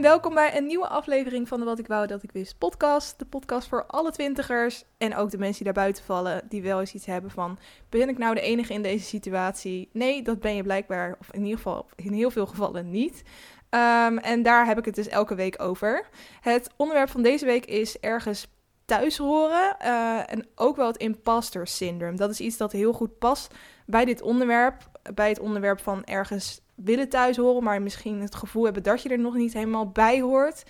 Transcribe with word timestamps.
welkom 0.00 0.34
bij 0.34 0.56
een 0.56 0.66
nieuwe 0.66 0.88
aflevering 0.88 1.48
van 1.48 1.58
de 1.58 1.64
Wat 1.64 1.78
ik 1.78 1.86
wou 1.86 2.06
dat 2.06 2.22
ik 2.22 2.32
wist 2.32 2.58
podcast. 2.58 3.18
De 3.18 3.24
podcast 3.24 3.68
voor 3.68 3.86
alle 3.86 4.10
twintigers 4.10 4.84
en 4.98 5.16
ook 5.16 5.30
de 5.30 5.38
mensen 5.38 5.64
die 5.64 5.72
daarbuiten 5.72 6.04
vallen, 6.04 6.42
die 6.48 6.62
wel 6.62 6.80
eens 6.80 6.94
iets 6.94 7.06
hebben 7.06 7.30
van, 7.30 7.58
ben 7.88 8.08
ik 8.08 8.18
nou 8.18 8.34
de 8.34 8.40
enige 8.40 8.72
in 8.72 8.82
deze 8.82 9.04
situatie? 9.04 9.88
Nee, 9.92 10.22
dat 10.22 10.40
ben 10.40 10.54
je 10.54 10.62
blijkbaar, 10.62 11.16
of 11.20 11.32
in 11.32 11.42
ieder 11.42 11.56
geval 11.56 11.86
in 11.96 12.12
heel 12.12 12.30
veel 12.30 12.46
gevallen 12.46 12.90
niet. 12.90 13.22
Ehm, 13.68 14.16
en 14.16 14.42
daar 14.42 14.66
heb 14.66 14.78
ik 14.78 14.84
het 14.84 14.94
dus 14.94 15.08
elke 15.08 15.34
week 15.34 15.62
over. 15.62 16.08
Het 16.40 16.70
onderwerp 16.76 17.10
van 17.10 17.22
deze 17.22 17.44
week 17.44 17.66
is 17.66 17.98
ergens 17.98 18.46
thuis 18.84 19.16
horen 19.16 19.76
uh, 19.82 20.32
en 20.32 20.46
ook 20.54 20.76
wel 20.76 20.86
het 20.86 20.96
imposter 20.96 21.66
syndrome. 21.66 22.16
Dat 22.16 22.30
is 22.30 22.40
iets 22.40 22.56
dat 22.56 22.72
heel 22.72 22.92
goed 22.92 23.18
past 23.18 23.54
bij 23.86 24.04
dit 24.04 24.22
onderwerp, 24.22 24.90
bij 25.14 25.28
het 25.28 25.38
onderwerp 25.38 25.80
van 25.80 26.04
ergens 26.04 26.60
willen 26.84 27.08
thuis 27.08 27.36
horen, 27.36 27.62
maar 27.62 27.82
misschien 27.82 28.20
het 28.20 28.34
gevoel 28.34 28.64
hebben 28.64 28.82
dat 28.82 29.02
je 29.02 29.08
er 29.08 29.18
nog 29.18 29.34
niet 29.34 29.52
helemaal 29.52 29.88
bij 29.88 30.20
hoort. 30.20 30.62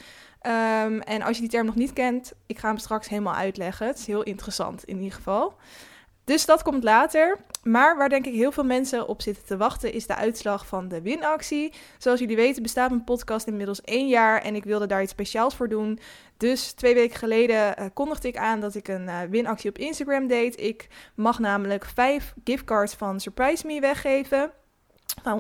Um, 0.42 1.00
en 1.00 1.22
als 1.22 1.34
je 1.34 1.42
die 1.42 1.50
term 1.50 1.66
nog 1.66 1.74
niet 1.74 1.92
kent, 1.92 2.32
ik 2.46 2.58
ga 2.58 2.68
hem 2.68 2.78
straks 2.78 3.08
helemaal 3.08 3.34
uitleggen. 3.34 3.86
Het 3.86 3.98
is 3.98 4.06
heel 4.06 4.22
interessant 4.22 4.84
in 4.84 4.96
ieder 4.96 5.16
geval. 5.16 5.54
Dus 6.24 6.46
dat 6.46 6.62
komt 6.62 6.84
later. 6.84 7.38
Maar 7.62 7.96
waar 7.96 8.08
denk 8.08 8.26
ik 8.26 8.34
heel 8.34 8.52
veel 8.52 8.64
mensen 8.64 9.08
op 9.08 9.22
zitten 9.22 9.44
te 9.44 9.56
wachten, 9.56 9.92
is 9.92 10.06
de 10.06 10.14
uitslag 10.14 10.66
van 10.66 10.88
de 10.88 11.02
winactie. 11.02 11.72
Zoals 11.98 12.20
jullie 12.20 12.36
weten 12.36 12.62
bestaat 12.62 12.90
mijn 12.90 13.05
podcast 13.05 13.46
inmiddels 13.46 13.80
één 13.80 14.08
jaar 14.08 14.42
en 14.42 14.55
ik 14.55 14.64
wilde 14.64 14.86
daar 14.86 15.02
iets 15.02 15.12
speciaals 15.12 15.55
voor 15.55 15.68
doen. 15.68 15.98
Dus 16.36 16.72
twee 16.72 16.94
weken 16.94 17.18
geleden 17.18 17.80
uh, 17.80 17.86
kondigde 17.94 18.28
ik 18.28 18.36
aan 18.36 18.61
dat 18.61 18.74
ik 18.74 18.88
een 18.88 19.05
uh, 19.05 19.20
winactie 19.30 19.70
op 19.70 19.78
Instagram 19.78 20.27
deed. 20.27 20.61
Ik 20.61 20.88
mag 21.14 21.38
namelijk 21.38 21.84
vijf 21.84 22.34
giftcards 22.44 22.94
van 22.94 23.20
Surprise 23.20 23.66
Me 23.66 23.80
weggeven 23.80 24.52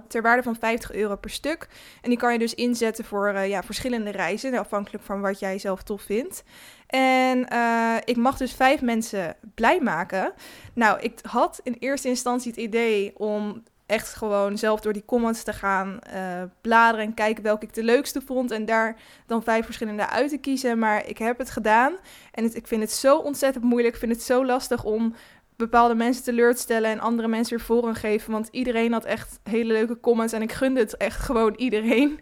ter 0.08 0.22
waarde 0.22 0.42
van 0.42 0.56
50 0.56 0.92
euro 0.92 1.16
per 1.16 1.30
stuk. 1.30 1.68
En 2.02 2.08
die 2.08 2.18
kan 2.18 2.32
je 2.32 2.38
dus 2.38 2.54
inzetten 2.54 3.04
voor 3.04 3.32
uh, 3.32 3.48
ja, 3.48 3.62
verschillende 3.62 4.10
reizen, 4.10 4.54
afhankelijk 4.54 5.04
van 5.04 5.20
wat 5.20 5.38
jij 5.38 5.58
zelf 5.58 5.82
tof 5.82 6.02
vindt. 6.02 6.42
En 6.86 7.46
uh, 7.52 7.96
ik 8.04 8.16
mag 8.16 8.36
dus 8.36 8.52
vijf 8.52 8.80
mensen 8.80 9.36
blij 9.54 9.80
maken. 9.80 10.32
Nou, 10.74 11.00
ik 11.00 11.18
had 11.22 11.60
in 11.62 11.76
eerste 11.78 12.08
instantie 12.08 12.50
het 12.50 12.60
idee 12.60 13.18
om 13.18 13.62
echt 13.88 14.14
gewoon 14.14 14.58
zelf 14.58 14.80
door 14.80 14.92
die 14.92 15.04
comments 15.04 15.42
te 15.42 15.52
gaan 15.52 15.98
uh, 16.14 16.42
bladeren 16.60 17.06
en 17.06 17.14
kijken 17.14 17.42
welke 17.42 17.66
ik 17.66 17.74
de 17.74 17.82
leukste 17.82 18.20
vond. 18.20 18.50
En 18.50 18.64
daar 18.64 18.96
dan 19.26 19.42
vijf 19.42 19.64
verschillende 19.64 20.08
uit 20.08 20.30
te 20.30 20.38
kiezen. 20.38 20.78
Maar 20.78 21.06
ik 21.06 21.18
heb 21.18 21.38
het 21.38 21.50
gedaan. 21.50 21.96
En 22.32 22.54
ik 22.54 22.66
vind 22.66 22.82
het 22.82 22.92
zo 22.92 23.16
ontzettend 23.16 23.64
moeilijk. 23.64 23.94
Ik 23.94 24.00
vind 24.00 24.12
het 24.12 24.22
zo 24.22 24.44
lastig 24.44 24.84
om 24.84 25.14
bepaalde 25.58 25.94
mensen 25.94 26.24
teleur 26.24 26.54
te 26.54 26.60
stellen 26.60 26.90
en 26.90 27.00
andere 27.00 27.28
mensen 27.28 27.56
weer 27.56 27.66
voorrang 27.66 27.98
geven. 27.98 28.32
Want 28.32 28.48
iedereen 28.50 28.92
had 28.92 29.04
echt 29.04 29.40
hele 29.42 29.72
leuke 29.72 30.00
comments 30.00 30.32
en 30.32 30.42
ik 30.42 30.52
gunde 30.52 30.80
het 30.80 30.96
echt 30.96 31.20
gewoon 31.20 31.54
iedereen. 31.56 32.20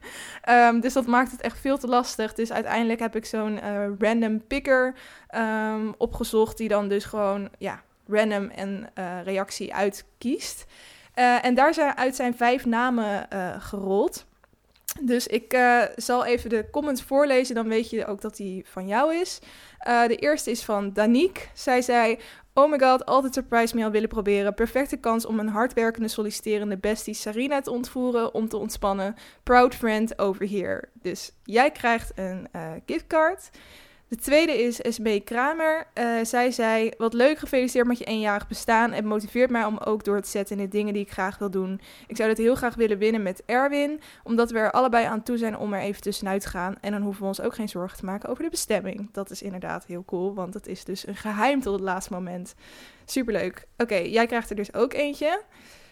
Um, 0.48 0.80
dus 0.84 0.92
dat 0.92 1.06
maakt 1.06 1.30
het 1.30 1.40
echt 1.40 1.60
veel 1.60 1.78
te 1.78 1.86
lastig. 1.86 2.34
Dus 2.34 2.52
uiteindelijk 2.52 3.00
heb 3.00 3.16
ik 3.16 3.24
zo'n 3.24 3.52
uh, 3.52 3.86
random 3.98 4.46
picker 4.46 4.94
um, 5.36 5.94
opgezocht 5.98 6.56
die 6.56 6.68
dan 6.68 6.88
dus 6.88 7.04
gewoon 7.04 7.48
ja, 7.58 7.82
random 8.08 8.48
en 8.48 8.90
uh, 8.98 9.22
reactie 9.24 9.74
uitkiest. 9.74 10.66
Uh, 11.14 11.44
en 11.44 11.54
daar 11.54 11.74
zijn 11.74 11.96
uit 11.96 12.16
zijn 12.16 12.36
vijf 12.36 12.64
namen 12.64 13.28
gerold. 13.58 14.26
Dus 15.00 15.26
ik 15.26 15.58
zal 15.96 16.24
even 16.24 16.50
de 16.50 16.70
comments 16.70 17.02
voorlezen, 17.02 17.54
dan 17.54 17.68
weet 17.68 17.90
je 17.90 18.06
ook 18.06 18.20
dat 18.20 18.36
die 18.36 18.64
van 18.68 18.86
jou 18.86 19.14
is. 19.14 19.38
De 19.84 20.16
eerste 20.16 20.50
is 20.50 20.64
van 20.64 20.92
Danique. 20.92 21.42
Zij 21.54 21.82
zei: 21.82 22.18
Oh 22.58 22.70
my 22.70 22.78
god, 22.78 23.06
altijd 23.06 23.34
surprise 23.34 23.74
me 23.74 23.84
al 23.84 23.90
willen 23.90 24.08
proberen. 24.08 24.54
Perfecte 24.54 24.96
kans 24.96 25.26
om 25.26 25.38
een 25.38 25.48
hardwerkende, 25.48 26.08
solliciterende 26.08 26.76
bestie 26.76 27.14
Sarina 27.14 27.60
te 27.60 27.70
ontvoeren 27.70 28.34
om 28.34 28.48
te 28.48 28.56
ontspannen. 28.56 29.14
Proud 29.42 29.74
friend 29.74 30.18
over 30.18 30.48
here. 30.48 30.88
Dus 30.92 31.32
jij 31.42 31.70
krijgt 31.70 32.12
een 32.14 32.48
uh, 32.56 32.72
giftcard. 32.86 33.50
De 34.08 34.16
tweede 34.16 34.62
is 34.62 34.76
SB 34.82 35.24
Kramer. 35.24 35.86
Uh, 35.94 36.24
zij 36.24 36.50
zei: 36.50 36.90
Wat 36.98 37.12
leuk, 37.12 37.38
gefeliciteerd 37.38 37.86
met 37.86 37.98
je 37.98 38.04
eenjarig 38.04 38.48
bestaan. 38.48 38.92
Het 38.92 39.04
motiveert 39.04 39.50
mij 39.50 39.64
om 39.64 39.78
ook 39.78 40.04
door 40.04 40.20
te 40.20 40.28
zetten 40.28 40.56
in 40.58 40.64
de 40.64 40.70
dingen 40.70 40.92
die 40.92 41.02
ik 41.02 41.10
graag 41.10 41.38
wil 41.38 41.50
doen. 41.50 41.80
Ik 42.06 42.16
zou 42.16 42.28
dit 42.28 42.38
heel 42.38 42.54
graag 42.54 42.74
willen 42.74 42.98
winnen 42.98 43.22
met 43.22 43.42
Erwin, 43.46 44.00
omdat 44.24 44.50
we 44.50 44.58
er 44.58 44.70
allebei 44.70 45.06
aan 45.06 45.22
toe 45.22 45.38
zijn 45.38 45.56
om 45.56 45.72
er 45.72 45.80
even 45.80 46.02
tussenuit 46.02 46.42
te 46.42 46.48
gaan. 46.48 46.74
En 46.80 46.92
dan 46.92 47.02
hoeven 47.02 47.22
we 47.22 47.28
ons 47.28 47.40
ook 47.40 47.54
geen 47.54 47.68
zorgen 47.68 47.98
te 47.98 48.04
maken 48.04 48.28
over 48.28 48.44
de 48.44 48.50
bestemming. 48.50 49.08
Dat 49.12 49.30
is 49.30 49.42
inderdaad 49.42 49.86
heel 49.86 50.04
cool, 50.04 50.34
want 50.34 50.54
het 50.54 50.66
is 50.66 50.84
dus 50.84 51.06
een 51.06 51.16
geheim 51.16 51.60
tot 51.60 51.72
het 51.72 51.82
laatste 51.82 52.12
moment. 52.12 52.54
Superleuk. 53.04 53.66
Oké, 53.76 53.96
jij 53.96 54.26
krijgt 54.26 54.50
er 54.50 54.56
dus 54.56 54.74
ook 54.74 54.92
eentje. 54.92 55.42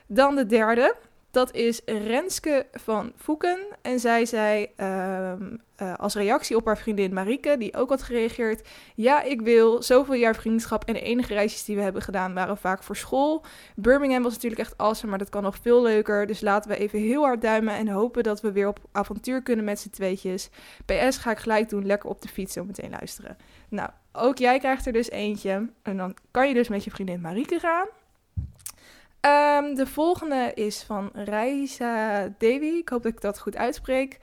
Dan 0.06 0.36
de 0.36 0.46
derde. 0.46 0.96
Dat 1.34 1.54
is 1.54 1.80
Renske 1.84 2.66
van 2.72 3.12
Voeken. 3.16 3.58
En 3.82 4.00
zij 4.00 4.26
zei 4.26 4.68
um, 4.76 5.60
uh, 5.82 5.94
als 5.94 6.14
reactie 6.14 6.56
op 6.56 6.66
haar 6.66 6.78
vriendin 6.78 7.14
Marike, 7.14 7.56
die 7.58 7.76
ook 7.76 7.88
had 7.88 8.02
gereageerd: 8.02 8.68
Ja, 8.94 9.22
ik 9.22 9.40
wil 9.40 9.82
zoveel 9.82 10.14
jaar 10.14 10.34
vriendschap. 10.34 10.84
En 10.84 10.94
de 10.94 11.00
enige 11.00 11.34
reisjes 11.34 11.64
die 11.64 11.76
we 11.76 11.82
hebben 11.82 12.02
gedaan 12.02 12.34
waren 12.34 12.56
vaak 12.56 12.82
voor 12.82 12.96
school. 12.96 13.44
Birmingham 13.76 14.22
was 14.22 14.32
natuurlijk 14.32 14.60
echt 14.60 14.78
awesome, 14.78 15.10
maar 15.10 15.18
dat 15.18 15.28
kan 15.28 15.42
nog 15.42 15.56
veel 15.62 15.82
leuker. 15.82 16.26
Dus 16.26 16.40
laten 16.40 16.70
we 16.70 16.76
even 16.76 16.98
heel 16.98 17.22
hard 17.22 17.40
duimen 17.40 17.74
en 17.74 17.88
hopen 17.88 18.22
dat 18.22 18.40
we 18.40 18.52
weer 18.52 18.68
op 18.68 18.78
avontuur 18.92 19.42
kunnen 19.42 19.64
met 19.64 19.80
z'n 19.80 19.90
tweetjes. 19.90 20.50
PS 20.84 21.16
ga 21.16 21.30
ik 21.30 21.38
gelijk 21.38 21.68
doen, 21.68 21.86
lekker 21.86 22.08
op 22.08 22.22
de 22.22 22.28
fiets 22.28 22.52
zo 22.52 22.64
meteen 22.64 22.90
luisteren. 22.90 23.36
Nou, 23.68 23.90
ook 24.12 24.38
jij 24.38 24.58
krijgt 24.58 24.86
er 24.86 24.92
dus 24.92 25.10
eentje. 25.10 25.68
En 25.82 25.96
dan 25.96 26.16
kan 26.30 26.48
je 26.48 26.54
dus 26.54 26.68
met 26.68 26.84
je 26.84 26.90
vriendin 26.90 27.20
Marike 27.20 27.58
gaan. 27.58 27.86
Um, 29.26 29.74
de 29.74 29.86
volgende 29.86 30.52
is 30.54 30.82
van 30.82 31.10
Reisa 31.12 32.28
Devi. 32.38 32.76
Ik 32.78 32.88
hoop 32.88 33.02
dat 33.02 33.12
ik 33.12 33.20
dat 33.20 33.40
goed 33.40 33.56
uitspreek. 33.56 34.18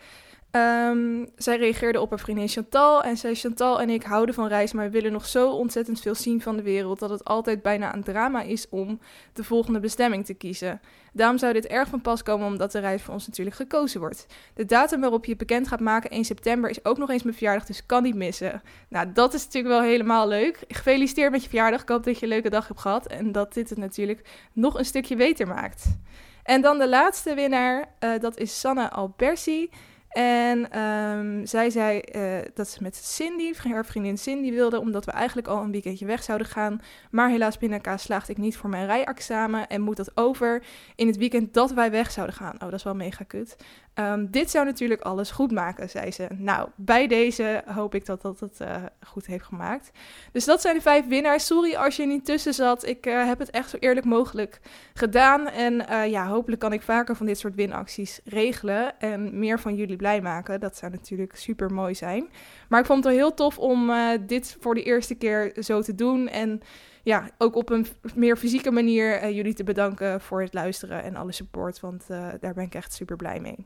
Um, 0.51 1.29
zij 1.35 1.57
reageerde 1.57 2.01
op 2.01 2.09
haar 2.09 2.19
vriendin 2.19 2.47
Chantal 2.47 3.03
en 3.03 3.17
zei: 3.17 3.35
Chantal 3.35 3.81
en 3.81 3.89
ik 3.89 4.03
houden 4.03 4.35
van 4.35 4.47
reis, 4.47 4.73
maar 4.73 4.85
we 4.85 4.91
willen 4.91 5.11
nog 5.11 5.25
zo 5.25 5.49
ontzettend 5.49 5.99
veel 5.99 6.15
zien 6.15 6.41
van 6.41 6.55
de 6.55 6.63
wereld 6.63 6.99
dat 6.99 7.09
het 7.09 7.23
altijd 7.23 7.61
bijna 7.61 7.93
een 7.93 8.03
drama 8.03 8.41
is 8.41 8.69
om 8.69 8.99
de 9.33 9.43
volgende 9.43 9.79
bestemming 9.79 10.25
te 10.25 10.33
kiezen. 10.33 10.81
Daarom 11.13 11.37
zou 11.37 11.53
dit 11.53 11.67
erg 11.67 11.89
van 11.89 12.01
pas 12.01 12.23
komen, 12.23 12.47
omdat 12.47 12.71
de 12.71 12.79
reis 12.79 13.01
voor 13.01 13.13
ons 13.13 13.27
natuurlijk 13.27 13.55
gekozen 13.55 13.99
wordt. 13.99 14.25
De 14.53 14.65
datum 14.65 15.01
waarop 15.01 15.25
je 15.25 15.35
bekend 15.35 15.67
gaat 15.67 15.79
maken, 15.79 16.09
1 16.09 16.25
september, 16.25 16.69
is 16.69 16.85
ook 16.85 16.97
nog 16.97 17.09
eens 17.09 17.23
mijn 17.23 17.35
verjaardag, 17.35 17.65
dus 17.65 17.85
kan 17.85 18.03
niet 18.03 18.15
missen. 18.15 18.61
Nou, 18.89 19.11
dat 19.13 19.33
is 19.33 19.43
natuurlijk 19.45 19.73
wel 19.73 19.83
helemaal 19.83 20.27
leuk. 20.27 20.63
Gefeliciteerd 20.67 21.31
met 21.31 21.43
je 21.43 21.49
verjaardag. 21.49 21.81
Ik 21.81 21.89
hoop 21.89 22.03
dat 22.03 22.19
je 22.19 22.23
een 22.23 22.31
leuke 22.31 22.49
dag 22.49 22.67
hebt 22.67 22.79
gehad 22.79 23.07
en 23.07 23.31
dat 23.31 23.53
dit 23.53 23.69
het 23.69 23.77
natuurlijk 23.77 24.27
nog 24.53 24.77
een 24.77 24.85
stukje 24.85 25.15
beter 25.15 25.47
maakt. 25.47 25.97
En 26.43 26.61
dan 26.61 26.77
de 26.77 26.89
laatste 26.89 27.33
winnaar, 27.33 27.85
uh, 27.99 28.19
dat 28.19 28.37
is 28.37 28.59
Sanne 28.59 28.89
Albersi. 28.89 29.69
En 30.11 30.79
um, 30.79 31.45
zij 31.45 31.69
zei 31.69 32.01
uh, 32.15 32.37
dat 32.53 32.67
ze 32.67 32.83
met 32.83 32.95
Cindy, 32.95 33.53
haar 33.69 33.85
vriendin 33.85 34.17
Cindy, 34.17 34.51
wilde, 34.51 34.79
omdat 34.79 35.05
we 35.05 35.11
eigenlijk 35.11 35.47
al 35.47 35.63
een 35.63 35.71
weekendje 35.71 36.05
weg 36.05 36.23
zouden 36.23 36.47
gaan. 36.47 36.81
Maar 37.11 37.29
helaas 37.29 37.57
binnenkaas 37.57 38.03
slaagde 38.03 38.31
ik 38.31 38.37
niet 38.37 38.57
voor 38.57 38.69
mijn 38.69 38.85
rijexamen 38.85 39.67
en 39.67 39.81
moet 39.81 39.97
dat 39.97 40.17
over 40.17 40.63
in 40.95 41.07
het 41.07 41.17
weekend 41.17 41.53
dat 41.53 41.71
wij 41.71 41.91
weg 41.91 42.11
zouden 42.11 42.35
gaan. 42.35 42.53
Oh, 42.53 42.59
dat 42.59 42.73
is 42.73 42.83
wel 42.83 42.95
mega 42.95 43.23
kut. 43.23 43.55
Um, 43.95 44.31
dit 44.31 44.51
zou 44.51 44.65
natuurlijk 44.65 45.01
alles 45.01 45.31
goed 45.31 45.51
maken, 45.51 45.89
zei 45.89 46.11
ze. 46.11 46.27
Nou, 46.37 46.69
bij 46.75 47.07
deze 47.07 47.63
hoop 47.65 47.95
ik 47.95 48.05
dat 48.05 48.21
dat 48.21 48.39
het 48.39 48.59
uh, 48.61 48.75
goed 49.07 49.25
heeft 49.25 49.43
gemaakt. 49.43 49.91
Dus 50.31 50.45
dat 50.45 50.61
zijn 50.61 50.75
de 50.75 50.81
vijf 50.81 51.07
winnaars. 51.07 51.45
Sorry 51.45 51.75
als 51.75 51.95
je 51.95 52.05
niet 52.05 52.25
tussen 52.25 52.53
zat. 52.53 52.85
Ik 52.85 53.05
uh, 53.05 53.25
heb 53.25 53.39
het 53.39 53.49
echt 53.49 53.69
zo 53.69 53.77
eerlijk 53.79 54.05
mogelijk 54.05 54.59
gedaan. 54.93 55.47
En 55.47 55.73
uh, 55.73 56.07
ja, 56.07 56.27
hopelijk 56.27 56.61
kan 56.61 56.73
ik 56.73 56.81
vaker 56.81 57.15
van 57.15 57.25
dit 57.25 57.39
soort 57.39 57.55
winacties 57.55 58.19
regelen. 58.23 58.99
En 58.99 59.39
meer 59.39 59.59
van 59.59 59.75
jullie 59.75 59.95
blij 59.95 60.21
maken. 60.21 60.59
Dat 60.59 60.77
zou 60.77 60.91
natuurlijk 60.91 61.35
super 61.35 61.73
mooi 61.73 61.95
zijn. 61.95 62.29
Maar 62.69 62.79
ik 62.79 62.85
vond 62.85 63.03
het 63.03 63.13
wel 63.13 63.23
heel 63.23 63.33
tof 63.33 63.57
om 63.57 63.91
dit 64.27 64.57
voor 64.59 64.75
de 64.75 64.83
eerste 64.83 65.15
keer 65.15 65.53
zo 65.59 65.81
te 65.81 65.95
doen. 65.95 66.27
En 66.27 66.61
ja, 67.03 67.29
ook 67.37 67.55
op 67.55 67.69
een 67.69 67.85
meer 68.15 68.37
fysieke 68.37 68.71
manier 68.71 69.31
jullie 69.31 69.53
te 69.53 69.63
bedanken 69.63 70.21
voor 70.21 70.41
het 70.41 70.53
luisteren 70.53 71.03
en 71.03 71.15
alle 71.15 71.31
support. 71.31 71.79
Want 71.79 72.07
daar 72.39 72.53
ben 72.53 72.65
ik 72.65 72.75
echt 72.75 72.93
super 72.93 73.15
blij 73.15 73.39
mee. 73.39 73.65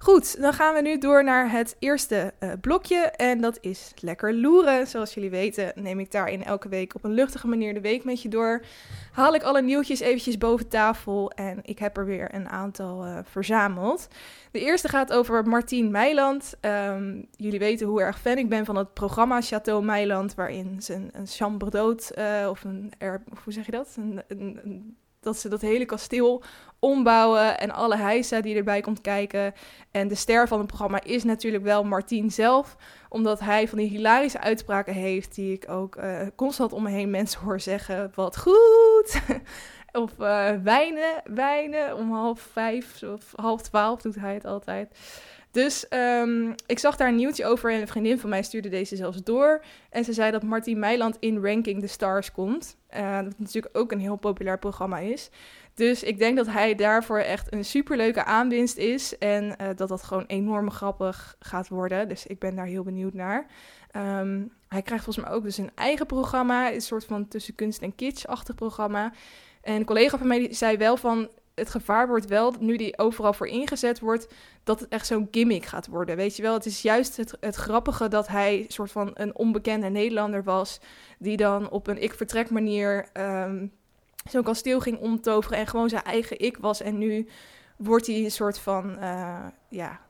Goed, 0.00 0.40
dan 0.40 0.52
gaan 0.52 0.74
we 0.74 0.80
nu 0.80 0.98
door 0.98 1.24
naar 1.24 1.50
het 1.50 1.76
eerste 1.78 2.32
uh, 2.40 2.52
blokje. 2.60 2.96
En 2.96 3.40
dat 3.40 3.58
is 3.60 3.92
lekker 4.00 4.34
loeren. 4.34 4.86
Zoals 4.86 5.14
jullie 5.14 5.30
weten 5.30 5.72
neem 5.74 6.00
ik 6.00 6.10
daarin 6.10 6.44
elke 6.44 6.68
week 6.68 6.94
op 6.94 7.04
een 7.04 7.12
luchtige 7.12 7.46
manier 7.46 7.74
de 7.74 7.80
week 7.80 8.04
met 8.04 8.22
je 8.22 8.28
door. 8.28 8.62
Haal 9.12 9.34
ik 9.34 9.42
alle 9.42 9.62
nieuwtjes 9.62 10.00
eventjes 10.00 10.38
boven 10.38 10.68
tafel. 10.68 11.30
En 11.30 11.58
ik 11.62 11.78
heb 11.78 11.96
er 11.96 12.04
weer 12.04 12.34
een 12.34 12.48
aantal 12.48 13.06
uh, 13.06 13.18
verzameld. 13.24 14.08
De 14.50 14.60
eerste 14.60 14.88
gaat 14.88 15.12
over 15.12 15.48
Martien 15.48 15.90
Meiland. 15.90 16.54
Um, 16.60 17.26
jullie 17.36 17.58
weten 17.58 17.86
hoe 17.86 18.00
erg 18.00 18.20
fan 18.20 18.38
ik 18.38 18.48
ben 18.48 18.64
van 18.64 18.76
het 18.76 18.94
programma 18.94 19.40
Chateau 19.40 19.84
Meiland. 19.84 20.34
Waarin 20.34 20.82
ze 20.82 20.94
een, 20.94 21.10
een 21.12 21.26
chambre 21.26 21.70
d'hôte 21.70 22.18
uh, 22.18 22.48
of 22.50 22.64
een... 22.64 22.92
Hoe 23.44 23.52
zeg 23.52 23.66
je 23.66 23.72
dat? 23.72 23.94
een, 23.96 24.22
een 24.28 24.96
dat 25.28 25.38
ze 25.38 25.48
dat 25.48 25.60
hele 25.60 25.84
kasteel 25.84 26.42
ombouwen 26.78 27.58
en 27.58 27.70
alle 27.70 27.96
heisa 27.96 28.40
die 28.40 28.56
erbij 28.56 28.80
komt 28.80 29.00
kijken. 29.00 29.54
En 29.90 30.08
de 30.08 30.14
ster 30.14 30.48
van 30.48 30.58
het 30.58 30.66
programma 30.66 31.02
is 31.02 31.24
natuurlijk 31.24 31.64
wel 31.64 31.84
Martien 31.84 32.30
zelf, 32.30 32.76
omdat 33.08 33.40
hij 33.40 33.68
van 33.68 33.78
die 33.78 33.88
hilarische 33.88 34.40
uitspraken 34.40 34.94
heeft 34.94 35.34
die 35.34 35.52
ik 35.52 35.70
ook 35.70 35.96
uh, 35.96 36.20
constant 36.36 36.72
om 36.72 36.82
me 36.82 36.90
heen 36.90 37.10
mensen 37.10 37.40
hoor 37.40 37.60
zeggen, 37.60 38.12
wat 38.14 38.38
goed! 38.38 39.20
of 40.02 40.10
uh, 40.18 40.50
wijnen, 40.62 41.22
wijnen 41.24 41.96
om 41.96 42.12
half 42.12 42.40
vijf 42.40 43.02
of 43.02 43.32
half 43.34 43.62
twaalf 43.62 44.00
doet 44.00 44.20
hij 44.20 44.34
het 44.34 44.44
altijd. 44.44 44.98
Dus 45.50 45.88
ehm, 45.88 46.52
ik 46.66 46.78
zag 46.78 46.96
daar 46.96 47.08
een 47.08 47.16
nieuwtje 47.16 47.46
over 47.46 47.72
en 47.72 47.80
een 47.80 47.88
vriendin 47.88 48.18
van 48.18 48.30
mij 48.30 48.42
stuurde 48.42 48.68
deze 48.68 48.96
zelfs 48.96 49.22
door. 49.22 49.64
En 49.90 50.04
ze 50.04 50.12
zei 50.12 50.30
dat 50.30 50.42
Martien 50.42 50.78
Meiland 50.78 51.16
in 51.20 51.44
Ranking 51.44 51.80
the 51.80 51.86
Stars 51.86 52.32
komt. 52.32 52.76
Uh, 52.96 53.22
dat 53.22 53.38
natuurlijk 53.38 53.78
ook 53.78 53.92
een 53.92 54.00
heel 54.00 54.16
populair 54.16 54.58
programma 54.58 54.98
is. 54.98 55.30
Dus 55.74 56.02
ik 56.02 56.18
denk 56.18 56.36
dat 56.36 56.46
hij 56.46 56.74
daarvoor 56.74 57.18
echt 57.18 57.52
een 57.52 57.64
superleuke 57.64 58.24
aanwinst 58.24 58.76
is. 58.76 59.18
En 59.18 59.44
uh, 59.44 59.68
dat 59.76 59.88
dat 59.88 60.02
gewoon 60.02 60.24
enorm 60.26 60.70
grappig 60.70 61.36
gaat 61.38 61.68
worden. 61.68 62.08
Dus 62.08 62.26
ik 62.26 62.38
ben 62.38 62.54
daar 62.54 62.66
heel 62.66 62.82
benieuwd 62.82 63.14
naar. 63.14 63.46
Um, 63.96 64.52
hij 64.68 64.82
krijgt 64.82 65.04
volgens 65.04 65.26
mij 65.26 65.34
ook 65.34 65.42
dus 65.42 65.58
een 65.58 65.70
eigen 65.74 66.06
programma. 66.06 66.72
Een 66.72 66.80
soort 66.80 67.04
van 67.04 67.28
tussen 67.28 67.54
kunst 67.54 67.82
en 67.82 67.94
kitsch-achtig 67.94 68.54
programma. 68.54 69.12
En 69.62 69.74
een 69.74 69.84
collega 69.84 70.18
van 70.18 70.26
mij 70.26 70.54
zei 70.54 70.76
wel 70.76 70.96
van... 70.96 71.28
Het 71.58 71.70
gevaar 71.70 72.08
wordt 72.08 72.26
wel, 72.26 72.54
nu 72.60 72.76
die 72.76 72.98
overal 72.98 73.32
voor 73.32 73.46
ingezet 73.46 74.00
wordt... 74.00 74.28
dat 74.64 74.80
het 74.80 74.88
echt 74.88 75.06
zo'n 75.06 75.28
gimmick 75.30 75.64
gaat 75.64 75.86
worden. 75.86 76.16
Weet 76.16 76.36
je 76.36 76.42
wel, 76.42 76.54
het 76.54 76.66
is 76.66 76.82
juist 76.82 77.16
het, 77.16 77.36
het 77.40 77.54
grappige 77.54 78.08
dat 78.08 78.28
hij... 78.28 78.64
soort 78.68 78.92
van 78.92 79.10
een 79.14 79.36
onbekende 79.36 79.88
Nederlander 79.88 80.42
was... 80.42 80.80
die 81.18 81.36
dan 81.36 81.70
op 81.70 81.86
een 81.86 82.02
ik-vertrek 82.02 82.50
manier... 82.50 83.08
Um, 83.12 83.72
zo'n 84.30 84.42
kasteel 84.42 84.80
ging 84.80 84.98
omtoveren 84.98 85.58
en 85.58 85.66
gewoon 85.66 85.88
zijn 85.88 86.02
eigen 86.02 86.38
ik 86.38 86.56
was. 86.56 86.80
En 86.80 86.98
nu 86.98 87.28
wordt 87.76 88.06
hij 88.06 88.16
een 88.24 88.30
soort 88.30 88.58
van, 88.58 88.96
uh, 89.00 89.46
ja, 89.68 90.00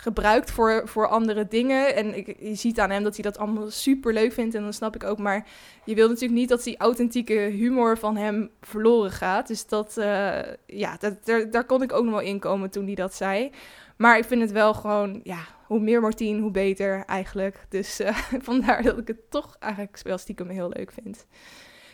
gebruikt 0.00 0.50
voor, 0.50 0.82
voor 0.84 1.08
andere 1.08 1.48
dingen. 1.48 1.94
En 1.94 2.16
ik, 2.16 2.36
je 2.38 2.54
ziet 2.54 2.80
aan 2.80 2.90
hem 2.90 3.02
dat 3.02 3.14
hij 3.14 3.22
dat 3.22 3.38
allemaal 3.38 3.70
super 3.70 4.12
leuk 4.12 4.32
vindt. 4.32 4.54
En 4.54 4.62
dan 4.62 4.72
snap 4.72 4.94
ik 4.94 5.04
ook. 5.04 5.18
Maar 5.18 5.46
je 5.84 5.94
wil 5.94 6.08
natuurlijk 6.08 6.40
niet 6.40 6.48
dat 6.48 6.62
die 6.62 6.78
authentieke 6.78 7.34
humor 7.34 7.98
van 7.98 8.16
hem 8.16 8.50
verloren 8.60 9.10
gaat. 9.10 9.46
Dus 9.46 9.66
dat, 9.66 9.96
uh, 9.98 10.38
ja, 10.66 10.96
dat, 10.98 11.24
daar, 11.24 11.50
daar 11.50 11.64
kon 11.64 11.82
ik 11.82 11.92
ook 11.92 12.04
nog 12.04 12.12
wel 12.12 12.22
in 12.22 12.38
komen 12.38 12.70
toen 12.70 12.86
hij 12.86 12.94
dat 12.94 13.14
zei. 13.14 13.50
Maar 13.96 14.18
ik 14.18 14.24
vind 14.24 14.40
het 14.40 14.52
wel 14.52 14.74
gewoon, 14.74 15.20
ja, 15.22 15.40
hoe 15.66 15.80
meer 15.80 16.00
Martien, 16.00 16.40
hoe 16.40 16.50
beter 16.50 17.04
eigenlijk. 17.06 17.66
Dus 17.68 18.00
uh, 18.00 18.16
vandaar 18.48 18.82
dat 18.82 18.98
ik 18.98 19.06
het 19.06 19.30
toch 19.30 19.56
eigenlijk 19.58 20.00
wel 20.02 20.18
stiekem 20.18 20.48
heel 20.48 20.68
leuk 20.68 20.92
vind. 20.92 21.26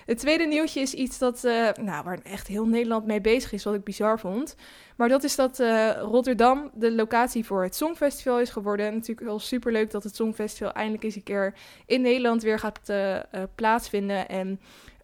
Het 0.06 0.18
tweede 0.18 0.44
nieuwtje 0.44 0.80
is 0.80 0.94
iets 0.94 1.18
dat, 1.18 1.44
uh, 1.44 1.68
nou, 1.72 2.04
waar 2.04 2.18
echt 2.22 2.46
heel 2.46 2.66
Nederland 2.66 3.06
mee 3.06 3.20
bezig 3.20 3.52
is, 3.52 3.64
wat 3.64 3.74
ik 3.74 3.84
bizar 3.84 4.18
vond. 4.18 4.56
Maar 4.96 5.08
dat 5.08 5.24
is 5.24 5.36
dat 5.36 5.60
uh, 5.60 5.90
Rotterdam 5.90 6.70
de 6.74 6.92
locatie 6.92 7.44
voor 7.44 7.62
het 7.62 7.76
Songfestival 7.76 8.40
is 8.40 8.50
geworden. 8.50 8.92
Natuurlijk 8.92 9.26
wel 9.26 9.38
superleuk 9.38 9.90
dat 9.90 10.04
het 10.04 10.16
Songfestival 10.16 10.72
eindelijk 10.72 11.04
eens 11.04 11.16
een 11.16 11.22
keer 11.22 11.54
in 11.86 12.00
Nederland 12.00 12.42
weer 12.42 12.58
gaat 12.58 12.80
uh, 12.86 13.18
plaatsvinden. 13.54 14.28
En 14.28 14.60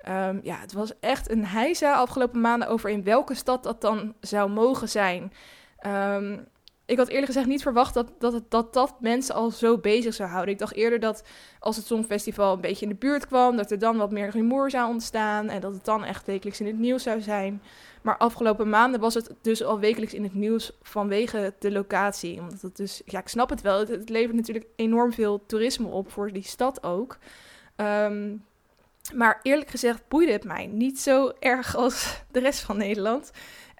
um, 0.08 0.40
ja, 0.43 0.56
het 0.58 0.72
was 0.72 0.93
echt 1.00 1.31
een 1.31 1.46
heisa 1.46 1.94
afgelopen 1.94 2.40
maanden 2.40 2.69
over 2.69 2.90
in 2.90 3.04
welke 3.04 3.34
stad 3.34 3.62
dat 3.62 3.81
dan 3.81 4.14
zou 4.20 4.50
mogen 4.50 4.88
zijn. 4.88 5.32
Um, 5.87 6.46
ik 6.93 6.99
had 6.99 7.09
eerlijk 7.09 7.27
gezegd 7.27 7.47
niet 7.47 7.62
verwacht 7.62 7.94
dat 7.94 8.12
dat, 8.19 8.43
dat 8.49 8.73
dat 8.73 9.00
mensen 9.00 9.35
al 9.35 9.50
zo 9.50 9.79
bezig 9.79 10.15
zou 10.15 10.29
houden. 10.29 10.53
Ik 10.53 10.59
dacht 10.61 10.75
eerder 10.75 11.00
dat 11.00 11.23
als 11.59 11.77
het 11.77 11.87
Songfestival 11.87 12.55
een 12.55 12.61
beetje 12.61 12.85
in 12.85 12.93
de 12.93 12.99
buurt 12.99 13.27
kwam, 13.27 13.56
dat 13.56 13.71
er 13.71 13.79
dan 13.79 13.97
wat 13.97 14.11
meer 14.11 14.31
rumoer 14.31 14.71
zou 14.71 14.89
ontstaan 14.89 15.49
en 15.49 15.61
dat 15.61 15.73
het 15.73 15.85
dan 15.85 16.05
echt 16.05 16.27
wekelijks 16.27 16.61
in 16.61 16.67
het 16.67 16.79
nieuws 16.79 17.03
zou 17.03 17.21
zijn. 17.21 17.62
Maar 18.03 18.17
afgelopen 18.17 18.69
maanden 18.69 19.00
was 19.00 19.15
het 19.15 19.35
dus 19.41 19.62
al 19.62 19.79
wekelijks 19.79 20.15
in 20.15 20.23
het 20.23 20.35
nieuws 20.35 20.73
vanwege 20.83 21.55
de 21.59 21.73
locatie. 21.73 22.41
Omdat 22.41 22.61
het 22.61 22.77
dus, 22.77 23.03
ja, 23.05 23.19
ik 23.21 23.29
snap 23.29 23.50
het 23.50 23.61
wel. 23.61 23.79
Het, 23.79 24.09
levert 24.09 24.37
natuurlijk 24.37 24.67
enorm 24.77 25.12
veel 25.12 25.47
toerisme 25.47 25.88
op 25.88 26.11
voor 26.11 26.33
die 26.33 26.43
stad 26.43 26.83
ook. 26.83 27.19
Um, 27.77 28.45
maar 29.15 29.41
eerlijk 29.43 29.71
gezegd 29.71 30.09
boeide 30.09 30.33
het 30.33 30.45
mij 30.45 30.67
niet 30.67 31.00
zo 31.00 31.33
erg 31.38 31.77
als 31.77 32.23
de 32.31 32.41
rest 32.41 32.61
van 32.61 32.77
Nederland. 32.77 33.31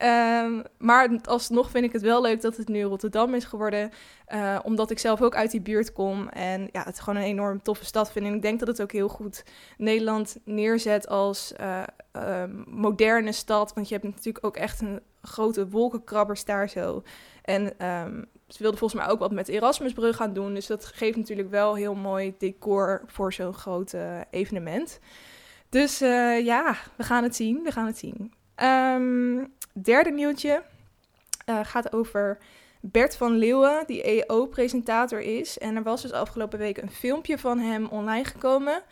Um, 0.05 0.63
maar 0.79 1.19
alsnog 1.25 1.71
vind 1.71 1.85
ik 1.85 1.93
het 1.93 2.03
wel 2.03 2.23
leuk 2.23 2.41
dat 2.41 2.57
het 2.57 2.69
nu 2.69 2.83
Rotterdam 2.83 3.35
is 3.35 3.45
geworden. 3.45 3.91
Uh, 4.35 4.59
omdat 4.63 4.91
ik 4.91 4.99
zelf 4.99 5.23
ook 5.23 5.35
uit 5.35 5.51
die 5.51 5.61
buurt 5.61 5.93
kom. 5.93 6.29
En 6.29 6.69
ja, 6.73 6.83
het 6.83 7.01
gewoon 7.01 7.19
een 7.19 7.27
enorm 7.27 7.63
toffe 7.63 7.85
stad 7.85 8.13
vind. 8.13 8.27
En 8.27 8.35
ik 8.35 8.43
denk 8.43 8.59
dat 8.59 8.69
het 8.69 8.83
ook 8.83 8.93
heel 8.93 9.09
goed 9.09 9.45
Nederland 9.77 10.37
neerzet 10.45 11.09
als 11.09 11.53
uh, 11.61 11.83
uh, 12.17 12.43
moderne 12.67 13.33
stad. 13.33 13.75
Want 13.75 13.89
je 13.89 13.95
hebt 13.95 14.07
natuurlijk 14.07 14.47
ook 14.47 14.57
echt 14.57 14.81
een 14.81 15.01
grote 15.23 15.69
wolkenkrabbers 15.69 16.45
daar 16.45 16.69
zo. 16.69 17.03
En 17.43 17.63
um, 17.87 18.27
ze 18.49 18.59
wilden 18.59 18.79
volgens 18.79 19.01
mij 19.03 19.11
ook 19.11 19.19
wat 19.19 19.33
met 19.33 19.49
Erasmusbrug 19.49 20.17
gaan 20.17 20.33
doen. 20.33 20.55
Dus 20.55 20.67
dat 20.67 20.87
geeft 20.87 21.17
natuurlijk 21.17 21.51
wel 21.51 21.75
heel 21.75 21.95
mooi 21.95 22.35
decor 22.39 23.03
voor 23.07 23.33
zo'n 23.33 23.55
groot 23.55 23.95
evenement. 24.31 24.99
Dus 25.69 25.99
ja, 26.45 26.77
we 26.97 27.03
gaan 27.03 27.23
het 27.23 27.37
zien. 27.37 27.63
We 27.63 27.71
gaan 27.73 27.87
het 27.87 27.99
zien. 27.99 28.33
Um, 28.57 29.53
derde 29.73 30.11
nieuwtje 30.11 30.63
uh, 31.47 31.61
gaat 31.63 31.93
over 31.93 32.39
Bert 32.81 33.17
van 33.17 33.37
Leeuwen, 33.37 33.85
die 33.87 34.03
EO-presentator 34.03 35.21
is. 35.21 35.59
En 35.59 35.77
er 35.77 35.83
was 35.83 36.03
dus 36.03 36.13
afgelopen 36.13 36.59
week 36.59 36.79
een 36.79 36.91
filmpje 36.91 37.39
van 37.39 37.59
hem 37.59 37.87
online 37.87 38.25
gekomen. 38.25 38.83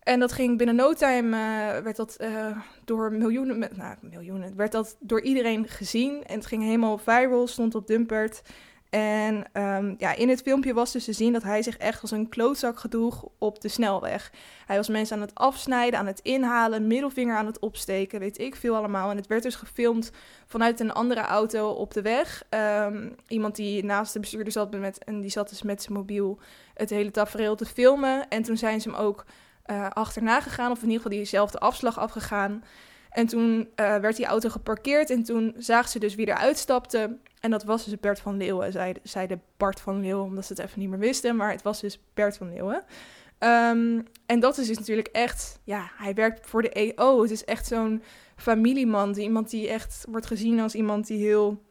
En 0.00 0.20
dat 0.20 0.32
ging 0.32 0.58
binnen 0.58 0.76
no 0.76 0.92
time, 0.92 1.36
uh, 1.36 1.82
werd 1.82 1.96
dat 1.96 2.16
uh, 2.20 2.58
door 2.84 3.12
miljoenen, 3.12 3.58
nou 3.58 3.96
miljoenen, 4.00 4.56
werd 4.56 4.72
dat 4.72 4.96
door 5.00 5.20
iedereen 5.20 5.68
gezien. 5.68 6.24
En 6.24 6.34
het 6.34 6.46
ging 6.46 6.62
helemaal 6.62 6.98
viral, 6.98 7.46
stond 7.46 7.74
op 7.74 7.86
Dumpert. 7.86 8.42
En 8.90 9.44
um, 9.52 9.94
ja, 9.98 10.14
in 10.14 10.28
het 10.28 10.42
filmpje 10.42 10.74
was 10.74 10.92
dus 10.92 11.04
te 11.04 11.12
zien 11.12 11.32
dat 11.32 11.42
hij 11.42 11.62
zich 11.62 11.76
echt 11.76 12.02
als 12.02 12.10
een 12.10 12.28
klootzak 12.28 12.78
gedroeg 12.78 13.24
op 13.38 13.60
de 13.60 13.68
snelweg. 13.68 14.32
Hij 14.66 14.76
was 14.76 14.88
mensen 14.88 15.16
aan 15.16 15.22
het 15.22 15.34
afsnijden, 15.34 15.98
aan 15.98 16.06
het 16.06 16.20
inhalen, 16.20 16.86
middelvinger 16.86 17.36
aan 17.36 17.46
het 17.46 17.58
opsteken, 17.58 18.20
weet 18.20 18.38
ik 18.38 18.56
veel 18.56 18.76
allemaal. 18.76 19.10
En 19.10 19.16
het 19.16 19.26
werd 19.26 19.42
dus 19.42 19.54
gefilmd 19.54 20.10
vanuit 20.46 20.80
een 20.80 20.92
andere 20.92 21.20
auto 21.20 21.68
op 21.70 21.92
de 21.94 22.02
weg. 22.02 22.44
Um, 22.50 23.14
iemand 23.28 23.56
die 23.56 23.84
naast 23.84 24.12
de 24.12 24.20
bestuurder 24.20 24.52
zat 24.52 24.70
met, 24.70 25.04
en 25.04 25.20
die 25.20 25.30
zat 25.30 25.48
dus 25.48 25.62
met 25.62 25.82
zijn 25.82 25.98
mobiel 25.98 26.38
het 26.74 26.90
hele 26.90 27.10
tafereel 27.10 27.56
te 27.56 27.66
filmen. 27.66 28.28
En 28.28 28.42
toen 28.42 28.56
zijn 28.56 28.80
ze 28.80 28.90
hem 28.90 28.98
ook 28.98 29.24
uh, 29.66 29.88
achterna 29.88 30.40
gegaan, 30.40 30.70
of 30.70 30.78
in 30.78 30.88
ieder 30.88 31.02
geval 31.02 31.16
diezelfde 31.16 31.58
afslag 31.58 31.98
afgegaan. 31.98 32.64
En 33.10 33.26
toen 33.26 33.58
uh, 33.58 33.96
werd 33.96 34.16
die 34.16 34.26
auto 34.26 34.48
geparkeerd 34.48 35.10
en 35.10 35.22
toen 35.22 35.54
zagen 35.56 35.90
ze 35.90 35.98
dus 35.98 36.14
wie 36.14 36.28
eruit 36.28 36.58
stapte. 36.58 37.16
En 37.40 37.50
dat 37.50 37.64
was 37.64 37.84
dus 37.84 38.00
Bert 38.00 38.20
van 38.20 38.36
Leeuwen, 38.36 38.72
zei, 38.72 38.94
zei 39.02 39.26
de 39.26 39.38
Bart 39.56 39.80
van 39.80 40.00
Leeuwen, 40.00 40.24
omdat 40.24 40.46
ze 40.46 40.52
het 40.52 40.62
even 40.62 40.80
niet 40.80 40.88
meer 40.88 40.98
wisten. 40.98 41.36
Maar 41.36 41.50
het 41.50 41.62
was 41.62 41.80
dus 41.80 42.00
Bert 42.14 42.36
van 42.36 42.52
Leeuwen. 42.52 42.84
Um, 43.38 44.04
en 44.26 44.40
dat 44.40 44.58
is 44.58 44.66
dus 44.66 44.78
natuurlijk 44.78 45.08
echt, 45.08 45.60
ja, 45.64 45.90
hij 45.96 46.14
werkt 46.14 46.46
voor 46.46 46.62
de 46.62 46.68
EO. 46.68 47.22
Het 47.22 47.30
is 47.30 47.44
echt 47.44 47.66
zo'n 47.66 48.02
familieman, 48.36 49.14
iemand 49.14 49.50
die 49.50 49.68
echt 49.68 50.04
wordt 50.08 50.26
gezien 50.26 50.60
als 50.60 50.74
iemand 50.74 51.06
die 51.06 51.18
heel 51.18 51.62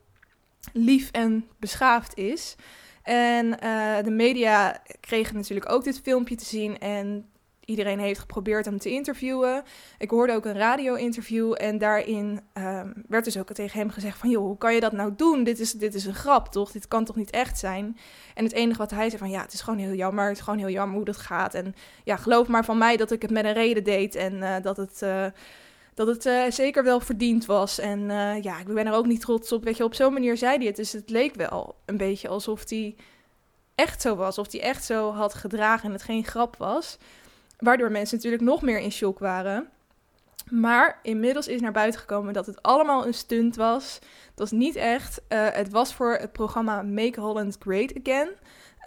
lief 0.73 1.11
en 1.11 1.47
beschaafd 1.59 2.17
is. 2.17 2.55
En 3.03 3.45
uh, 3.45 4.03
de 4.03 4.11
media 4.11 4.81
kregen 4.99 5.35
natuurlijk 5.35 5.71
ook 5.71 5.83
dit 5.83 5.99
filmpje 6.03 6.35
te 6.35 6.45
zien 6.45 6.79
en 6.79 7.29
iedereen 7.69 7.99
heeft 7.99 8.19
geprobeerd 8.19 8.65
hem 8.65 8.79
te 8.79 8.89
interviewen. 8.89 9.63
Ik 9.97 10.09
hoorde 10.09 10.33
ook 10.33 10.45
een 10.45 10.57
radio-interview 10.57 11.53
en 11.57 11.77
daarin 11.77 12.41
um, 12.53 12.93
werd 13.07 13.23
dus 13.23 13.37
ook 13.37 13.53
tegen 13.53 13.79
hem 13.79 13.89
gezegd 13.89 14.17
van... 14.17 14.29
joh, 14.29 14.43
hoe 14.43 14.57
kan 14.57 14.73
je 14.73 14.79
dat 14.79 14.91
nou 14.91 15.13
doen? 15.15 15.43
Dit 15.43 15.59
is, 15.59 15.71
dit 15.71 15.93
is 15.93 16.05
een 16.05 16.13
grap, 16.13 16.47
toch? 16.47 16.71
Dit 16.71 16.87
kan 16.87 17.05
toch 17.05 17.15
niet 17.15 17.29
echt 17.29 17.59
zijn? 17.59 17.97
En 18.33 18.43
het 18.43 18.53
enige 18.53 18.77
wat 18.77 18.91
hij 18.91 19.09
zei 19.09 19.21
van... 19.21 19.29
ja, 19.29 19.41
het 19.41 19.53
is 19.53 19.61
gewoon 19.61 19.79
heel 19.79 19.93
jammer, 19.93 20.27
het 20.27 20.37
is 20.37 20.43
gewoon 20.43 20.59
heel 20.59 20.69
jammer 20.69 20.95
hoe 20.95 21.05
dat 21.05 21.17
gaat. 21.17 21.53
En 21.53 21.75
ja, 22.03 22.15
geloof 22.15 22.47
maar 22.47 22.65
van 22.65 22.77
mij 22.77 22.97
dat 22.97 23.11
ik 23.11 23.21
het 23.21 23.31
met 23.31 23.45
een 23.45 23.53
reden 23.53 23.83
deed 23.83 24.15
en 24.15 24.33
uh, 24.33 24.55
dat 24.61 24.77
het... 24.77 24.99
Uh, 25.03 25.25
dat 25.93 26.07
het 26.07 26.25
uh, 26.25 26.43
zeker 26.49 26.83
wel 26.83 26.99
verdiend 26.99 27.45
was. 27.45 27.79
En 27.79 27.99
ja, 28.41 28.59
ik 28.59 28.73
ben 28.73 28.87
er 28.87 28.93
ook 28.93 29.05
niet 29.05 29.21
trots 29.21 29.51
op. 29.51 29.63
Weet 29.63 29.77
je, 29.77 29.83
op 29.83 29.93
zo'n 29.93 30.13
manier 30.13 30.37
zei 30.37 30.57
hij 30.57 30.65
het. 30.65 30.75
Dus 30.75 30.91
het 30.91 31.09
leek 31.09 31.35
wel 31.35 31.75
een 31.85 31.97
beetje 31.97 32.27
alsof 32.27 32.69
hij 32.69 32.95
echt 33.75 34.01
zo 34.01 34.15
was. 34.15 34.37
Of 34.37 34.51
hij 34.51 34.61
echt 34.61 34.85
zo 34.85 35.11
had 35.11 35.33
gedragen 35.33 35.85
en 35.85 35.91
het 35.91 36.03
geen 36.03 36.25
grap 36.25 36.55
was. 36.57 36.97
Waardoor 37.59 37.91
mensen 37.91 38.15
natuurlijk 38.15 38.43
nog 38.43 38.61
meer 38.61 38.79
in 38.79 38.91
shock 38.91 39.19
waren. 39.19 39.69
Maar 40.49 40.99
inmiddels 41.01 41.47
is 41.47 41.61
naar 41.61 41.71
buiten 41.71 41.99
gekomen 41.99 42.33
dat 42.33 42.45
het 42.45 42.61
allemaal 42.61 43.07
een 43.07 43.13
stunt 43.13 43.55
was. 43.55 43.99
Het 44.29 44.39
was 44.39 44.51
niet 44.51 44.75
echt. 44.75 45.21
Uh, 45.29 45.47
het 45.51 45.69
was 45.69 45.93
voor 45.93 46.13
het 46.13 46.31
programma 46.31 46.81
Make 46.81 47.19
Holland 47.19 47.57
Great 47.59 47.93
Again. 48.03 48.29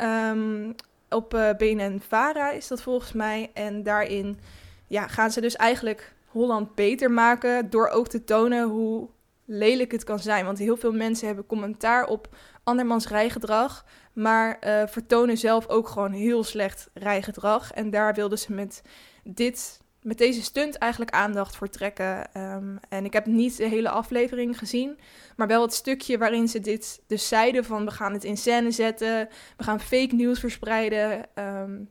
Um, 0.03 0.75
op 1.09 1.35
uh, 1.35 1.51
BNN 1.57 2.01
Vara 2.09 2.51
is 2.51 2.69
dat 2.69 2.83
volgens 2.83 3.13
mij. 3.13 3.51
En 3.55 3.83
daarin 3.83 4.39
ja, 4.87 5.07
gaan 5.07 5.31
ze 5.31 5.41
dus 5.41 5.57
eigenlijk 5.57 6.15
Holland 6.27 6.75
beter 6.75 7.11
maken. 7.11 7.71
Door 7.71 7.89
ook 7.89 8.09
te 8.09 8.25
tonen 8.25 8.69
hoe 8.69 9.09
lelijk 9.45 9.93
het 9.93 10.05
kan 10.05 10.19
zijn. 10.19 10.45
Want 10.45 10.59
heel 10.59 10.77
veel 10.77 10.93
mensen 10.93 11.27
hebben 11.27 11.47
commentaar 11.47 12.07
op 12.07 12.29
andermans 12.65 13.09
rijgedrag. 13.09 13.85
Maar 14.13 14.59
uh, 14.61 14.83
vertonen 14.87 15.39
zelf 15.39 15.69
ook 15.69 15.89
gewoon 15.89 16.13
heel 16.13 16.45
slecht 16.45 16.91
rijgedrag. 16.95 17.73
En 17.73 17.91
daar 17.91 18.15
wilden 18.15 18.39
ze 18.39 18.53
met, 18.53 18.83
dit, 19.25 19.81
met 20.03 20.19
deze 20.19 20.43
stunt 20.43 20.77
eigenlijk 20.77 21.13
aandacht 21.13 21.57
voor 21.57 21.69
trekken. 21.69 22.41
Um, 22.41 22.79
en 22.89 23.05
ik 23.05 23.13
heb 23.13 23.27
niet 23.27 23.57
de 23.57 23.69
hele 23.69 23.89
aflevering 23.89 24.59
gezien. 24.59 24.99
Maar 25.37 25.47
wel 25.47 25.63
het 25.63 25.75
stukje 25.75 26.19
waarin 26.19 26.49
ze 26.49 26.61
dit 26.61 27.03
dus 27.07 27.29
zeiden 27.29 27.65
van... 27.65 27.85
we 27.85 27.91
gaan 27.91 28.13
het 28.13 28.25
in 28.25 28.37
scène 28.37 28.71
zetten. 28.71 29.29
We 29.57 29.65
gaan 29.65 29.81
fake 29.81 30.15
news 30.15 30.41
verspreiden. 30.41 31.27
Um, 31.35 31.89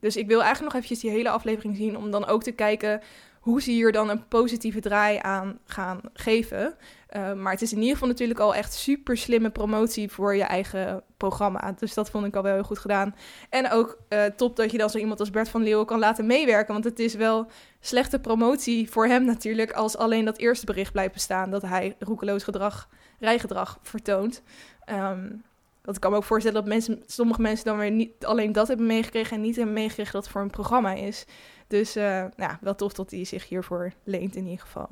dus 0.00 0.16
ik 0.16 0.26
wil 0.26 0.42
eigenlijk 0.42 0.72
nog 0.72 0.82
eventjes 0.82 1.00
die 1.00 1.18
hele 1.18 1.30
aflevering 1.30 1.76
zien... 1.76 1.96
om 1.96 2.10
dan 2.10 2.26
ook 2.26 2.42
te 2.42 2.52
kijken 2.52 3.00
hoe 3.40 3.62
ze 3.62 3.70
hier 3.70 3.92
dan 3.92 4.08
een 4.08 4.28
positieve 4.28 4.80
draai 4.80 5.18
aan 5.22 5.58
gaan 5.64 6.00
geven. 6.12 6.74
Uh, 7.16 7.32
maar 7.32 7.52
het 7.52 7.62
is 7.62 7.72
in 7.72 7.78
ieder 7.78 7.92
geval 7.92 8.08
natuurlijk 8.08 8.40
al 8.40 8.54
echt 8.54 8.72
super 8.72 9.16
slimme 9.16 9.50
promotie 9.50 10.10
voor 10.10 10.36
je 10.36 10.42
eigen 10.42 11.02
programma. 11.16 11.74
Dus 11.78 11.94
dat 11.94 12.10
vond 12.10 12.26
ik 12.26 12.36
al 12.36 12.42
wel 12.42 12.54
heel 12.54 12.62
goed 12.62 12.78
gedaan. 12.78 13.14
En 13.50 13.70
ook 13.70 13.98
uh, 14.08 14.24
top 14.24 14.56
dat 14.56 14.70
je 14.70 14.78
dan 14.78 14.90
zo 14.90 14.98
iemand 14.98 15.20
als 15.20 15.30
Bert 15.30 15.48
van 15.48 15.62
Leeuwen 15.62 15.86
kan 15.86 15.98
laten 15.98 16.26
meewerken. 16.26 16.72
Want 16.72 16.84
het 16.84 16.98
is 16.98 17.14
wel 17.14 17.46
slechte 17.80 18.20
promotie 18.20 18.90
voor 18.90 19.06
hem 19.06 19.24
natuurlijk. 19.24 19.72
Als 19.72 19.96
alleen 19.96 20.24
dat 20.24 20.38
eerste 20.38 20.66
bericht 20.66 20.92
blijft 20.92 21.12
bestaan 21.12 21.50
dat 21.50 21.62
hij 21.62 21.96
roekeloos 21.98 22.42
gedrag, 22.42 22.88
rijgedrag 23.18 23.78
vertoont. 23.82 24.42
Um, 24.90 25.42
want 25.82 25.96
ik 25.96 26.02
kan 26.02 26.10
me 26.10 26.16
ook 26.16 26.24
voorstellen 26.24 26.60
dat 26.60 26.68
mensen, 26.68 27.02
sommige 27.06 27.40
mensen 27.40 27.64
dan 27.64 27.78
weer 27.78 27.90
niet 27.90 28.24
alleen 28.24 28.52
dat 28.52 28.68
hebben 28.68 28.86
meegekregen 28.86 29.36
en 29.36 29.42
niet 29.42 29.56
hebben 29.56 29.74
meegekregen 29.74 30.12
dat 30.12 30.22
het 30.22 30.32
voor 30.32 30.42
een 30.42 30.50
programma 30.50 30.92
is. 30.92 31.26
Dus 31.70 31.96
uh, 31.96 32.24
nou, 32.36 32.52
wel 32.60 32.74
tof 32.74 32.92
dat 32.92 33.10
hij 33.10 33.24
zich 33.24 33.48
hiervoor 33.48 33.92
leent 34.04 34.36
in 34.36 34.44
ieder 34.44 34.60
geval. 34.60 34.88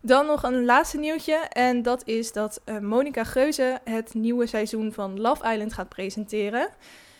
Dan 0.00 0.26
nog 0.26 0.42
een 0.42 0.64
laatste 0.64 0.98
nieuwtje. 0.98 1.34
En 1.34 1.82
dat 1.82 2.06
is 2.08 2.32
dat 2.32 2.60
uh, 2.64 2.78
Monica 2.78 3.24
Geuze 3.24 3.78
het 3.84 4.14
nieuwe 4.14 4.46
seizoen 4.46 4.92
van 4.92 5.20
Love 5.20 5.52
Island 5.52 5.72
gaat 5.72 5.88
presenteren. 5.88 6.68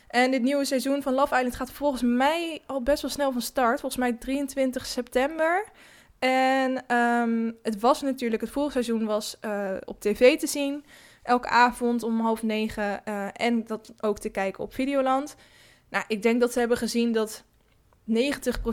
En 0.09 0.31
dit 0.31 0.43
nieuwe 0.43 0.65
seizoen 0.65 1.03
van 1.03 1.15
Love 1.15 1.35
Island 1.35 1.57
gaat 1.57 1.71
volgens 1.71 2.03
mij 2.03 2.63
al 2.67 2.83
best 2.83 3.03
wel 3.03 3.11
snel 3.11 3.33
van 3.33 3.41
start. 3.41 3.81
Volgens 3.81 4.01
mij 4.01 4.13
23 4.13 4.87
september. 4.87 5.65
En 6.19 6.97
um, 6.97 7.57
het 7.63 7.81
was 7.81 8.03
natuurlijk, 8.03 8.43
het 8.43 8.51
vorige 8.51 8.73
seizoen 8.73 9.05
was 9.07 9.37
uh, 9.45 9.71
op 9.85 10.01
tv 10.01 10.39
te 10.39 10.47
zien. 10.47 10.85
Elke 11.23 11.49
avond 11.49 12.03
om 12.03 12.21
half 12.21 12.43
negen. 12.43 13.05
En 13.35 13.65
dat 13.65 13.93
ook 14.01 14.19
te 14.19 14.29
kijken 14.29 14.65
op 14.65 14.75
Videoland. 14.75 15.37
Nou, 15.89 16.05
ik 16.09 16.23
denk 16.23 16.41
dat 16.41 16.53
ze 16.53 16.59
hebben 16.59 16.77
gezien 16.77 17.13
dat 17.13 17.45
90% 18.09 18.13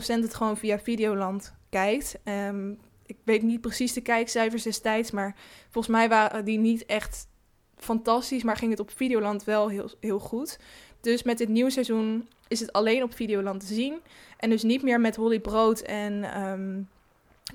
het 0.06 0.34
gewoon 0.34 0.56
via 0.56 0.78
Videoland 0.78 1.54
kijkt. 1.68 2.18
Um, 2.24 2.78
ik 3.06 3.16
weet 3.24 3.42
niet 3.42 3.60
precies 3.60 3.92
de 3.92 4.00
kijkcijfers 4.00 4.62
destijds, 4.62 5.10
maar 5.10 5.36
volgens 5.70 5.94
mij 5.94 6.08
waren 6.08 6.44
die 6.44 6.58
niet 6.58 6.86
echt 6.86 7.28
fantastisch, 7.76 8.42
maar 8.42 8.56
ging 8.56 8.70
het 8.70 8.80
op 8.80 8.90
Videoland 8.90 9.44
wel 9.44 9.68
heel, 9.68 9.90
heel 10.00 10.18
goed. 10.18 10.58
Dus 11.00 11.22
met 11.22 11.38
dit 11.38 11.48
nieuwe 11.48 11.70
seizoen 11.70 12.28
is 12.48 12.60
het 12.60 12.72
alleen 12.72 13.02
op 13.02 13.14
Videoland 13.14 13.60
te 13.60 13.74
zien. 13.74 14.00
En 14.38 14.50
dus 14.50 14.62
niet 14.62 14.82
meer 14.82 15.00
met 15.00 15.16
Holly 15.16 15.40
Brood 15.40 15.80
en 15.80 16.42
um, 16.42 16.88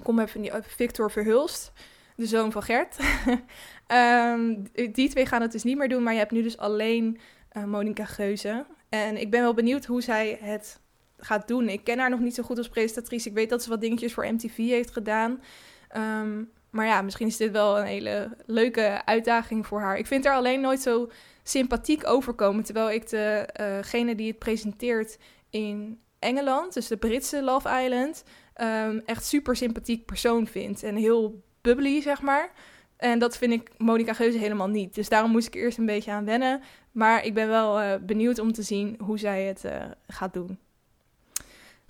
kom 0.03 0.19
even 0.19 0.41
die, 0.41 0.51
Victor 0.61 1.11
Verhulst, 1.11 1.71
de 2.15 2.25
zoon 2.25 2.51
van 2.51 2.63
Gert. 2.63 2.97
um, 3.87 4.67
die 4.93 5.09
twee 5.09 5.25
gaan 5.25 5.41
het 5.41 5.51
dus 5.51 5.63
niet 5.63 5.77
meer 5.77 5.89
doen, 5.89 6.03
maar 6.03 6.13
je 6.13 6.19
hebt 6.19 6.31
nu 6.31 6.43
dus 6.43 6.57
alleen 6.57 7.19
uh, 7.53 7.63
Monica 7.63 8.05
Geuze. 8.05 8.65
En 8.89 9.17
ik 9.17 9.31
ben 9.31 9.41
wel 9.41 9.53
benieuwd 9.53 9.85
hoe 9.85 10.01
zij 10.01 10.37
het 10.41 10.79
gaat 11.19 11.47
doen. 11.47 11.69
Ik 11.69 11.83
ken 11.83 11.99
haar 11.99 12.09
nog 12.09 12.19
niet 12.19 12.35
zo 12.35 12.43
goed 12.43 12.57
als 12.57 12.69
presentatrice. 12.69 13.29
Ik 13.29 13.35
weet 13.35 13.49
dat 13.49 13.63
ze 13.63 13.69
wat 13.69 13.81
dingetjes 13.81 14.13
voor 14.13 14.33
MTV 14.33 14.57
heeft 14.57 14.91
gedaan. 14.91 15.41
Um, 15.97 16.51
maar 16.69 16.85
ja, 16.85 17.01
misschien 17.01 17.27
is 17.27 17.37
dit 17.37 17.51
wel 17.51 17.79
een 17.79 17.85
hele 17.85 18.37
leuke 18.45 19.01
uitdaging 19.05 19.67
voor 19.67 19.79
haar. 19.79 19.97
Ik 19.97 20.07
vind 20.07 20.25
haar 20.25 20.35
alleen 20.35 20.61
nooit 20.61 20.81
zo 20.81 21.09
sympathiek 21.43 22.07
overkomen. 22.07 22.63
Terwijl 22.63 22.91
ik 22.91 23.09
degene 23.09 24.11
uh 24.11 24.17
die 24.17 24.27
het 24.27 24.39
presenteert 24.39 25.17
in 25.49 25.99
Engeland, 26.19 26.73
dus 26.73 26.87
de 26.87 26.97
Britse 26.97 27.43
Love 27.43 27.83
Island, 27.83 28.23
um, 28.61 29.01
echt 29.05 29.25
super 29.25 29.55
sympathiek 29.55 30.05
persoon 30.05 30.47
vind. 30.47 30.83
En 30.83 30.95
heel 30.95 31.43
bubbly, 31.61 32.01
zeg 32.01 32.21
maar. 32.21 32.51
En 32.97 33.19
dat 33.19 33.37
vind 33.37 33.53
ik 33.53 33.69
Monica 33.77 34.13
Geuze 34.13 34.37
helemaal 34.37 34.67
niet. 34.67 34.95
Dus 34.95 35.09
daarom 35.09 35.31
moest 35.31 35.47
ik 35.47 35.55
eerst 35.55 35.77
een 35.77 35.85
beetje 35.85 36.11
aan 36.11 36.25
wennen. 36.25 36.61
Maar 36.91 37.25
ik 37.25 37.33
ben 37.33 37.47
wel 37.47 37.81
uh, 37.81 37.93
benieuwd 38.01 38.39
om 38.39 38.51
te 38.51 38.61
zien 38.61 38.95
hoe 39.03 39.19
zij 39.19 39.43
het 39.43 39.63
uh, 39.65 39.85
gaat 40.07 40.33
doen. 40.33 40.59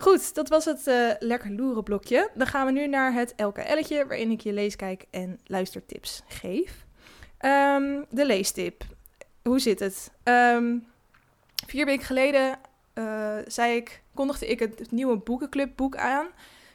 Goed, 0.00 0.34
dat 0.34 0.48
was 0.48 0.64
het 0.64 0.86
uh, 0.86 1.10
lekker 1.18 1.50
loeren 1.50 1.82
blokje. 1.82 2.30
Dan 2.34 2.46
gaan 2.46 2.66
we 2.66 2.72
nu 2.72 2.86
naar 2.86 3.12
het 3.12 3.34
LKL'tje, 3.36 4.06
waarin 4.06 4.30
ik 4.30 4.40
je 4.40 4.52
leeskijk 4.52 5.04
en 5.10 5.40
luistertips 5.46 6.22
geef. 6.28 6.84
Um, 7.40 8.06
de 8.10 8.26
leestip. 8.26 8.84
Hoe 9.42 9.58
zit 9.58 9.80
het? 9.80 10.10
Um, 10.24 10.86
vier 11.66 11.84
weken 11.84 12.06
geleden 12.06 12.58
uh, 12.94 13.36
zei 13.46 13.76
ik, 13.76 14.02
kondigde 14.14 14.46
ik 14.46 14.58
het 14.58 14.90
nieuwe 14.90 15.16
boekenclubboek 15.16 15.96
aan. 15.96 16.26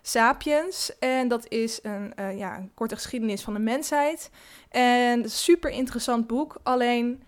Sapiens. 0.01 0.99
En 0.99 1.27
dat 1.27 1.47
is 1.49 1.79
een, 1.83 2.13
uh, 2.19 2.37
ja, 2.37 2.57
een 2.57 2.71
korte 2.73 2.95
geschiedenis 2.95 3.41
van 3.41 3.53
de 3.53 3.59
mensheid. 3.59 4.29
En 4.69 5.29
super 5.29 5.69
interessant 5.69 6.27
boek. 6.27 6.59
Alleen, 6.63 7.23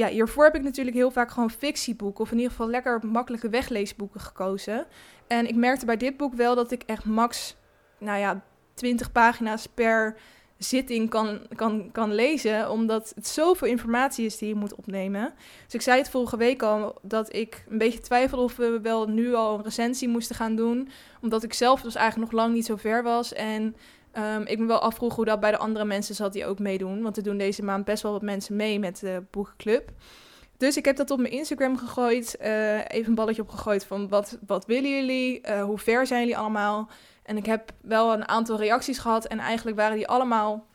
ja, 0.00 0.08
hiervoor 0.08 0.44
heb 0.44 0.54
ik 0.54 0.62
natuurlijk 0.62 0.96
heel 0.96 1.10
vaak 1.10 1.30
gewoon 1.30 1.50
fictieboeken. 1.50 2.24
Of 2.24 2.30
in 2.30 2.36
ieder 2.36 2.50
geval 2.50 2.68
lekker 2.68 3.06
makkelijke 3.06 3.48
wegleesboeken 3.48 4.20
gekozen. 4.20 4.86
En 5.26 5.48
ik 5.48 5.54
merkte 5.54 5.86
bij 5.86 5.96
dit 5.96 6.16
boek 6.16 6.34
wel 6.34 6.54
dat 6.54 6.70
ik 6.70 6.82
echt 6.82 7.04
max, 7.04 7.56
nou 7.98 8.18
ja, 8.18 8.42
20 8.74 9.12
pagina's 9.12 9.66
per 9.66 10.16
zitting 10.58 11.10
kan, 11.10 11.40
kan, 11.54 11.88
kan 11.92 12.14
lezen, 12.14 12.70
omdat 12.70 13.12
het 13.14 13.26
zoveel 13.26 13.68
informatie 13.68 14.24
is 14.24 14.38
die 14.38 14.48
je 14.48 14.54
moet 14.54 14.74
opnemen. 14.74 15.32
Dus 15.64 15.74
ik 15.74 15.80
zei 15.80 15.98
het 15.98 16.10
vorige 16.10 16.36
week 16.36 16.62
al, 16.62 16.98
dat 17.02 17.34
ik 17.34 17.64
een 17.68 17.78
beetje 17.78 18.00
twijfelde 18.00 18.44
of 18.44 18.56
we 18.56 18.80
wel 18.82 19.08
nu 19.08 19.34
al 19.34 19.54
een 19.54 19.64
recensie 19.64 20.08
moesten 20.08 20.36
gaan 20.36 20.56
doen, 20.56 20.88
omdat 21.22 21.42
ik 21.42 21.52
zelf 21.52 21.80
dus 21.80 21.94
eigenlijk 21.94 22.32
nog 22.32 22.40
lang 22.40 22.54
niet 22.54 22.66
zo 22.66 22.76
ver 22.76 23.02
was 23.02 23.32
en 23.32 23.76
um, 24.18 24.42
ik 24.46 24.58
me 24.58 24.66
wel 24.66 24.78
afvroeg 24.78 25.14
hoe 25.14 25.24
dat 25.24 25.40
bij 25.40 25.50
de 25.50 25.58
andere 25.58 25.84
mensen 25.84 26.14
zat 26.14 26.32
die 26.32 26.46
ook 26.46 26.58
meedoen, 26.58 27.02
want 27.02 27.16
er 27.16 27.22
doen 27.22 27.38
deze 27.38 27.62
maand 27.62 27.84
best 27.84 28.02
wel 28.02 28.12
wat 28.12 28.22
mensen 28.22 28.56
mee 28.56 28.78
met 28.78 29.00
de 29.00 29.22
boekenclub. 29.30 29.90
Dus 30.56 30.76
ik 30.76 30.84
heb 30.84 30.96
dat 30.96 31.10
op 31.10 31.18
mijn 31.18 31.32
Instagram 31.32 31.78
gegooid. 31.78 32.36
Uh, 32.40 32.78
even 32.88 33.08
een 33.08 33.14
balletje 33.14 33.42
opgegooid 33.42 33.84
van 33.84 34.08
wat, 34.08 34.38
wat 34.46 34.66
willen 34.66 34.90
jullie? 34.90 35.48
Uh, 35.48 35.62
hoe 35.62 35.78
ver 35.78 36.06
zijn 36.06 36.20
jullie 36.20 36.36
allemaal? 36.36 36.88
En 37.22 37.36
ik 37.36 37.46
heb 37.46 37.72
wel 37.82 38.12
een 38.12 38.28
aantal 38.28 38.56
reacties 38.56 38.98
gehad. 38.98 39.26
En 39.26 39.38
eigenlijk 39.38 39.76
waren 39.76 39.96
die 39.96 40.08
allemaal 40.08 40.66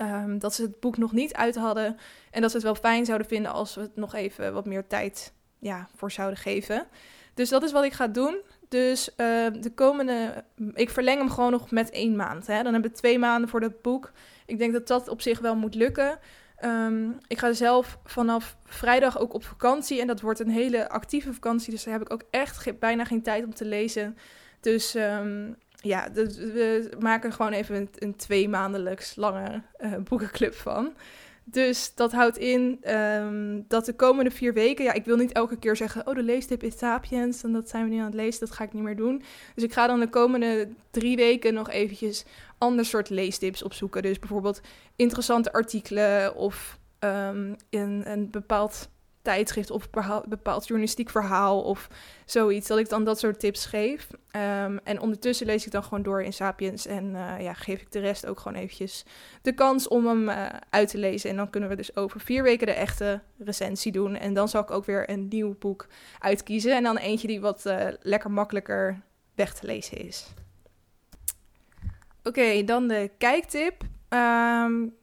um, 0.00 0.38
dat 0.38 0.54
ze 0.54 0.62
het 0.62 0.80
boek 0.80 0.96
nog 0.96 1.12
niet 1.12 1.34
uit 1.34 1.56
hadden. 1.56 1.96
En 2.30 2.40
dat 2.40 2.50
ze 2.50 2.56
het 2.56 2.66
wel 2.66 2.74
fijn 2.74 3.04
zouden 3.04 3.26
vinden 3.26 3.52
als 3.52 3.74
we 3.74 3.80
het 3.80 3.96
nog 3.96 4.14
even 4.14 4.52
wat 4.52 4.66
meer 4.66 4.86
tijd 4.86 5.32
ja, 5.58 5.88
voor 5.94 6.12
zouden 6.12 6.38
geven. 6.38 6.86
Dus 7.34 7.48
dat 7.48 7.62
is 7.62 7.72
wat 7.72 7.84
ik 7.84 7.92
ga 7.92 8.06
doen. 8.06 8.40
Dus 8.68 9.08
uh, 9.08 9.16
de 9.60 9.72
komende. 9.74 10.44
Ik 10.74 10.90
verleng 10.90 11.18
hem 11.18 11.30
gewoon 11.30 11.50
nog 11.50 11.70
met 11.70 11.90
één 11.90 12.16
maand. 12.16 12.46
Hè? 12.46 12.62
Dan 12.62 12.72
hebben 12.72 12.90
we 12.90 12.96
twee 12.96 13.18
maanden 13.18 13.48
voor 13.48 13.60
dat 13.60 13.82
boek. 13.82 14.12
Ik 14.46 14.58
denk 14.58 14.72
dat 14.72 14.86
dat 14.86 15.08
op 15.08 15.20
zich 15.20 15.38
wel 15.38 15.56
moet 15.56 15.74
lukken. 15.74 16.18
Um, 16.64 17.18
ik 17.26 17.38
ga 17.38 17.52
zelf 17.52 17.98
vanaf 18.04 18.56
vrijdag 18.64 19.18
ook 19.18 19.34
op 19.34 19.44
vakantie. 19.44 20.00
En 20.00 20.06
dat 20.06 20.20
wordt 20.20 20.40
een 20.40 20.50
hele 20.50 20.88
actieve 20.88 21.32
vakantie. 21.32 21.70
Dus 21.70 21.84
daar 21.84 21.92
heb 21.92 22.02
ik 22.02 22.12
ook 22.12 22.22
echt 22.30 22.78
bijna 22.78 23.04
geen 23.04 23.22
tijd 23.22 23.44
om 23.44 23.54
te 23.54 23.64
lezen. 23.64 24.16
Dus 24.60 24.94
um, 24.94 25.56
ja, 25.70 26.08
dus 26.08 26.36
we 26.36 26.90
maken 26.98 27.32
gewoon 27.32 27.52
even 27.52 27.76
een, 27.76 27.88
een 27.98 28.16
twee 28.16 28.48
maandelijks 28.48 29.16
lange 29.16 29.62
uh, 29.80 29.96
boekenclub 29.96 30.54
van. 30.54 30.92
Dus 31.48 31.94
dat 31.94 32.12
houdt 32.12 32.38
in 32.38 32.90
um, 32.94 33.64
dat 33.68 33.84
de 33.84 33.92
komende 33.92 34.30
vier 34.30 34.52
weken, 34.52 34.84
ja, 34.84 34.92
ik 34.92 35.04
wil 35.04 35.16
niet 35.16 35.32
elke 35.32 35.58
keer 35.58 35.76
zeggen, 35.76 36.06
oh, 36.06 36.14
de 36.14 36.22
leestip 36.22 36.62
is 36.62 36.78
Sapiens 36.78 37.42
en 37.42 37.52
dat 37.52 37.68
zijn 37.68 37.84
we 37.84 37.90
nu 37.90 37.98
aan 37.98 38.04
het 38.04 38.14
lezen, 38.14 38.40
dat 38.40 38.50
ga 38.50 38.64
ik 38.64 38.72
niet 38.72 38.82
meer 38.82 38.96
doen. 38.96 39.22
Dus 39.54 39.64
ik 39.64 39.72
ga 39.72 39.86
dan 39.86 40.00
de 40.00 40.08
komende 40.08 40.68
drie 40.90 41.16
weken 41.16 41.54
nog 41.54 41.70
eventjes 41.70 42.24
ander 42.58 42.84
soort 42.84 43.10
leestips 43.10 43.62
opzoeken. 43.62 44.02
Dus 44.02 44.18
bijvoorbeeld 44.18 44.60
interessante 44.96 45.52
artikelen 45.52 46.34
of 46.34 46.78
um, 47.00 47.56
een, 47.70 48.02
een 48.10 48.30
bepaald 48.30 48.88
tijdschrift 49.26 49.70
of 49.70 49.90
bepaald 50.28 50.66
journalistiek 50.66 51.10
verhaal 51.10 51.62
of 51.62 51.88
zoiets. 52.24 52.68
Dat 52.68 52.78
ik 52.78 52.88
dan 52.88 53.04
dat 53.04 53.18
soort 53.18 53.40
tips 53.40 53.66
geef. 53.66 54.08
Um, 54.12 54.78
en 54.78 55.00
ondertussen 55.00 55.46
lees 55.46 55.66
ik 55.66 55.72
dan 55.72 55.82
gewoon 55.82 56.02
door 56.02 56.22
in 56.22 56.32
Sapiens 56.32 56.86
en 56.86 57.04
uh, 57.14 57.40
ja, 57.40 57.52
geef 57.52 57.80
ik 57.80 57.92
de 57.92 57.98
rest 57.98 58.26
ook 58.26 58.40
gewoon 58.40 58.58
eventjes 58.58 59.04
de 59.42 59.52
kans 59.52 59.88
om 59.88 60.06
hem 60.06 60.28
uh, 60.28 60.46
uit 60.70 60.88
te 60.88 60.98
lezen. 60.98 61.30
En 61.30 61.36
dan 61.36 61.50
kunnen 61.50 61.68
we 61.68 61.76
dus 61.76 61.96
over 61.96 62.20
vier 62.20 62.42
weken 62.42 62.66
de 62.66 62.72
echte 62.72 63.20
recensie 63.38 63.92
doen. 63.92 64.16
En 64.16 64.34
dan 64.34 64.48
zal 64.48 64.62
ik 64.62 64.70
ook 64.70 64.84
weer 64.84 65.10
een 65.10 65.28
nieuw 65.28 65.56
boek 65.58 65.86
uitkiezen. 66.18 66.76
En 66.76 66.82
dan 66.82 66.96
eentje 66.96 67.28
die 67.28 67.40
wat 67.40 67.66
uh, 67.66 67.86
lekker 68.00 68.30
makkelijker 68.30 69.02
weg 69.34 69.54
te 69.54 69.66
lezen 69.66 69.96
is. 69.96 70.26
Oké, 72.22 72.64
dan 72.64 72.88
de 72.88 73.10
kijktip. 73.18 73.82
Um, 74.08 74.94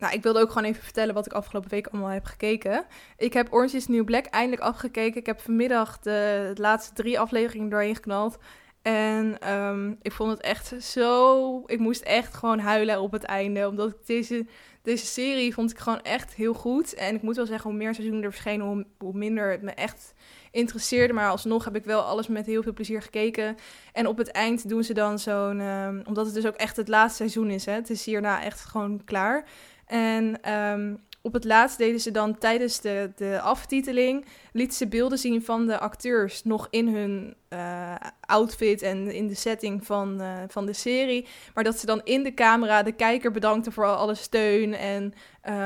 nou, 0.00 0.14
ik 0.14 0.22
wilde 0.22 0.40
ook 0.40 0.48
gewoon 0.48 0.68
even 0.68 0.82
vertellen 0.82 1.14
wat 1.14 1.26
ik 1.26 1.32
afgelopen 1.32 1.70
week 1.70 1.86
allemaal 1.86 2.10
heb 2.10 2.24
gekeken. 2.24 2.84
Ik 3.16 3.32
heb 3.32 3.52
Orange 3.52 3.76
is 3.76 3.86
New 3.86 4.04
Black 4.04 4.26
eindelijk 4.26 4.62
afgekeken. 4.62 5.20
Ik 5.20 5.26
heb 5.26 5.40
vanmiddag 5.40 5.98
de, 5.98 6.50
laatste 6.54 6.94
drie 6.94 7.20
afleveringen 7.20 7.68
doorheen 7.68 7.94
geknald. 7.94 8.38
En 8.82 9.52
um, 9.52 9.98
ik 10.02 10.12
vond 10.12 10.30
het 10.30 10.40
echt 10.40 10.74
zo... 10.82 11.62
Ik 11.66 11.78
moest 11.78 12.02
echt 12.02 12.34
gewoon 12.34 12.58
huilen 12.58 13.00
op 13.00 13.12
het 13.12 13.22
einde. 13.22 13.68
Omdat 13.68 13.90
ik 13.90 14.06
deze, 14.06 14.46
deze 14.82 15.06
serie 15.06 15.54
vond 15.54 15.70
ik 15.70 15.78
gewoon 15.78 16.02
echt 16.02 16.34
heel 16.34 16.54
goed. 16.54 16.94
En 16.94 17.14
ik 17.14 17.22
moet 17.22 17.36
wel 17.36 17.46
zeggen, 17.46 17.70
hoe 17.70 17.78
meer 17.78 17.94
seizoenen 17.94 18.24
er 18.24 18.32
verschenen, 18.32 18.86
hoe, 18.98 19.12
minder 19.12 19.50
het 19.50 19.62
me 19.62 19.70
echt 19.70 20.14
interesseerde. 20.50 21.12
Maar 21.12 21.30
alsnog 21.30 21.64
heb 21.64 21.76
ik 21.76 21.84
wel 21.84 22.00
alles 22.00 22.28
met 22.28 22.46
heel 22.46 22.62
veel 22.62 22.72
plezier 22.72 23.02
gekeken. 23.02 23.56
En 23.92 24.06
op 24.06 24.18
het 24.18 24.30
eind 24.30 24.68
doen 24.68 24.84
ze 24.84 24.94
dan 24.94 25.18
zo'n... 25.18 25.60
Um, 25.60 26.02
omdat 26.06 26.26
het 26.26 26.34
dus 26.34 26.46
ook 26.46 26.56
echt 26.56 26.76
het 26.76 26.88
laatste 26.88 27.16
seizoen 27.16 27.50
is. 27.50 27.64
Hè? 27.64 27.72
Het 27.72 27.90
is 27.90 28.04
hierna 28.04 28.42
echt 28.42 28.64
gewoon 28.64 29.04
klaar. 29.04 29.44
En 29.90 30.52
um, 30.52 31.00
op 31.22 31.32
het 31.32 31.44
laatst 31.44 31.78
deden 31.78 32.00
ze 32.00 32.10
dan 32.10 32.38
tijdens 32.38 32.80
de, 32.80 33.10
de 33.16 33.40
aftiteling, 33.40 34.24
lieten 34.52 34.76
ze 34.76 34.88
beelden 34.88 35.18
zien 35.18 35.44
van 35.44 35.66
de 35.66 35.78
acteurs 35.78 36.44
nog 36.44 36.66
in 36.70 36.88
hun 36.88 37.34
uh, 37.52 37.94
outfit 38.20 38.82
en 38.82 39.10
in 39.10 39.26
de 39.26 39.34
setting 39.34 39.86
van, 39.86 40.20
uh, 40.20 40.32
van 40.48 40.66
de 40.66 40.72
serie. 40.72 41.26
Maar 41.54 41.64
dat 41.64 41.78
ze 41.78 41.86
dan 41.86 42.00
in 42.04 42.22
de 42.22 42.34
camera 42.34 42.82
de 42.82 42.92
kijker 42.92 43.30
bedankten 43.30 43.72
voor 43.72 43.86
alle 43.86 44.14
steun. 44.14 44.74
En 44.74 45.12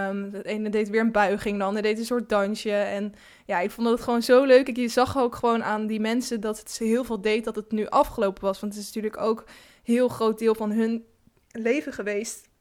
um, 0.09 0.31
de 0.31 0.43
ene 0.43 0.69
deed 0.69 0.89
weer 0.89 1.01
een 1.01 1.13
buiging, 1.13 1.59
de 1.59 1.65
ander 1.65 1.83
deed 1.83 1.99
een 1.99 2.05
soort 2.05 2.29
dansje. 2.29 2.73
En 2.73 3.15
ja, 3.47 3.61
ik 3.61 3.71
vond 3.71 3.89
dat 3.89 4.01
gewoon 4.01 4.23
zo 4.23 4.45
leuk. 4.45 4.69
Ik 4.69 4.91
zag 4.91 5.19
ook 5.19 5.35
gewoon 5.35 5.65
aan 5.65 5.87
die 5.87 6.01
mensen 6.01 6.41
dat 6.41 6.59
het 6.59 6.71
ze 6.71 6.85
heel 6.85 7.05
veel 7.05 7.21
deed 7.21 7.45
dat 7.45 7.57
het 7.57 7.73
nu 7.73 7.87
afgelopen 7.87 8.43
was. 8.43 8.61
Want 8.61 8.73
het 8.73 8.83
is 8.83 8.89
natuurlijk 8.89 9.23
ook 9.23 9.39
een 9.41 9.47
heel 9.83 10.09
groot 10.09 10.39
deel 10.39 10.55
van 10.55 10.71
hun 10.71 11.05
leven 11.51 11.93
geweest 11.93 12.53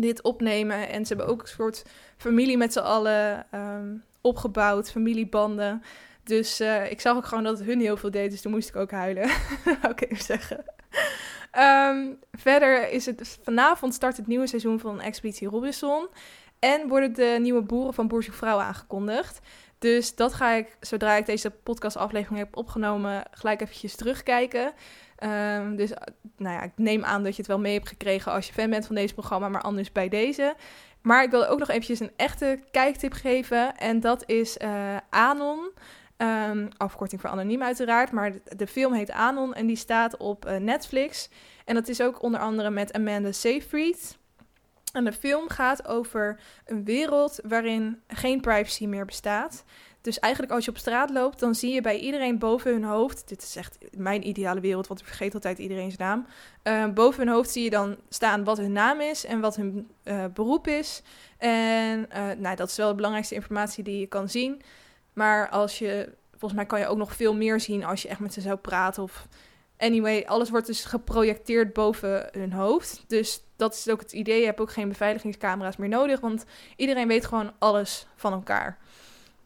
dit 0.00 0.22
opnemen. 0.22 0.88
En 0.88 1.06
ze 1.06 1.14
hebben 1.14 1.32
ook 1.32 1.42
een 1.42 1.48
soort 1.48 1.82
familie 2.16 2.56
met 2.56 2.72
z'n 2.72 2.78
allen 2.78 3.46
um, 3.54 4.04
opgebouwd, 4.20 4.90
familiebanden. 4.90 5.82
Dus 6.24 6.60
uh, 6.60 6.90
ik 6.90 7.00
zag 7.00 7.16
ook 7.16 7.26
gewoon 7.26 7.44
dat 7.44 7.58
het 7.58 7.66
hun 7.66 7.80
heel 7.80 7.96
veel 7.96 8.10
deed, 8.10 8.30
dus 8.30 8.40
toen 8.40 8.52
moest 8.52 8.68
ik 8.68 8.76
ook 8.76 8.90
huilen. 8.90 9.30
Oké, 9.90 10.14
zeggen. 10.14 10.64
Um, 11.58 12.18
verder 12.32 12.90
is 12.90 13.06
het 13.06 13.38
vanavond 13.42 13.94
start 13.94 14.16
het 14.16 14.26
nieuwe 14.26 14.46
seizoen 14.46 14.80
van 14.80 15.00
Expeditie 15.00 15.48
Robinson. 15.48 16.08
En 16.58 16.88
worden 16.88 17.14
de 17.14 17.38
nieuwe 17.40 17.62
boeren 17.62 17.94
van 17.94 18.08
Boerzoek 18.08 18.34
Vrouw 18.34 18.58
aangekondigd. 18.58 19.40
Dus 19.78 20.14
dat 20.14 20.34
ga 20.34 20.52
ik, 20.52 20.76
zodra 20.80 21.14
ik 21.14 21.26
deze 21.26 21.50
podcastaflevering 21.50 22.38
heb 22.38 22.56
opgenomen, 22.56 23.22
gelijk 23.30 23.60
eventjes 23.60 23.96
terugkijken. 23.96 24.72
Um, 25.24 25.76
dus 25.76 25.90
nou 26.36 26.54
ja, 26.54 26.62
ik 26.62 26.72
neem 26.76 27.04
aan 27.04 27.22
dat 27.22 27.32
je 27.32 27.42
het 27.42 27.50
wel 27.50 27.58
mee 27.58 27.72
hebt 27.72 27.88
gekregen 27.88 28.32
als 28.32 28.46
je 28.46 28.52
fan 28.52 28.70
bent 28.70 28.86
van 28.86 28.94
deze 28.94 29.14
programma, 29.14 29.48
maar 29.48 29.62
anders 29.62 29.92
bij 29.92 30.08
deze. 30.08 30.54
Maar 31.02 31.22
ik 31.22 31.30
wil 31.30 31.46
ook 31.46 31.58
nog 31.58 31.68
eventjes 31.68 32.00
een 32.00 32.12
echte 32.16 32.60
kijktip 32.70 33.12
geven. 33.12 33.76
En 33.76 34.00
dat 34.00 34.22
is 34.26 34.56
uh, 34.56 34.96
Anon. 35.10 35.70
Um, 36.16 36.68
afkorting 36.76 37.20
voor 37.20 37.30
anoniem 37.30 37.62
uiteraard. 37.62 38.12
Maar 38.12 38.32
de, 38.56 38.66
film 38.66 38.92
heet 38.92 39.10
Anon 39.10 39.54
en 39.54 39.66
die 39.66 39.76
staat 39.76 40.16
op 40.16 40.46
uh, 40.46 40.56
Netflix. 40.56 41.28
En 41.64 41.74
dat 41.74 41.88
is 41.88 42.00
ook 42.00 42.22
onder 42.22 42.40
andere 42.40 42.70
met 42.70 42.92
Amanda 42.92 43.32
Seyfried. 43.32 44.18
En 44.92 45.04
de 45.04 45.12
film 45.12 45.48
gaat 45.48 45.86
over 45.86 46.40
een 46.64 46.84
wereld 46.84 47.40
waarin 47.42 48.02
geen 48.08 48.40
privacy 48.40 48.86
meer 48.86 49.04
bestaat. 49.04 49.64
Dus 50.02 50.18
eigenlijk 50.18 50.52
als 50.52 50.64
je 50.64 50.70
op 50.70 50.78
straat 50.78 51.10
loopt, 51.10 51.38
dan 51.38 51.54
zie 51.54 51.72
je 51.72 51.80
bij 51.80 51.98
iedereen 51.98 52.38
boven 52.38 52.72
hun 52.72 52.84
hoofd. 52.84 53.28
Dit 53.28 53.42
is 53.42 53.56
echt 53.56 53.78
mijn 53.96 54.28
ideale 54.28 54.60
wereld, 54.60 54.86
want 54.86 55.00
ik 55.00 55.06
vergeet 55.06 55.34
altijd 55.34 55.58
iedereen's 55.58 55.96
naam. 55.96 56.26
Uh, 56.64 56.86
boven 56.88 57.24
hun 57.24 57.34
hoofd 57.34 57.50
zie 57.50 57.62
je 57.62 57.70
dan 57.70 57.96
staan 58.08 58.44
wat 58.44 58.56
hun 58.56 58.72
naam 58.72 59.00
is 59.00 59.24
en 59.24 59.40
wat 59.40 59.56
hun 59.56 59.90
uh, 60.04 60.24
beroep 60.34 60.66
is. 60.66 61.02
En 61.38 62.08
uh, 62.12 62.30
nou, 62.38 62.56
dat 62.56 62.68
is 62.68 62.76
wel 62.76 62.88
de 62.88 62.94
belangrijkste 62.94 63.34
informatie 63.34 63.84
die 63.84 63.98
je 63.98 64.06
kan 64.06 64.28
zien. 64.28 64.62
Maar 65.12 65.48
als 65.48 65.78
je, 65.78 66.12
volgens 66.30 66.54
mij 66.54 66.66
kan 66.66 66.80
je 66.80 66.86
ook 66.86 66.98
nog 66.98 67.14
veel 67.14 67.34
meer 67.34 67.60
zien 67.60 67.84
als 67.84 68.02
je 68.02 68.08
echt 68.08 68.20
met 68.20 68.32
ze 68.32 68.40
zou 68.40 68.56
praten. 68.56 69.02
Of 69.02 69.26
anyway, 69.76 70.24
alles 70.26 70.50
wordt 70.50 70.66
dus 70.66 70.84
geprojecteerd 70.84 71.72
boven 71.72 72.28
hun 72.32 72.52
hoofd. 72.52 73.04
Dus 73.06 73.42
dat 73.56 73.74
is 73.74 73.88
ook 73.88 74.00
het 74.00 74.12
idee. 74.12 74.40
Je 74.40 74.46
hebt 74.46 74.60
ook 74.60 74.72
geen 74.72 74.88
beveiligingscamera's 74.88 75.76
meer 75.76 75.88
nodig, 75.88 76.20
want 76.20 76.44
iedereen 76.76 77.08
weet 77.08 77.26
gewoon 77.26 77.52
alles 77.58 78.06
van 78.16 78.32
elkaar. 78.32 78.78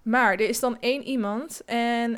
Maar 0.07 0.33
er 0.33 0.49
is 0.49 0.61
dan 0.61 0.77
één 0.81 1.03
iemand 1.03 1.63
en, 1.65 2.15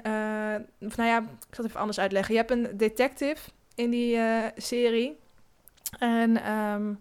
of 0.80 0.96
nou 0.96 1.08
ja, 1.08 1.18
ik 1.18 1.54
zal 1.54 1.64
het 1.64 1.66
even 1.66 1.80
anders 1.80 2.00
uitleggen. 2.00 2.34
Je 2.34 2.40
hebt 2.40 2.50
een 2.50 2.68
detective 2.76 3.50
in 3.74 3.90
die 3.90 4.16
uh, 4.16 4.44
serie 4.56 5.18
en 5.98 6.52
um, 6.52 7.00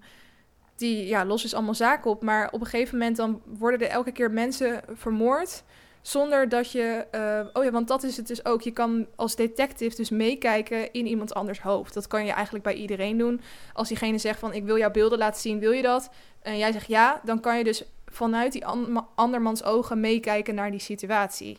die 0.75 1.07
ja, 1.07 1.25
lost 1.25 1.43
dus 1.43 1.53
allemaal 1.53 1.73
zaken 1.73 2.11
op. 2.11 2.23
Maar 2.23 2.51
op 2.51 2.59
een 2.59 2.67
gegeven 2.67 2.97
moment 2.97 3.17
dan 3.17 3.41
worden 3.45 3.79
er 3.79 3.93
elke 3.93 4.11
keer 4.11 4.31
mensen 4.31 4.81
vermoord 4.93 5.63
zonder 6.01 6.49
dat 6.49 6.71
je, 6.71 7.07
uh, 7.11 7.49
oh 7.53 7.63
ja, 7.63 7.71
want 7.71 7.87
dat 7.87 8.03
is 8.03 8.17
het 8.17 8.27
dus 8.27 8.45
ook. 8.45 8.61
Je 8.61 8.71
kan 8.71 9.07
als 9.15 9.35
detective 9.35 9.95
dus 9.95 10.09
meekijken 10.09 10.91
in 10.93 11.07
iemand 11.07 11.33
anders 11.33 11.61
hoofd. 11.61 11.93
Dat 11.93 12.07
kan 12.07 12.25
je 12.25 12.31
eigenlijk 12.31 12.63
bij 12.63 12.73
iedereen 12.73 13.17
doen. 13.17 13.41
Als 13.73 13.87
diegene 13.87 14.17
zegt 14.17 14.39
van, 14.39 14.53
ik 14.53 14.63
wil 14.63 14.77
jouw 14.77 14.91
beelden 14.91 15.17
laten 15.17 15.41
zien, 15.41 15.59
wil 15.59 15.71
je 15.71 15.81
dat? 15.81 16.09
En 16.41 16.57
jij 16.57 16.71
zegt 16.71 16.87
ja, 16.87 17.21
dan 17.23 17.39
kan 17.39 17.57
je 17.57 17.63
dus 17.63 17.83
vanuit 18.11 18.51
die 18.51 18.65
an 18.65 19.07
andermans 19.15 19.63
ogen 19.63 19.99
meekijken 19.99 20.55
naar 20.55 20.71
die 20.71 20.79
situatie. 20.79 21.57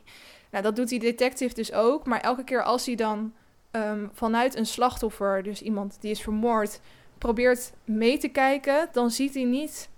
Nou, 0.50 0.62
dat 0.62 0.76
doet 0.76 0.88
die 0.88 1.00
detective 1.00 1.54
dus 1.54 1.72
ook. 1.72 2.06
Maar 2.06 2.20
elke 2.20 2.44
keer 2.44 2.62
als 2.62 2.86
hij 2.86 2.94
dan 2.94 3.32
um, 3.72 4.10
vanuit 4.12 4.56
een 4.56 4.66
slachtoffer, 4.66 5.42
dus 5.42 5.62
iemand 5.62 5.96
die 6.00 6.10
is 6.10 6.22
vermoord, 6.22 6.80
probeert 7.18 7.72
mee 7.84 8.18
te 8.18 8.28
kijken, 8.28 8.88
dan 8.92 9.10
ziet 9.10 9.34
hij 9.34 9.44
niet 9.44 9.88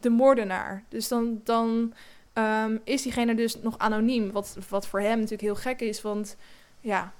de 0.00 0.10
moordenaar. 0.10 0.84
Dus 0.88 1.08
dan, 1.08 1.40
dan 1.44 1.94
um, 2.34 2.80
is 2.84 3.02
diegene 3.02 3.34
dus 3.34 3.60
nog 3.60 3.78
anoniem. 3.78 4.32
Wat, 4.32 4.56
wat 4.68 4.86
voor 4.86 5.00
hem 5.00 5.14
natuurlijk 5.14 5.42
heel 5.42 5.54
gek 5.54 5.80
is, 5.80 6.02
want 6.02 6.36
ja, 6.80 7.12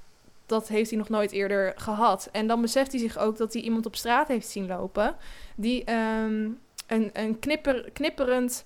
dat 0.46 0.68
heeft 0.68 0.90
hij 0.90 0.98
nog 0.98 1.08
nooit 1.08 1.32
eerder 1.32 1.72
gehad. 1.76 2.28
En 2.32 2.46
dan 2.46 2.60
beseft 2.60 2.92
hij 2.92 3.00
zich 3.00 3.18
ook 3.18 3.36
dat 3.36 3.52
hij 3.52 3.62
iemand 3.62 3.86
op 3.86 3.96
straat 3.96 4.28
heeft 4.28 4.48
zien 4.48 4.66
lopen 4.66 5.16
die 5.56 5.92
um, 5.92 6.58
een, 6.92 7.10
een 7.12 7.38
knipper, 7.38 7.90
knipperend 7.92 8.64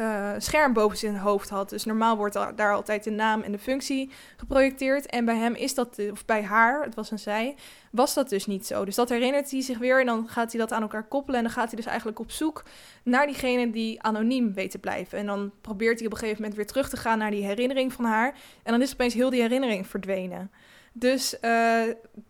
uh, 0.00 0.32
scherm 0.38 0.72
boven 0.72 0.98
zijn 0.98 1.16
hoofd 1.16 1.48
had. 1.48 1.70
Dus 1.70 1.84
normaal 1.84 2.16
wordt 2.16 2.34
daar 2.56 2.74
altijd 2.74 3.04
de 3.04 3.10
naam 3.10 3.42
en 3.42 3.52
de 3.52 3.58
functie 3.58 4.10
geprojecteerd. 4.36 5.06
En 5.06 5.24
bij 5.24 5.36
hem 5.36 5.54
is 5.54 5.74
dat, 5.74 6.00
of 6.10 6.24
bij 6.24 6.42
haar, 6.42 6.82
het 6.82 6.94
was 6.94 7.10
een 7.10 7.18
zij, 7.18 7.54
was 7.90 8.14
dat 8.14 8.28
dus 8.28 8.46
niet 8.46 8.66
zo. 8.66 8.84
Dus 8.84 8.94
dat 8.94 9.08
herinnert 9.08 9.50
hij 9.50 9.60
zich 9.60 9.78
weer 9.78 10.00
en 10.00 10.06
dan 10.06 10.28
gaat 10.28 10.52
hij 10.52 10.60
dat 10.60 10.72
aan 10.72 10.82
elkaar 10.82 11.08
koppelen. 11.08 11.38
En 11.38 11.44
dan 11.44 11.52
gaat 11.52 11.66
hij 11.66 11.76
dus 11.76 11.86
eigenlijk 11.86 12.18
op 12.18 12.30
zoek 12.30 12.62
naar 13.02 13.26
diegene 13.26 13.70
die 13.70 14.02
anoniem 14.02 14.54
weet 14.54 14.70
te 14.70 14.78
blijven. 14.78 15.18
En 15.18 15.26
dan 15.26 15.52
probeert 15.60 15.98
hij 15.98 16.06
op 16.06 16.12
een 16.12 16.18
gegeven 16.18 16.40
moment 16.40 16.56
weer 16.56 16.66
terug 16.66 16.88
te 16.88 16.96
gaan 16.96 17.18
naar 17.18 17.30
die 17.30 17.44
herinnering 17.44 17.92
van 17.92 18.04
haar. 18.04 18.34
En 18.62 18.72
dan 18.72 18.82
is 18.82 18.92
opeens 18.92 19.14
heel 19.14 19.30
die 19.30 19.40
herinnering 19.40 19.86
verdwenen. 19.86 20.50
Dus 20.98 21.36
uh, 21.42 21.82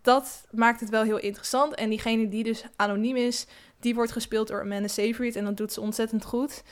dat 0.02 0.46
maakt 0.50 0.80
het 0.80 0.88
wel 0.88 1.02
heel 1.02 1.18
interessant. 1.18 1.74
En 1.74 1.88
diegene 1.88 2.28
die 2.28 2.44
dus 2.44 2.64
anoniem 2.76 3.16
is, 3.16 3.46
die 3.87 3.94
wordt 3.94 4.12
gespeeld 4.12 4.49
door 4.49 4.61
Amanda 4.61 4.88
Seyfried. 4.88 5.37
En 5.37 5.44
dat 5.44 5.57
doet 5.57 5.72
ze 5.72 5.81
ontzettend 5.81 6.25
goed. 6.25 6.62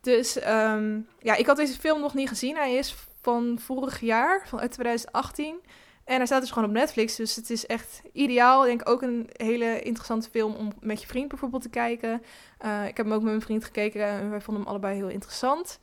Dus 0.00 0.36
um, 0.36 1.06
ja, 1.18 1.34
ik 1.34 1.46
had 1.46 1.56
deze 1.56 1.78
film 1.78 2.00
nog 2.00 2.14
niet 2.14 2.28
gezien. 2.28 2.56
Hij 2.56 2.74
is 2.74 2.94
van 3.20 3.58
vorig 3.60 4.00
jaar, 4.00 4.48
van 4.48 4.68
2018. 4.68 5.60
En 6.04 6.16
hij 6.16 6.26
staat 6.26 6.40
dus 6.40 6.50
gewoon 6.50 6.68
op 6.68 6.74
Netflix. 6.74 7.16
Dus 7.16 7.36
het 7.36 7.50
is 7.50 7.66
echt 7.66 8.02
ideaal. 8.12 8.62
Ik 8.62 8.68
denk 8.68 8.88
ook 8.88 9.02
een 9.02 9.30
hele 9.32 9.80
interessante 9.82 10.30
film 10.30 10.54
om 10.54 10.72
met 10.80 11.00
je 11.00 11.06
vriend 11.06 11.28
bijvoorbeeld 11.28 11.62
te 11.62 11.68
kijken. 11.68 12.22
Uh, 12.64 12.86
ik 12.86 12.96
heb 12.96 13.06
hem 13.06 13.14
ook 13.14 13.22
met 13.22 13.30
mijn 13.30 13.40
vriend 13.40 13.64
gekeken 13.64 14.06
en 14.06 14.30
wij 14.30 14.40
vonden 14.40 14.62
hem 14.62 14.72
allebei 14.72 14.96
heel 14.96 15.08
interessant. 15.08 15.78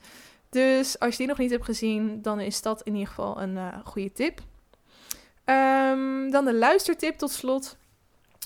Dus 0.48 0.98
als 0.98 1.10
je 1.10 1.18
die 1.18 1.26
nog 1.26 1.38
niet 1.38 1.50
hebt 1.50 1.64
gezien, 1.64 2.22
dan 2.22 2.40
is 2.40 2.62
dat 2.62 2.82
in 2.82 2.92
ieder 2.92 3.08
geval 3.08 3.40
een 3.40 3.54
uh, 3.54 3.76
goede 3.84 4.12
tip. 4.12 4.40
Um, 5.44 6.30
dan 6.30 6.44
de 6.44 6.54
luistertip 6.54 7.18
tot 7.18 7.30
slot. 7.30 7.76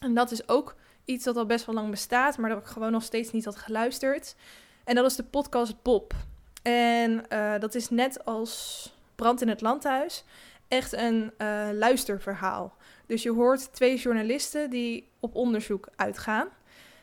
En 0.03 0.15
dat 0.15 0.31
is 0.31 0.49
ook 0.49 0.75
iets 1.07 1.25
dat 1.25 1.37
al 1.37 1.47
best 1.47 1.66
wel 1.66 1.75
lang 1.75 1.90
bestaat, 1.90 2.38
maar 2.38 2.51
dat 2.51 2.59
ik 2.59 2.66
gewoon 2.66 2.92
nog 2.92 3.03
steeds 3.03 3.33
niet 3.33 3.45
had 3.45 3.57
geluisterd. 3.57 4.35
En 4.85 4.95
dat 4.95 5.05
is 5.05 5.16
de 5.16 5.25
podcast 5.25 5.83
Bob. 5.83 6.14
En 6.62 7.25
uh, 7.33 7.59
dat 7.59 7.75
is 7.75 7.90
net 7.90 8.25
als 8.25 8.92
Brand 9.14 9.42
in 9.42 9.49
het 9.49 9.61
Landhuis 9.61 10.25
echt 10.69 10.92
een 10.92 11.33
uh, 11.38 11.69
luisterverhaal. 11.73 12.77
Dus 13.07 13.23
je 13.23 13.33
hoort 13.33 13.73
twee 13.73 13.97
journalisten 13.97 14.71
die 14.71 15.09
op 15.21 15.35
onderzoek 15.35 15.88
uitgaan. 15.97 16.49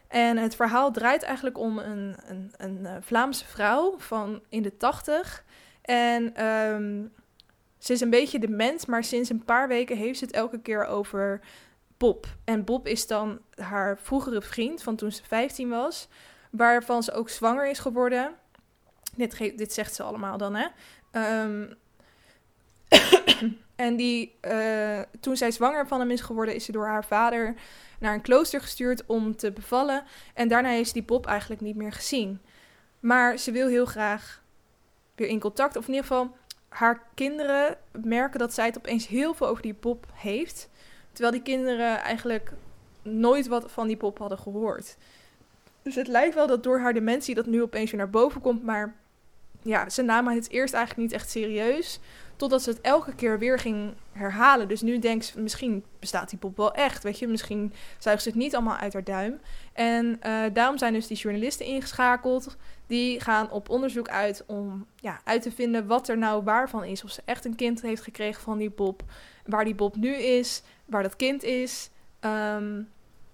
En 0.07 0.37
het 0.37 0.55
verhaal 0.55 0.91
draait 0.91 1.23
eigenlijk 1.23 1.57
om 1.57 1.77
een, 1.77 2.15
een, 2.25 2.51
een 2.57 2.85
eh, 2.85 2.95
Vlaamse 3.01 3.45
vrouw 3.45 3.95
van 3.97 4.41
in 4.49 4.61
de 4.61 4.77
tachtig. 4.77 5.43
En 5.81 6.45
um, 6.45 7.11
ze 7.77 7.93
is 7.93 8.01
een 8.01 8.09
beetje 8.09 8.39
dement, 8.39 8.87
maar 8.87 9.03
sinds 9.03 9.29
een 9.29 9.43
paar 9.43 9.67
weken 9.67 9.97
heeft 9.97 10.19
ze 10.19 10.25
het 10.25 10.33
elke 10.33 10.59
keer 10.59 10.85
over 10.85 11.41
Bob. 12.03 12.27
En 12.43 12.63
Bob 12.63 12.87
is 12.87 13.07
dan 13.07 13.39
haar 13.55 13.97
vroegere 13.97 14.41
vriend 14.41 14.83
van 14.83 14.95
toen 14.95 15.11
ze 15.11 15.23
15 15.23 15.69
was 15.69 16.07
waarvan 16.51 17.03
ze 17.03 17.11
ook 17.11 17.29
zwanger 17.29 17.69
is 17.69 17.79
geworden. 17.79 18.33
Dit, 19.15 19.37
dit 19.37 19.73
zegt 19.73 19.95
ze 19.95 20.03
allemaal 20.03 20.37
dan, 20.37 20.55
hè. 20.55 20.67
Um, 21.41 21.75
en 23.75 23.95
die, 23.95 24.37
uh, 24.41 25.01
toen 25.19 25.37
zij 25.37 25.51
zwanger 25.51 25.87
van 25.87 25.99
hem 25.99 26.11
is 26.11 26.21
geworden, 26.21 26.55
is 26.55 26.65
ze 26.65 26.71
door 26.71 26.85
haar 26.85 27.05
vader 27.05 27.55
naar 27.99 28.13
een 28.13 28.21
klooster 28.21 28.61
gestuurd 28.61 29.05
om 29.05 29.35
te 29.35 29.51
bevallen. 29.51 30.03
En 30.33 30.47
daarna 30.47 30.83
ze 30.83 30.93
die 30.93 31.03
Bob 31.03 31.25
eigenlijk 31.25 31.61
niet 31.61 31.75
meer 31.75 31.91
gezien. 31.91 32.41
Maar 32.99 33.37
ze 33.37 33.51
wil 33.51 33.67
heel 33.67 33.85
graag 33.85 34.43
weer 35.15 35.27
in 35.27 35.39
contact. 35.39 35.75
Of 35.75 35.87
in 35.87 35.93
ieder 35.93 36.07
geval, 36.07 36.35
haar 36.69 37.03
kinderen 37.13 37.77
merken 37.91 38.39
dat 38.39 38.53
zij 38.53 38.65
het 38.65 38.77
opeens 38.77 39.07
heel 39.07 39.33
veel 39.33 39.47
over 39.47 39.63
die 39.63 39.75
Bob 39.79 40.05
heeft. 40.13 40.69
Terwijl 41.13 41.31
die 41.31 41.41
kinderen 41.41 41.97
eigenlijk 41.97 42.51
nooit 43.01 43.47
wat 43.47 43.71
van 43.71 43.87
die 43.87 43.97
Bob 43.97 44.17
hadden 44.17 44.37
gehoord. 44.37 44.97
Dus 45.81 45.95
het 45.95 46.07
lijkt 46.07 46.35
wel 46.35 46.47
dat 46.47 46.63
door 46.63 46.79
haar 46.79 46.93
dementie 46.93 47.35
dat 47.35 47.45
nu 47.45 47.61
opeens 47.61 47.91
weer 47.91 47.99
naar 47.99 48.09
boven 48.09 48.41
komt. 48.41 48.63
Maar 48.63 48.95
ja, 49.61 49.89
ze 49.89 50.01
namen 50.01 50.35
het 50.35 50.49
eerst 50.49 50.73
eigenlijk 50.73 51.07
niet 51.07 51.19
echt 51.19 51.29
serieus. 51.29 51.99
Totdat 52.35 52.61
ze 52.61 52.69
het 52.69 52.81
elke 52.81 53.15
keer 53.15 53.39
weer 53.39 53.59
ging 53.59 53.93
herhalen. 54.11 54.67
Dus 54.67 54.81
nu 54.81 54.99
denkt 54.99 55.25
ze, 55.25 55.39
misschien 55.39 55.83
bestaat 55.99 56.29
die 56.29 56.39
pop 56.39 56.57
wel 56.57 56.73
echt. 56.73 57.03
Weet 57.03 57.19
je, 57.19 57.27
misschien 57.27 57.73
zuigt 57.97 58.23
ze 58.23 58.29
het 58.29 58.37
niet 58.37 58.55
allemaal 58.55 58.77
uit 58.77 58.93
haar 58.93 59.03
duim. 59.03 59.39
En 59.73 60.05
uh, 60.05 60.43
daarom 60.53 60.77
zijn 60.77 60.93
dus 60.93 61.07
die 61.07 61.17
journalisten 61.17 61.65
ingeschakeld. 61.65 62.57
Die 62.87 63.19
gaan 63.19 63.51
op 63.51 63.69
onderzoek 63.69 64.09
uit 64.09 64.43
om 64.47 64.85
ja, 64.95 65.19
uit 65.23 65.41
te 65.41 65.51
vinden 65.51 65.87
wat 65.87 66.07
er 66.07 66.17
nou 66.17 66.43
waar 66.43 66.69
van 66.69 66.83
is. 66.83 67.03
Of 67.03 67.11
ze 67.11 67.21
echt 67.25 67.45
een 67.45 67.55
kind 67.55 67.81
heeft 67.81 68.01
gekregen 68.01 68.41
van 68.41 68.57
die 68.57 68.69
Bob. 68.69 69.03
Waar 69.45 69.65
die 69.65 69.75
Bob 69.75 69.95
nu 69.95 70.15
is. 70.15 70.61
Waar 70.85 71.03
dat 71.03 71.15
kind 71.15 71.43
is. 71.43 71.89
Um, 72.21 72.89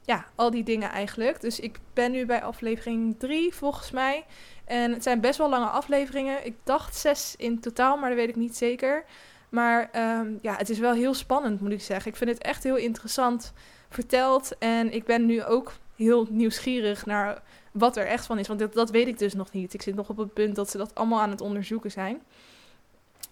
ja, 0.09 0.25
al 0.35 0.49
die 0.49 0.63
dingen 0.63 0.89
eigenlijk. 0.89 1.41
Dus 1.41 1.59
ik 1.59 1.79
ben 1.93 2.11
nu 2.11 2.25
bij 2.25 2.43
aflevering 2.43 3.15
3 3.19 3.53
volgens 3.53 3.91
mij. 3.91 4.25
En 4.65 4.91
het 4.91 5.03
zijn 5.03 5.21
best 5.21 5.37
wel 5.37 5.49
lange 5.49 5.65
afleveringen. 5.65 6.45
Ik 6.45 6.55
dacht 6.63 6.95
zes 6.95 7.35
in 7.37 7.59
totaal, 7.59 7.97
maar 7.97 8.09
dat 8.09 8.17
weet 8.17 8.29
ik 8.29 8.35
niet 8.35 8.57
zeker. 8.57 9.03
Maar 9.49 9.89
um, 10.19 10.39
ja, 10.41 10.55
het 10.55 10.69
is 10.69 10.79
wel 10.79 10.93
heel 10.93 11.13
spannend, 11.13 11.61
moet 11.61 11.71
ik 11.71 11.81
zeggen. 11.81 12.11
Ik 12.11 12.17
vind 12.17 12.29
het 12.29 12.41
echt 12.41 12.63
heel 12.63 12.75
interessant 12.75 13.53
verteld. 13.89 14.57
En 14.57 14.93
ik 14.93 15.05
ben 15.05 15.25
nu 15.25 15.43
ook 15.43 15.73
heel 15.95 16.27
nieuwsgierig 16.29 17.05
naar 17.05 17.41
wat 17.71 17.97
er 17.97 18.05
echt 18.05 18.25
van 18.25 18.39
is. 18.39 18.47
Want 18.47 18.73
dat 18.73 18.89
weet 18.89 19.07
ik 19.07 19.17
dus 19.17 19.33
nog 19.33 19.51
niet. 19.51 19.73
Ik 19.73 19.81
zit 19.81 19.95
nog 19.95 20.09
op 20.09 20.17
het 20.17 20.33
punt 20.33 20.55
dat 20.55 20.69
ze 20.69 20.77
dat 20.77 20.95
allemaal 20.95 21.21
aan 21.21 21.29
het 21.29 21.41
onderzoeken 21.41 21.91
zijn. 21.91 22.21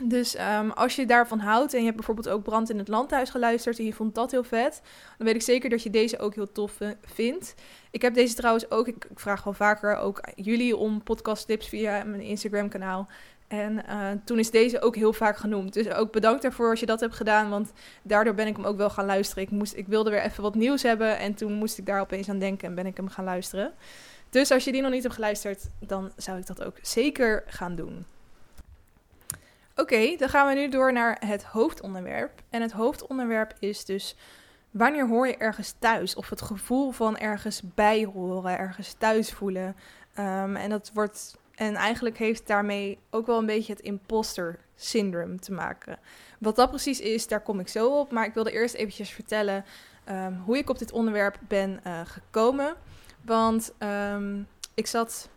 Dus 0.03 0.37
um, 0.39 0.71
als 0.71 0.95
je 0.95 1.05
daarvan 1.05 1.39
houdt 1.39 1.73
en 1.73 1.79
je 1.79 1.85
hebt 1.85 1.95
bijvoorbeeld 1.95 2.29
ook 2.29 2.43
Brand 2.43 2.69
in 2.69 2.77
het 2.77 2.87
Landhuis 2.87 3.29
geluisterd 3.29 3.79
en 3.79 3.85
je 3.85 3.93
vond 3.93 4.15
dat 4.15 4.31
heel 4.31 4.43
vet, 4.43 4.81
dan 5.17 5.27
weet 5.27 5.35
ik 5.35 5.41
zeker 5.41 5.69
dat 5.69 5.83
je 5.83 5.89
deze 5.89 6.19
ook 6.19 6.35
heel 6.35 6.51
tof 6.51 6.77
vindt. 7.05 7.53
Ik 7.91 8.01
heb 8.01 8.13
deze 8.13 8.35
trouwens 8.35 8.71
ook, 8.71 8.87
ik, 8.87 9.07
vraag 9.15 9.43
wel 9.43 9.53
vaker 9.53 9.95
ook 9.95 10.21
jullie 10.35 10.77
om 10.77 11.03
podcasttips 11.03 11.67
via 11.67 12.03
mijn 12.03 12.21
Instagram 12.21 12.69
kanaal. 12.69 13.07
En 13.47 13.83
uh, 13.89 14.09
toen 14.23 14.39
is 14.39 14.51
deze 14.51 14.81
ook 14.81 14.95
heel 14.95 15.13
vaak 15.13 15.37
genoemd. 15.37 15.73
Dus 15.73 15.89
ook 15.89 16.11
bedankt 16.11 16.41
daarvoor 16.41 16.69
als 16.69 16.79
je 16.79 16.85
dat 16.85 16.99
hebt 16.99 17.15
gedaan. 17.15 17.49
Want 17.49 17.71
daardoor 18.01 18.33
ben 18.33 18.47
ik 18.47 18.55
hem 18.55 18.65
ook 18.65 18.77
wel 18.77 18.89
gaan 18.89 19.05
luisteren. 19.05 19.43
Ik, 19.43 19.51
moest, 19.51 19.75
ik 19.75 19.87
wilde 19.87 20.09
weer 20.09 20.21
even 20.21 20.43
wat 20.43 20.55
nieuws 20.55 20.83
hebben. 20.83 21.17
En 21.17 21.33
toen 21.33 21.53
moest 21.53 21.77
ik 21.77 21.85
daar 21.85 22.01
opeens 22.01 22.29
aan 22.29 22.39
denken 22.39 22.67
en 22.67 22.75
ben 22.75 22.85
ik 22.85 22.97
hem 22.97 23.09
gaan 23.09 23.25
luisteren. 23.25 23.73
Dus 24.29 24.51
als 24.51 24.63
je 24.63 24.71
die 24.71 24.81
nog 24.81 24.91
niet 24.91 25.03
hebt 25.03 25.15
geluisterd, 25.15 25.69
dan 25.79 26.11
zou 26.15 26.37
ik 26.37 26.47
dat 26.47 26.63
ook 26.63 26.75
zeker 26.81 27.43
gaan 27.47 27.75
doen. 27.75 28.05
Oké, 29.79 30.15
dan 30.15 30.29
gaan 30.29 30.47
we 30.47 30.53
nu 30.53 30.69
door 30.69 30.93
naar 30.93 31.17
het 31.25 31.43
hoofdonderwerp. 31.43 32.41
En 32.49 32.61
het 32.61 32.71
hoofdonderwerp 32.71 33.53
is 33.59 33.85
dus 33.85 34.15
wanneer 34.71 35.07
hoor 35.07 35.27
je 35.27 35.37
ergens 35.37 35.73
thuis? 35.79 36.15
Of 36.15 36.29
het 36.29 36.41
gevoel 36.41 36.91
van 36.91 37.17
ergens 37.17 37.61
bij 37.75 38.05
horen, 38.05 38.57
ergens 38.57 38.93
thuis 38.93 39.33
voelen. 39.33 39.75
Um, 40.19 40.55
en 40.55 40.69
dat 40.69 40.91
wordt. 40.93 41.37
En 41.55 41.75
eigenlijk 41.75 42.17
heeft 42.17 42.47
daarmee 42.47 42.99
ook 43.09 43.25
wel 43.25 43.37
een 43.37 43.45
beetje 43.45 43.73
het 43.73 43.81
imposter 43.81 44.59
syndroom 44.75 45.39
te 45.39 45.51
maken. 45.51 45.99
Wat 46.39 46.55
dat 46.55 46.69
precies 46.69 46.99
is, 46.99 47.27
daar 47.27 47.41
kom 47.41 47.59
ik 47.59 47.67
zo 47.67 47.99
op. 47.99 48.11
Maar 48.11 48.25
ik 48.25 48.33
wilde 48.33 48.51
eerst 48.51 48.75
eventjes 48.75 49.09
vertellen 49.09 49.65
um, 50.09 50.41
hoe 50.45 50.57
ik 50.57 50.69
op 50.69 50.79
dit 50.79 50.91
onderwerp 50.91 51.39
ben 51.47 51.79
uh, 51.87 52.01
gekomen. 52.03 52.75
Want 53.25 53.73
um, 53.79 54.47
ik 54.73 54.87
zat 54.87 55.29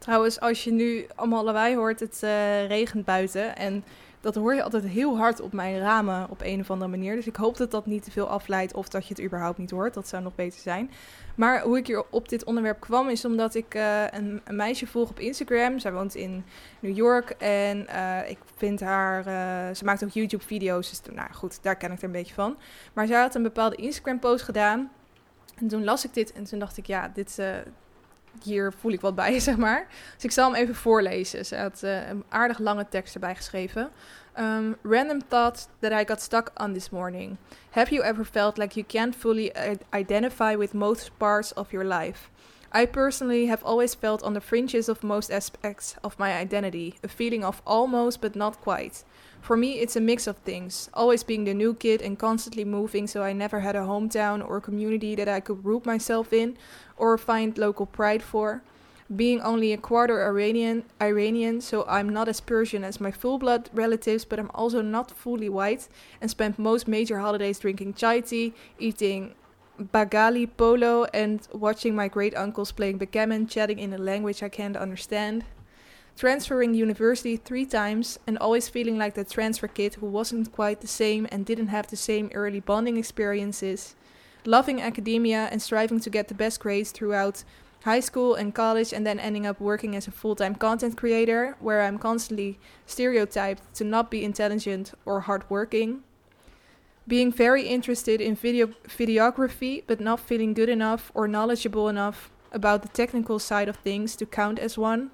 Trouwens, 0.00 0.40
als 0.40 0.64
je 0.64 0.72
nu 0.72 1.06
allemaal 1.14 1.44
lawaai 1.44 1.76
hoort, 1.76 2.00
het 2.00 2.20
uh, 2.24 2.66
regent 2.66 3.04
buiten. 3.04 3.56
En 3.56 3.84
dat 4.20 4.34
hoor 4.34 4.54
je 4.54 4.62
altijd 4.62 4.84
heel 4.84 5.16
hard 5.16 5.40
op 5.40 5.52
mijn 5.52 5.78
ramen 5.78 6.30
op 6.30 6.40
een 6.42 6.60
of 6.60 6.70
andere 6.70 6.90
manier. 6.90 7.14
Dus 7.14 7.26
ik 7.26 7.36
hoop 7.36 7.56
dat 7.56 7.70
dat 7.70 7.86
niet 7.86 8.04
te 8.04 8.10
veel 8.10 8.28
afleidt 8.28 8.74
of 8.74 8.88
dat 8.88 9.06
je 9.06 9.14
het 9.14 9.22
überhaupt 9.22 9.58
niet 9.58 9.70
hoort. 9.70 9.94
Dat 9.94 10.08
zou 10.08 10.22
nog 10.22 10.34
beter 10.34 10.60
zijn. 10.60 10.90
Maar 11.34 11.62
hoe 11.62 11.78
ik 11.78 11.86
hier 11.86 12.04
op 12.10 12.28
dit 12.28 12.44
onderwerp 12.44 12.80
kwam 12.80 13.08
is 13.08 13.24
omdat 13.24 13.54
ik 13.54 13.74
uh, 13.74 14.04
een, 14.10 14.42
meisje 14.50 14.86
volg 14.86 15.10
op 15.10 15.18
Instagram. 15.18 15.78
Zij 15.78 15.92
woont 15.92 16.14
in 16.14 16.44
New 16.80 16.96
York 16.96 17.30
en 17.30 17.86
uh, 17.90 18.30
ik 18.30 18.38
vind 18.56 18.80
haar... 18.80 19.24
Ze 19.76 19.84
maakt 19.84 20.04
ook 20.04 20.10
YouTube-video's, 20.10 20.90
dus 20.90 21.14
nou 21.14 21.32
goed, 21.32 21.62
daar 21.62 21.76
ken 21.76 21.92
ik 21.92 21.98
er 21.98 22.04
een 22.04 22.12
beetje 22.12 22.34
van. 22.34 22.56
Maar 22.92 23.06
zij 23.06 23.20
had 23.20 23.34
een 23.34 23.42
bepaalde 23.42 23.76
Instagram-post 23.76 24.44
gedaan. 24.44 24.90
En 25.56 25.68
toen 25.68 25.84
las 25.84 26.04
ik 26.04 26.14
dit 26.14 26.32
en 26.32 26.44
toen 26.44 26.58
dacht 26.58 26.76
ik, 26.76 26.86
ja, 26.86 27.10
dit, 27.14 27.38
hier 28.42 28.72
voel 28.72 28.92
ik 28.92 29.00
wat 29.00 29.14
bij, 29.14 29.38
zeg 29.48 29.56
maar. 29.56 29.86
Dus 30.14 30.24
ik 30.24 30.30
zal 30.30 30.52
hem 30.52 30.62
even 30.62 30.74
voorlezen. 30.74 31.46
Ze 31.46 31.56
had 31.56 31.80
uh, 31.84 32.08
een 32.08 32.24
aardig 32.28 32.58
lange 32.58 32.88
tekst 32.88 33.14
erbij 33.14 33.34
geschreven. 33.34 33.90
Um, 34.38 34.76
random 34.82 35.20
thought 35.28 35.68
that 35.80 35.92
I 35.92 36.04
got 36.06 36.20
stuck 36.20 36.50
on 36.54 36.72
this 36.72 36.90
morning. 36.90 37.36
Have 37.70 37.94
you 37.94 38.06
ever 38.06 38.24
felt 38.24 38.56
like 38.56 38.74
you 38.74 38.86
can't 38.86 39.16
fully 39.16 39.52
identify 39.94 40.56
with 40.56 40.72
most 40.72 41.10
parts 41.16 41.54
of 41.54 41.70
your 41.70 41.86
life? 41.86 42.30
I 42.72 42.86
personally 42.86 43.46
have 43.46 43.64
always 43.64 43.94
felt 43.94 44.22
on 44.22 44.34
the 44.34 44.40
fringes 44.40 44.88
of 44.88 45.02
most 45.02 45.30
aspects 45.30 45.96
of 46.04 46.18
my 46.18 46.40
identity, 46.40 46.94
a 47.02 47.08
feeling 47.08 47.44
of 47.44 47.60
almost 47.64 48.20
but 48.20 48.36
not 48.36 48.60
quite. 48.60 49.02
For 49.40 49.56
me, 49.56 49.80
it's 49.80 49.96
a 49.96 50.00
mix 50.00 50.26
of 50.26 50.36
things, 50.38 50.90
always 50.94 51.22
being 51.22 51.44
the 51.44 51.54
new 51.54 51.74
kid 51.74 52.02
and 52.02 52.18
constantly 52.18 52.64
moving, 52.64 53.06
so 53.06 53.22
I 53.22 53.32
never 53.32 53.60
had 53.60 53.74
a 53.74 53.80
hometown 53.80 54.46
or 54.46 54.60
community 54.60 55.14
that 55.14 55.28
I 55.28 55.40
could 55.40 55.64
root 55.64 55.86
myself 55.86 56.32
in 56.32 56.56
or 56.96 57.16
find 57.18 57.56
local 57.56 57.86
pride 57.86 58.22
for. 58.22 58.62
Being 59.14 59.40
only 59.40 59.72
a 59.72 59.76
quarter 59.76 60.22
Iranian, 60.22 60.84
Iranian, 61.02 61.60
so 61.60 61.84
I'm 61.88 62.08
not 62.08 62.28
as 62.28 62.40
Persian 62.40 62.84
as 62.84 63.00
my 63.00 63.10
full 63.10 63.38
blood 63.38 63.68
relatives, 63.72 64.24
but 64.24 64.38
I'm 64.38 64.52
also 64.54 64.82
not 64.82 65.10
fully 65.10 65.48
white 65.48 65.88
and 66.20 66.30
spent 66.30 66.58
most 66.58 66.86
major 66.86 67.18
holidays 67.18 67.58
drinking 67.58 67.94
chai 67.94 68.20
tea, 68.20 68.54
eating 68.78 69.34
bagali 69.80 70.48
polo, 70.56 71.06
and 71.12 71.48
watching 71.52 71.96
my 71.96 72.06
great 72.06 72.36
uncles 72.36 72.70
playing 72.70 72.98
backgammon, 72.98 73.48
chatting 73.48 73.80
in 73.80 73.92
a 73.92 73.98
language 73.98 74.44
I 74.44 74.48
can't 74.48 74.76
understand 74.76 75.44
transferring 76.20 76.74
university 76.74 77.34
three 77.34 77.64
times 77.64 78.18
and 78.26 78.36
always 78.36 78.68
feeling 78.68 78.98
like 78.98 79.14
that 79.14 79.30
transfer 79.30 79.66
kid 79.66 79.94
who 79.94 80.06
wasn't 80.06 80.52
quite 80.52 80.82
the 80.82 80.86
same 80.86 81.26
and 81.32 81.46
didn't 81.46 81.68
have 81.68 81.86
the 81.86 81.96
same 81.96 82.30
early 82.34 82.60
bonding 82.60 82.98
experiences, 82.98 83.94
loving 84.44 84.82
academia 84.82 85.48
and 85.50 85.62
striving 85.62 85.98
to 85.98 86.10
get 86.10 86.28
the 86.28 86.34
best 86.34 86.60
grades 86.60 86.90
throughout 86.90 87.42
high 87.84 88.00
school 88.00 88.34
and 88.34 88.54
college 88.54 88.92
and 88.92 89.06
then 89.06 89.18
ending 89.18 89.46
up 89.46 89.58
working 89.62 89.96
as 89.96 90.06
a 90.06 90.10
full-time 90.10 90.54
content 90.54 90.94
creator 90.94 91.56
where 91.58 91.80
I'm 91.80 91.98
constantly 91.98 92.58
stereotyped 92.84 93.62
to 93.76 93.84
not 93.84 94.10
be 94.10 94.22
intelligent 94.22 94.92
or 95.06 95.20
hardworking. 95.20 96.02
Being 97.08 97.32
very 97.32 97.62
interested 97.66 98.20
in 98.20 98.34
video 98.34 98.66
videography 98.86 99.84
but 99.86 100.00
not 100.00 100.20
feeling 100.20 100.52
good 100.52 100.68
enough 100.68 101.10
or 101.14 101.26
knowledgeable 101.26 101.88
enough 101.88 102.30
about 102.52 102.82
the 102.82 102.88
technical 102.88 103.38
side 103.38 103.70
of 103.70 103.76
things 103.76 104.16
to 104.16 104.26
count 104.26 104.58
as 104.58 104.76
one 104.76 105.12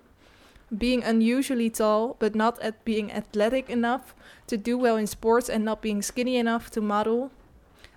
being 0.77 1.03
unusually 1.03 1.71
tall 1.71 2.17
but 2.19 2.35
not 2.35 2.61
at 2.61 2.85
being 2.85 3.13
athletic 3.13 3.71
enough 3.71 4.15
to 4.47 4.57
do 4.57 4.77
well 4.77 4.97
in 4.97 5.07
sports 5.07 5.49
and 5.49 5.65
not 5.65 5.83
being 5.83 6.03
skinny 6.03 6.37
enough 6.37 6.71
to 6.71 6.81
model. 6.81 7.31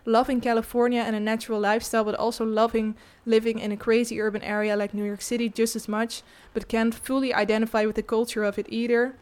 Loving 0.06 0.42
California 0.42 1.02
and 1.02 1.16
a 1.16 1.20
natural 1.20 1.60
lifestyle, 1.60 2.04
but 2.04 2.16
also 2.16 2.44
loving 2.46 2.96
living 3.26 3.60
in 3.60 3.72
a 3.72 3.78
crazy 3.78 4.20
urban 4.20 4.42
area 4.42 4.76
like 4.76 4.94
New 4.94 5.04
York 5.04 5.22
City 5.22 5.50
just 5.50 5.76
as 5.76 5.88
much, 5.88 6.24
but 6.54 6.68
can't 6.68 6.96
fully 6.96 7.34
identify 7.34 7.86
with 7.86 7.96
the 7.96 8.02
culture 8.02 8.44
of 8.44 8.58
it 8.58 8.66
either. 8.70 9.14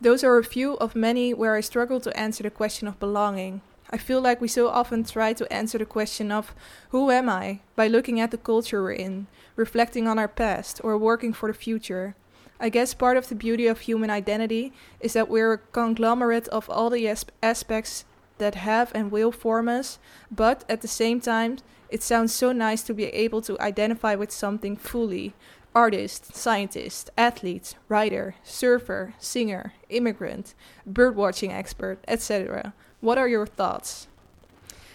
Those 0.00 0.24
are 0.24 0.38
a 0.38 0.44
few 0.44 0.74
of 0.74 0.96
many 0.96 1.34
where 1.34 1.56
I 1.56 1.60
struggle 1.60 2.00
to 2.00 2.16
answer 2.18 2.42
the 2.42 2.50
question 2.50 2.88
of 2.88 2.98
belonging. 2.98 3.60
I 3.92 3.98
feel 3.98 4.20
like 4.20 4.40
we 4.40 4.46
so 4.46 4.68
often 4.68 5.02
try 5.02 5.32
to 5.32 5.52
answer 5.52 5.76
the 5.76 5.84
question 5.84 6.30
of 6.30 6.54
who 6.90 7.10
am 7.10 7.28
I 7.28 7.60
by 7.74 7.88
looking 7.88 8.20
at 8.20 8.30
the 8.30 8.38
culture 8.38 8.82
we're 8.82 8.92
in, 8.92 9.26
reflecting 9.56 10.06
on 10.06 10.16
our 10.16 10.28
past, 10.28 10.80
or 10.84 10.96
working 10.96 11.32
for 11.32 11.48
the 11.48 11.58
future. 11.58 12.14
I 12.60 12.68
guess 12.68 12.94
part 12.94 13.16
of 13.16 13.28
the 13.28 13.34
beauty 13.34 13.66
of 13.66 13.80
human 13.80 14.08
identity 14.08 14.72
is 15.00 15.14
that 15.14 15.28
we're 15.28 15.54
a 15.54 15.58
conglomerate 15.58 16.46
of 16.48 16.70
all 16.70 16.88
the 16.88 17.08
as- 17.08 17.24
aspects 17.42 18.04
that 18.38 18.54
have 18.54 18.92
and 18.94 19.10
will 19.10 19.32
form 19.32 19.68
us, 19.68 19.98
but 20.30 20.64
at 20.68 20.82
the 20.82 20.88
same 20.88 21.20
time, 21.20 21.58
it 21.88 22.02
sounds 22.02 22.32
so 22.32 22.52
nice 22.52 22.82
to 22.82 22.94
be 22.94 23.06
able 23.06 23.42
to 23.42 23.60
identify 23.60 24.14
with 24.14 24.30
something 24.30 24.76
fully 24.76 25.34
artist, 25.74 26.34
scientist, 26.34 27.10
athlete, 27.16 27.74
writer, 27.88 28.34
surfer, 28.42 29.14
singer, 29.18 29.72
immigrant, 29.88 30.54
birdwatching 30.88 31.50
expert, 31.50 31.98
etc. 32.08 32.72
What 33.00 33.16
are 33.16 33.28
your 33.28 33.48
thoughts? 33.54 34.08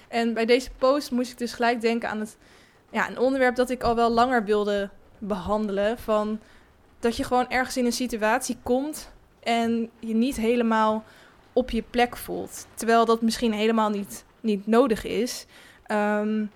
En 0.07 0.33
bij 0.33 0.45
deze 0.45 0.69
post 0.77 1.11
moest 1.11 1.31
ik 1.31 1.37
dus 1.37 1.53
gelijk 1.53 1.81
denken 1.81 2.09
aan 2.09 2.19
het, 2.19 2.37
ja, 2.91 3.09
een 3.09 3.19
onderwerp 3.19 3.55
dat 3.55 3.69
ik 3.69 3.83
al 3.83 3.95
wel 3.95 4.09
langer 4.09 4.43
wilde 4.43 4.89
behandelen. 5.17 5.97
Van 5.97 6.39
dat 6.99 7.17
je 7.17 7.23
gewoon 7.23 7.49
ergens 7.49 7.77
in 7.77 7.85
een 7.85 7.91
situatie 7.91 8.57
komt 8.63 9.11
en 9.39 9.89
je 9.99 10.13
niet 10.13 10.35
helemaal 10.35 11.03
op 11.53 11.69
je 11.69 11.83
plek 11.89 12.17
voelt. 12.17 12.67
Terwijl 12.73 13.05
dat 13.05 13.21
misschien 13.21 13.53
helemaal 13.53 13.89
niet, 13.89 14.25
niet 14.39 14.67
nodig 14.67 15.03
is. 15.05 15.45
Um, 15.91 16.51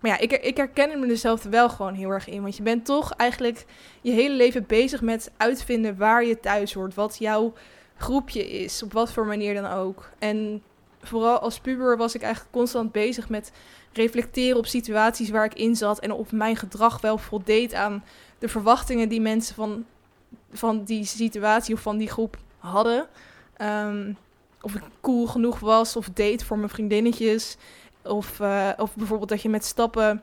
maar 0.00 0.10
ja, 0.10 0.18
ik, 0.18 0.32
ik 0.32 0.56
herken 0.56 1.06
mezelf 1.06 1.44
er 1.44 1.50
wel 1.50 1.68
gewoon 1.68 1.94
heel 1.94 2.10
erg 2.10 2.28
in. 2.28 2.42
Want 2.42 2.56
je 2.56 2.62
bent 2.62 2.84
toch 2.84 3.12
eigenlijk 3.12 3.64
je 4.00 4.12
hele 4.12 4.34
leven 4.34 4.66
bezig 4.66 5.00
met 5.00 5.30
uitvinden 5.36 5.96
waar 5.96 6.24
je 6.24 6.40
thuis 6.40 6.72
hoort. 6.72 6.94
Wat 6.94 7.16
jouw 7.18 7.52
groepje 8.00 8.50
is, 8.50 8.82
op 8.82 8.92
wat 8.92 9.12
voor 9.12 9.26
manier 9.26 9.54
dan 9.54 9.66
ook. 9.66 10.10
En 10.18 10.62
vooral 11.02 11.38
als 11.38 11.58
puber 11.58 11.96
was 11.96 12.14
ik 12.14 12.22
eigenlijk 12.22 12.52
constant 12.52 12.92
bezig 12.92 13.28
met 13.28 13.52
reflecteren 13.92 14.58
op 14.58 14.66
situaties 14.66 15.30
waar 15.30 15.44
ik 15.44 15.54
in 15.54 15.76
zat 15.76 15.98
en 15.98 16.12
of 16.12 16.32
mijn 16.32 16.56
gedrag 16.56 17.00
wel 17.00 17.18
voldeed 17.18 17.74
aan 17.74 18.04
de 18.38 18.48
verwachtingen 18.48 19.08
die 19.08 19.20
mensen 19.20 19.54
van, 19.54 19.84
van 20.52 20.84
die 20.84 21.04
situatie 21.04 21.74
of 21.74 21.80
van 21.80 21.98
die 21.98 22.08
groep 22.08 22.36
hadden. 22.58 23.08
Ehm, 23.56 24.12
of 24.60 24.74
ik 24.74 24.82
cool 25.00 25.26
genoeg 25.26 25.58
was 25.58 25.96
of 25.96 26.06
date 26.06 26.44
voor 26.44 26.58
mijn 26.58 26.70
vriendinnetjes. 26.70 27.56
Of, 28.02 28.40
eh, 28.40 28.68
of 28.76 28.94
bijvoorbeeld 28.94 29.28
dat 29.28 29.42
je 29.42 29.48
met 29.48 29.64
stappen 29.64 30.22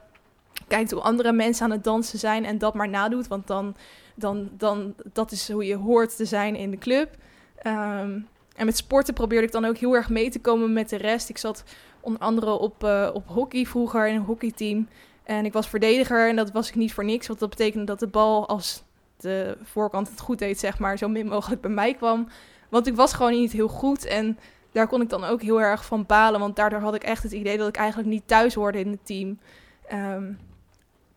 kijkt 0.68 0.92
hoe 0.92 1.02
andere 1.02 1.32
mensen 1.32 1.66
aan 1.66 1.72
het 1.72 1.84
dansen 1.84 2.20
zijn 2.20 2.46
en 2.46 2.58
dat 2.58 2.74
maar 2.74 2.90
nadoet. 2.90 3.28
Want 3.28 3.48
dan, 3.48 3.76
dan, 4.16 4.50
dan 4.58 4.94
dat 5.13 5.32
is 5.32 5.52
hoe 5.52 5.66
je 5.66 5.76
hoort 5.76 6.16
te 6.16 6.26
zijn 6.26 6.56
in 6.56 6.72
de 6.72 6.78
club. 6.78 7.16
Ehm, 7.62 8.20
en 8.56 8.65
met 8.65 8.78
sporten 8.78 9.13
probeerde 9.13 9.46
ik 9.46 9.52
dan 9.52 9.65
ook 9.65 9.78
heel 9.78 9.93
erg 9.96 10.10
mee 10.10 10.30
te 10.30 10.39
komen 10.39 10.74
met 10.74 10.89
de 10.89 10.98
rest. 10.98 11.30
Ik 11.30 11.38
zat 11.38 11.63
onder 12.02 12.22
andere 12.22 12.52
op, 12.52 12.84
uh, 12.84 13.10
op 13.13 13.28
hockey 13.28 13.65
vroeger 13.65 14.08
in 14.08 14.15
een 14.15 14.22
hockeyteam. 14.22 14.88
En 15.24 15.46
ik 15.46 15.54
was 15.54 15.67
verdediger 15.67 16.30
en 16.30 16.36
dat 16.36 16.52
was 16.52 16.70
ik 16.70 16.76
niet 16.76 16.93
voor 16.93 17.06
niks. 17.06 17.28
Want 17.28 17.39
dat 17.39 17.50
betekende 17.50 17.86
dat 17.86 18.00
de 18.00 18.08
bal 18.08 18.48
als 18.48 18.84
de 19.17 19.58
voorkant 19.63 20.10
het 20.10 20.20
goed 20.20 20.39
deed, 20.39 20.60
zeg 20.60 20.80
maar, 20.80 20.98
zo 20.98 21.08
min 21.08 21.28
mogelijk 21.28 21.62
bij 21.62 21.72
mij 21.72 21.93
kwam. 21.93 22.28
Want 22.70 22.88
ik 22.88 22.96
was 22.96 23.13
gewoon 23.13 23.32
niet 23.32 23.52
heel 23.52 23.67
goed 23.67 24.06
en 24.06 24.39
daar 24.72 24.88
kon 24.88 25.02
ik 25.02 25.10
dan 25.10 25.24
ook 25.24 25.41
heel 25.41 25.62
erg 25.62 25.86
van 25.86 26.06
balen. 26.06 26.39
Want 26.39 26.56
daardoor 26.56 26.80
had 26.80 26.96
ik 26.96 27.04
echt 27.04 27.24
het 27.24 27.32
idee 27.32 27.58
dat 27.58 27.67
ik 27.67 27.76
eigenlijk 27.76 28.10
niet 28.10 28.28
thuis 28.28 28.54
hoorde 28.54 28.80
in 28.80 28.91
het 28.91 29.06
team. 29.06 29.39
Ehm, 29.88 30.32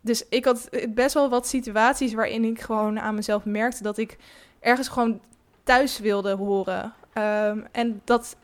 dus 0.01 0.29
ik 0.29 0.45
had 0.45 0.69
best 0.89 1.15
wel 1.15 1.29
wat 1.29 1.47
situaties 1.47 2.15
waarin 2.15 2.45
ik 2.45 2.61
gewoon 2.61 3.01
aan 3.01 3.15
mezelf 3.15 3.45
merkte 3.45 3.83
dat 3.83 3.99
ik 3.99 4.17
ergens 4.61 4.89
gewoon 4.89 5.21
thuis 5.63 5.99
wilde 5.99 6.35
horen. 6.35 6.95
Ehm, 7.13 7.61
en 7.73 8.01
dat, 8.05 8.37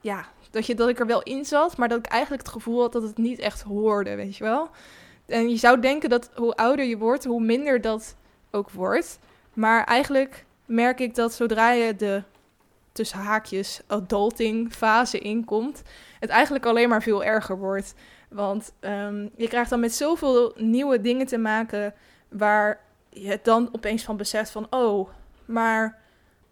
ja, 0.00 0.24
dat, 0.50 0.66
je, 0.66 0.74
dat 0.74 0.88
ik 0.88 0.98
er 0.98 1.06
wel 1.06 1.22
in 1.22 1.44
zat, 1.44 1.76
maar 1.76 1.88
dat 1.88 1.98
ik 1.98 2.06
eigenlijk 2.06 2.42
het 2.42 2.52
gevoel 2.52 2.80
had 2.80 2.92
dat 2.92 3.02
het 3.02 3.18
niet 3.18 3.38
echt 3.38 3.62
hoorde, 3.62 4.14
weet 4.14 4.36
je 4.36 4.44
wel. 4.44 4.68
En 5.26 5.48
je 5.48 5.56
zou 5.56 5.80
denken 5.80 6.08
dat 6.08 6.30
hoe 6.34 6.54
ouder 6.54 6.84
je 6.84 6.98
wordt, 6.98 7.24
hoe 7.24 7.40
minder 7.40 7.80
dat 7.80 8.16
ook 8.50 8.70
wordt. 8.70 9.18
Maar 9.52 9.84
eigenlijk 9.84 10.44
merk 10.66 11.00
ik 11.00 11.14
dat 11.14 11.32
zodra 11.32 11.70
je 11.70 11.96
de 11.96 12.22
tussen 12.92 13.18
haakjes 13.18 13.80
adulting 13.86 14.72
fase 14.72 15.18
inkomt, 15.18 15.82
het 16.20 16.30
eigenlijk 16.30 16.66
alleen 16.66 16.88
maar 16.88 17.02
veel 17.02 17.24
erger 17.24 17.58
wordt. 17.58 17.94
Want 18.28 18.72
um, 18.80 19.30
je 19.36 19.48
krijgt 19.48 19.70
dan 19.70 19.80
met 19.80 19.94
zoveel 19.94 20.52
nieuwe 20.56 21.00
dingen 21.00 21.26
te 21.26 21.38
maken 21.38 21.94
waar 22.28 22.80
je 23.10 23.38
dan 23.42 23.68
opeens 23.72 24.02
van 24.02 24.16
beseft 24.16 24.50
van, 24.50 24.66
oh, 24.70 25.08
maar 25.44 25.98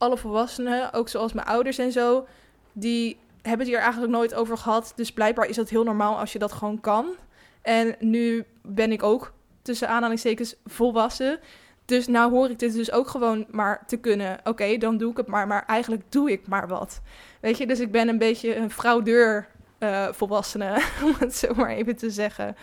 alle 0.02 0.16
volwassenen, 0.16 0.92
ook 0.92 1.08
zoals 1.08 1.32
mijn 1.32 1.46
ouders 1.46 1.78
en 1.78 1.92
zo, 1.92 2.26
die 2.72 3.18
hebben 3.42 3.66
het 3.66 3.68
hier 3.68 3.84
eigenlijk 3.84 4.12
nooit 4.12 4.34
over 4.34 4.58
gehad. 4.58 4.92
Dus 4.96 5.12
blijkbaar 5.12 5.48
is 5.48 5.56
dat 5.56 5.68
heel 5.68 5.84
normaal 5.84 6.18
als 6.18 6.32
je 6.32 6.38
dat 6.38 6.52
gewoon 6.52 6.80
kan. 6.80 7.06
En 7.62 7.94
nu 7.98 8.44
ben 8.62 8.92
ik 8.92 9.02
ook 9.02 9.32
tussen 9.62 9.88
aanhalingstekens 9.88 10.56
volwassen. 10.66 11.38
Dus 11.84 12.06
nou 12.06 12.30
hoor 12.30 12.50
ik 12.50 12.58
dit 12.58 12.72
dus 12.72 12.92
ook 12.92 13.08
gewoon 13.08 13.46
maar 13.50 13.82
te 13.86 13.96
kunnen. 13.96 14.38
Oké, 14.44 14.76
dan 14.76 14.96
doe 14.96 15.10
ik 15.10 15.16
het 15.16 15.26
maar, 15.26 15.46
maar 15.46 15.64
eigenlijk 15.66 16.02
doe 16.08 16.30
ik 16.30 16.46
maar 16.46 16.68
wat. 16.68 17.00
Weet 17.40 17.58
je, 17.58 17.66
dus 17.66 17.80
ik 17.80 17.92
ben 17.92 18.08
een 18.08 18.18
beetje 18.18 18.56
een 18.56 18.70
fraudeur 18.70 19.48
uh, 19.78 20.08
volwassene, 20.12 20.82
om 21.04 21.14
het 21.18 21.36
zo 21.36 21.54
maar 21.54 21.70
even 21.70 21.96
te 21.96 22.10
zeggen. 22.10 22.56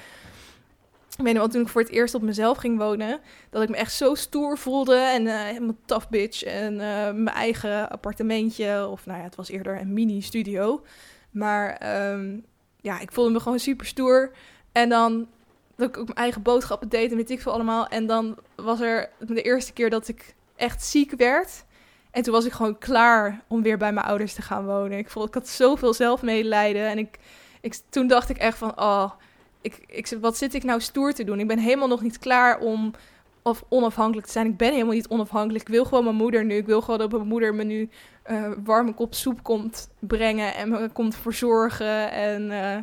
Ik 1.20 1.26
weet 1.26 1.34
nog 1.34 1.44
wel, 1.44 1.52
toen 1.52 1.62
ik 1.62 1.68
voor 1.68 1.82
het 1.82 1.92
eerst 1.92 2.14
op 2.14 2.22
mezelf 2.22 2.58
ging 2.58 2.78
wonen, 2.78 3.20
dat 3.50 3.62
ik 3.62 3.70
me 3.70 3.76
echt 3.76 3.94
zo 3.94 4.16
stoer 4.16 4.58
voelde 4.58 4.96
en 4.96 5.26
uh, 5.26 5.42
helemaal 5.42 5.76
tough 5.86 6.10
bitch 6.10 6.44
en 6.44 6.74
uh, 6.74 6.80
mijn 7.12 7.28
eigen 7.28 7.90
appartementje, 7.90 8.88
of 8.88 9.06
nou 9.06 9.18
ja, 9.18 9.24
het 9.24 9.36
was 9.36 9.50
eerder 9.50 9.80
een 9.80 9.94
mini-studio. 9.94 10.84
Maar 11.32 11.82
um, 12.12 12.46
ja, 12.82 13.00
ik 13.00 13.12
voelde 13.12 13.32
me 13.32 13.40
gewoon 13.40 13.60
super 13.60 13.86
stoer. 13.86 14.32
En 14.72 14.90
dan 14.90 15.28
dat 15.76 15.90
ik 15.90 15.98
ook 15.98 16.06
mijn 16.06 16.18
eigen 16.18 16.42
boodschappen 16.42 16.90
deed 16.90 17.12
en 17.12 17.18
weet 17.18 17.30
ik 17.30 17.42
veel 17.42 17.54
allemaal. 17.54 17.88
En 17.88 18.08
dan 18.08 18.38
was 18.56 18.80
er 18.80 19.10
de 19.20 19.42
eerste 19.42 19.74
keer 19.74 19.90
dat 19.90 20.08
ik 20.08 20.36
echt 20.56 20.84
ziek 20.84 21.12
werd. 21.12 21.66
En 22.12 22.24
toen 22.24 22.34
was 22.34 22.46
ik 22.46 22.52
gewoon 22.52 22.78
klaar 22.78 23.44
om 23.48 23.62
weer 23.62 23.78
bij 23.78 23.94
mijn 23.94 24.06
ouders 24.06 24.34
te 24.34 24.42
gaan 24.42 24.66
wonen. 24.66 24.98
Ik, 24.98 25.10
voelde, 25.10 25.28
ik 25.28 25.34
had 25.34 25.48
zoveel 25.48 25.94
zelfmedelijden. 25.94 26.88
En 26.88 26.98
ik, 26.98 27.20
ik, 27.62 27.80
toen 27.90 28.08
dacht 28.08 28.30
ik 28.30 28.38
echt 28.38 28.58
van, 28.58 28.80
oh, 28.80 29.12
ik, 29.62 29.80
ik, 29.88 30.18
wat 30.22 30.38
zit 30.38 30.54
ik 30.54 30.64
nou 30.64 30.82
stoer 30.82 31.14
te 31.14 31.24
doen? 31.24 31.40
Ik 31.40 31.48
ben 31.48 31.60
helemaal 31.60 31.88
nog 31.88 32.02
niet 32.02 32.20
klaar 32.20 32.60
om 32.60 32.94
of 33.42 33.64
onafhankelijk 33.70 34.26
te 34.26 34.34
zijn. 34.34 34.48
Ik 34.48 34.58
ben 34.58 34.72
helemaal 34.72 34.94
niet 34.94 35.08
onafhankelijk. 35.08 35.64
Ik 35.64 35.74
wil 35.74 35.86
gewoon 35.86 36.04
mijn 36.04 36.16
moeder 36.16 36.46
nu. 36.46 36.56
Ik 36.56 36.66
wil 36.66 36.82
gewoon 36.82 37.00
dat 37.00 37.12
mijn 37.12 37.28
moeder 37.28 37.56
me 37.56 37.64
nu 37.64 37.90
uh, 38.32 38.52
warme 38.64 38.94
kop 38.94 39.14
soep 39.14 39.44
komt 39.44 39.90
brengen 40.00 40.56
en 40.56 40.70
me 40.70 40.90
komt 40.90 41.16
verzorgen. 41.16 42.12
En 42.12 42.52
uh, 42.52 42.78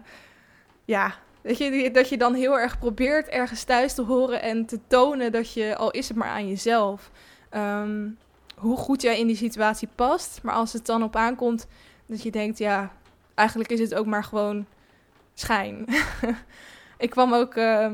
ja, 0.84 1.14
dat 1.42 1.58
je, 1.58 1.90
dat 1.90 2.08
je 2.08 2.16
dan 2.16 2.34
heel 2.34 2.58
erg 2.58 2.78
probeert 2.78 3.28
ergens 3.28 3.64
thuis 3.64 3.94
te 3.94 4.02
horen 4.02 4.42
en 4.42 4.66
te 4.66 4.78
tonen 4.86 5.32
dat 5.32 5.52
je, 5.52 5.76
al 5.76 5.90
is 5.90 6.08
het 6.08 6.16
maar 6.16 6.28
aan 6.28 6.48
jezelf, 6.48 7.10
um, 7.54 8.18
hoe 8.56 8.76
goed 8.76 9.02
jij 9.02 9.18
in 9.18 9.26
die 9.26 9.36
situatie 9.36 9.88
past. 9.94 10.40
Maar 10.42 10.54
als 10.54 10.72
het 10.72 10.86
dan 10.86 11.02
op 11.02 11.16
aankomt, 11.16 11.66
dat 12.06 12.22
je 12.22 12.30
denkt, 12.30 12.58
ja, 12.58 12.92
eigenlijk 13.34 13.70
is 13.70 13.80
het 13.80 13.94
ook 13.94 14.06
maar 14.06 14.24
gewoon 14.24 14.66
schijn. 15.38 15.86
ik 16.98 17.10
kwam 17.10 17.34
ook 17.34 17.56
uh, 17.56 17.90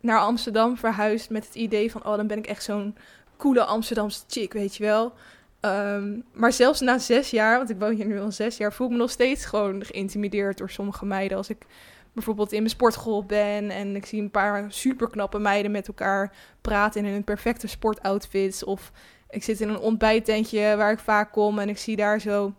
naar 0.00 0.18
Amsterdam 0.18 0.76
verhuisd 0.76 1.30
met 1.30 1.46
het 1.46 1.54
idee 1.54 1.90
van, 1.90 2.06
oh, 2.06 2.16
dan 2.16 2.26
ben 2.26 2.38
ik 2.38 2.46
echt 2.46 2.62
zo'n 2.62 2.96
coole 3.36 3.64
Amsterdamse 3.64 4.20
chick, 4.28 4.52
weet 4.52 4.76
je 4.76 4.84
wel. 4.84 5.12
Um, 5.60 6.24
maar 6.32 6.52
zelfs 6.52 6.80
na 6.80 6.98
zes 6.98 7.30
jaar, 7.30 7.56
want 7.56 7.70
ik 7.70 7.78
woon 7.78 7.94
hier 7.94 8.06
nu 8.06 8.20
al 8.20 8.32
zes 8.32 8.56
jaar, 8.56 8.72
voel 8.72 8.86
ik 8.86 8.92
me 8.92 8.98
nog 8.98 9.10
steeds 9.10 9.44
gewoon 9.44 9.84
geïntimideerd 9.84 10.58
door 10.58 10.70
sommige 10.70 11.06
meiden. 11.06 11.36
Als 11.36 11.48
ik 11.48 11.66
bijvoorbeeld 12.12 12.52
in 12.52 12.58
mijn 12.58 12.70
sportschool 12.70 13.24
ben 13.24 13.70
en 13.70 13.96
ik 13.96 14.06
zie 14.06 14.22
een 14.22 14.30
paar 14.30 14.66
superknappe 14.68 15.38
meiden 15.38 15.70
met 15.70 15.88
elkaar 15.88 16.32
praten 16.60 17.04
in 17.04 17.12
hun 17.12 17.24
perfecte 17.24 17.66
sportoutfits. 17.66 18.64
Of 18.64 18.92
ik 19.30 19.42
zit 19.42 19.60
in 19.60 19.68
een 19.68 19.78
ontbijttentje 19.78 20.76
waar 20.76 20.92
ik 20.92 20.98
vaak 20.98 21.32
kom 21.32 21.58
en 21.58 21.68
ik 21.68 21.78
zie 21.78 21.96
daar 21.96 22.20
zo 22.20 22.52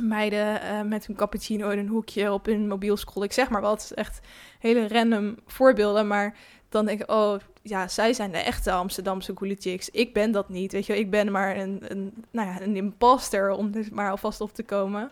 meiden 0.00 0.62
uh, 0.62 0.82
met 0.82 1.06
hun 1.06 1.16
cappuccino 1.16 1.68
in 1.68 1.78
een 1.78 1.88
hoekje 1.88 2.32
op 2.32 2.46
hun 2.46 2.68
mobiel 2.68 2.96
scrollen. 2.96 3.28
Ik 3.28 3.34
zeg 3.34 3.50
maar 3.50 3.60
wat, 3.60 3.92
echt 3.94 4.20
hele 4.58 4.88
random 4.88 5.36
voorbeelden, 5.46 6.06
maar 6.06 6.36
dan 6.68 6.86
denk 6.86 7.00
ik, 7.00 7.10
oh 7.10 7.38
ja, 7.62 7.88
zij 7.88 8.12
zijn 8.12 8.30
de 8.30 8.38
echte 8.38 8.72
Amsterdamse 8.72 9.32
coole 9.34 9.56
chicks. 9.58 9.90
Ik 9.90 10.12
ben 10.12 10.30
dat 10.32 10.48
niet, 10.48 10.72
weet 10.72 10.86
je. 10.86 10.98
Ik 10.98 11.10
ben 11.10 11.32
maar 11.32 11.56
een, 11.56 11.82
een, 11.88 12.24
nou 12.30 12.48
ja, 12.48 12.60
een 12.60 12.76
imposter 12.76 13.50
om 13.50 13.70
dus 13.70 13.90
maar 13.90 14.10
alvast 14.10 14.40
op 14.40 14.54
te 14.54 14.62
komen. 14.62 15.10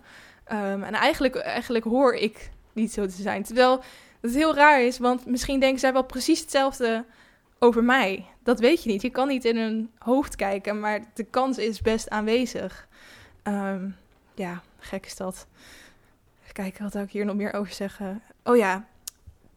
Um, 0.52 0.82
en 0.82 0.94
eigenlijk, 0.94 1.36
eigenlijk 1.36 1.84
hoor 1.84 2.14
ik 2.14 2.50
niet 2.72 2.92
zo 2.92 3.06
te 3.06 3.22
zijn. 3.22 3.42
Terwijl 3.42 3.82
het 4.20 4.34
heel 4.34 4.54
raar 4.54 4.82
is, 4.82 4.98
want 4.98 5.26
misschien 5.26 5.60
denken 5.60 5.80
zij 5.80 5.92
wel 5.92 6.04
precies 6.04 6.40
hetzelfde 6.40 7.04
over 7.58 7.84
mij. 7.84 8.26
Dat 8.42 8.60
weet 8.60 8.82
je 8.82 8.90
niet. 8.90 9.02
Je 9.02 9.10
kan 9.10 9.28
niet 9.28 9.44
in 9.44 9.56
hun 9.56 9.90
hoofd 9.98 10.36
kijken, 10.36 10.80
maar 10.80 11.00
de 11.14 11.24
kans 11.24 11.58
is 11.58 11.80
best 11.80 12.10
aanwezig. 12.10 12.88
Um, 13.42 13.96
ja, 14.34 14.62
gek 14.84 15.06
is 15.06 15.16
dat. 15.16 15.46
Kijken, 16.52 16.82
wat 16.82 16.94
ik 16.94 17.10
hier 17.10 17.24
nog 17.24 17.36
meer 17.36 17.52
over 17.52 17.72
zeggen? 17.72 18.22
Oh 18.44 18.56
ja, 18.56 18.86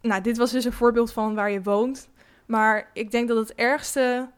nou, 0.02 0.22
dit 0.22 0.38
was 0.38 0.52
dus 0.52 0.66
een 0.66 0.74
voorbeeld 0.74 1.12
van 1.12 1.36
waar 1.36 1.52
je 1.52 1.62
woont. 1.62 2.10
Maar 2.46 2.90
ik 2.94 3.12
denk 3.12 3.28
dat 3.28 3.38
het 3.38 3.56
ergste, 3.56 4.30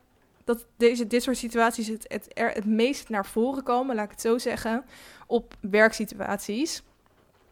dat 0.43 0.65
deze, 0.77 1.07
dit 1.07 1.23
soort 1.23 1.37
situaties 1.37 1.87
het, 1.87 2.05
het, 2.07 2.27
het 2.33 2.65
meest 2.65 3.09
naar 3.09 3.25
voren 3.25 3.63
komen, 3.63 3.95
laat 3.95 4.05
ik 4.05 4.11
het 4.11 4.21
zo 4.21 4.37
zeggen, 4.37 4.85
op 5.27 5.55
werksituaties 5.59 6.83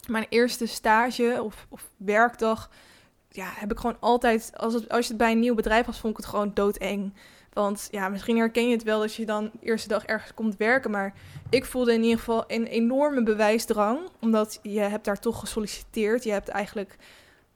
mijn 0.07 0.25
eerste 0.29 0.65
stage 0.65 1.39
of, 1.43 1.65
of 1.69 1.89
werkdag, 1.97 2.69
ja, 3.29 3.51
heb 3.55 3.71
ik 3.71 3.77
gewoon 3.77 3.97
altijd, 3.99 4.51
als, 4.55 4.73
het, 4.73 4.89
als 4.89 5.05
je 5.05 5.07
het 5.07 5.17
bij 5.17 5.31
een 5.31 5.39
nieuw 5.39 5.55
bedrijf 5.55 5.85
was, 5.85 5.99
vond 5.99 6.13
ik 6.13 6.19
het 6.19 6.29
gewoon 6.29 6.53
doodeng. 6.53 7.13
Want 7.57 7.87
ja, 7.91 8.09
misschien 8.09 8.37
herken 8.37 8.67
je 8.67 8.75
het 8.75 8.83
wel 8.83 9.01
als 9.01 9.15
je 9.15 9.25
dan 9.25 9.43
de 9.43 9.67
eerste 9.67 9.87
dag 9.87 10.05
ergens 10.05 10.33
komt 10.33 10.57
werken. 10.57 10.91
Maar 10.91 11.13
ik 11.49 11.65
voelde 11.65 11.93
in 11.93 12.03
ieder 12.03 12.17
geval 12.17 12.43
een 12.47 12.65
enorme 12.65 13.23
bewijsdrang. 13.23 13.99
Omdat 14.19 14.59
je 14.61 14.79
hebt 14.79 15.05
daar 15.05 15.19
toch 15.19 15.39
gesolliciteerd. 15.39 16.23
Je 16.23 16.31
hebt 16.31 16.49
eigenlijk 16.49 16.95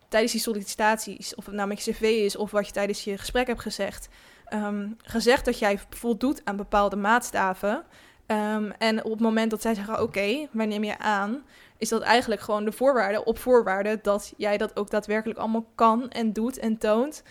tijdens 0.07 0.31
die 0.31 0.41
sollicitaties, 0.41 1.35
of 1.35 1.45
het 1.45 1.55
nou 1.55 1.67
met 1.67 1.83
je 1.83 1.91
cv 1.91 2.01
is 2.01 2.35
of 2.35 2.51
wat 2.51 2.65
je 2.65 2.73
tijdens 2.73 3.03
je 3.03 3.17
gesprek 3.17 3.47
hebt 3.47 3.61
gezegd, 3.61 4.09
um, 4.53 4.97
gezegd 5.03 5.45
dat 5.45 5.59
jij 5.59 5.79
voldoet 5.89 6.41
aan 6.43 6.55
bepaalde 6.55 6.95
maatstaven. 6.95 7.83
Um, 8.27 8.71
en 8.71 9.03
op 9.03 9.11
het 9.11 9.19
moment 9.19 9.51
dat 9.51 9.61
zij 9.61 9.73
zeggen, 9.73 9.93
oké, 9.93 10.03
okay, 10.03 10.49
waar 10.51 10.67
neem 10.67 10.83
je 10.83 10.97
aan? 10.97 11.43
is 11.81 11.89
dat 11.89 12.01
eigenlijk 12.01 12.41
gewoon 12.41 12.65
de 12.65 12.71
voorwaarde 12.71 13.23
op 13.23 13.37
voorwaarde 13.37 13.99
dat 14.01 14.33
jij 14.37 14.57
dat 14.57 14.75
ook 14.75 14.89
daadwerkelijk 14.89 15.39
allemaal 15.39 15.65
kan 15.75 16.09
en 16.09 16.33
doet 16.33 16.59
en 16.59 16.77
toont. 16.77 17.23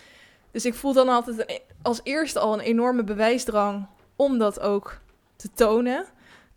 Dus 0.51 0.65
ik 0.65 0.73
voel 0.73 0.93
dan 0.93 1.09
altijd 1.09 1.61
als 1.81 1.99
eerste 2.03 2.39
al 2.39 2.53
een 2.53 2.59
enorme 2.59 3.03
bewijsdrang 3.03 3.87
om 4.15 4.37
dat 4.37 4.59
ook 4.59 4.99
te 5.35 5.49
tonen 5.53 6.05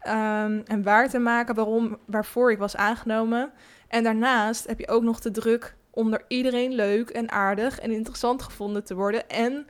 um, 0.06 0.62
en 0.64 0.82
waar 0.82 1.08
te 1.08 1.18
maken 1.18 1.54
waarom, 1.54 1.98
waarvoor 2.04 2.52
ik 2.52 2.58
was 2.58 2.76
aangenomen. 2.76 3.52
En 3.88 4.02
daarnaast 4.02 4.66
heb 4.66 4.78
je 4.78 4.88
ook 4.88 5.02
nog 5.02 5.20
de 5.20 5.30
druk 5.30 5.74
om 5.90 6.10
door 6.10 6.24
iedereen 6.28 6.72
leuk 6.72 7.10
en 7.10 7.30
aardig 7.30 7.80
en 7.80 7.90
interessant 7.90 8.42
gevonden 8.42 8.84
te 8.84 8.94
worden 8.94 9.28
en 9.28 9.66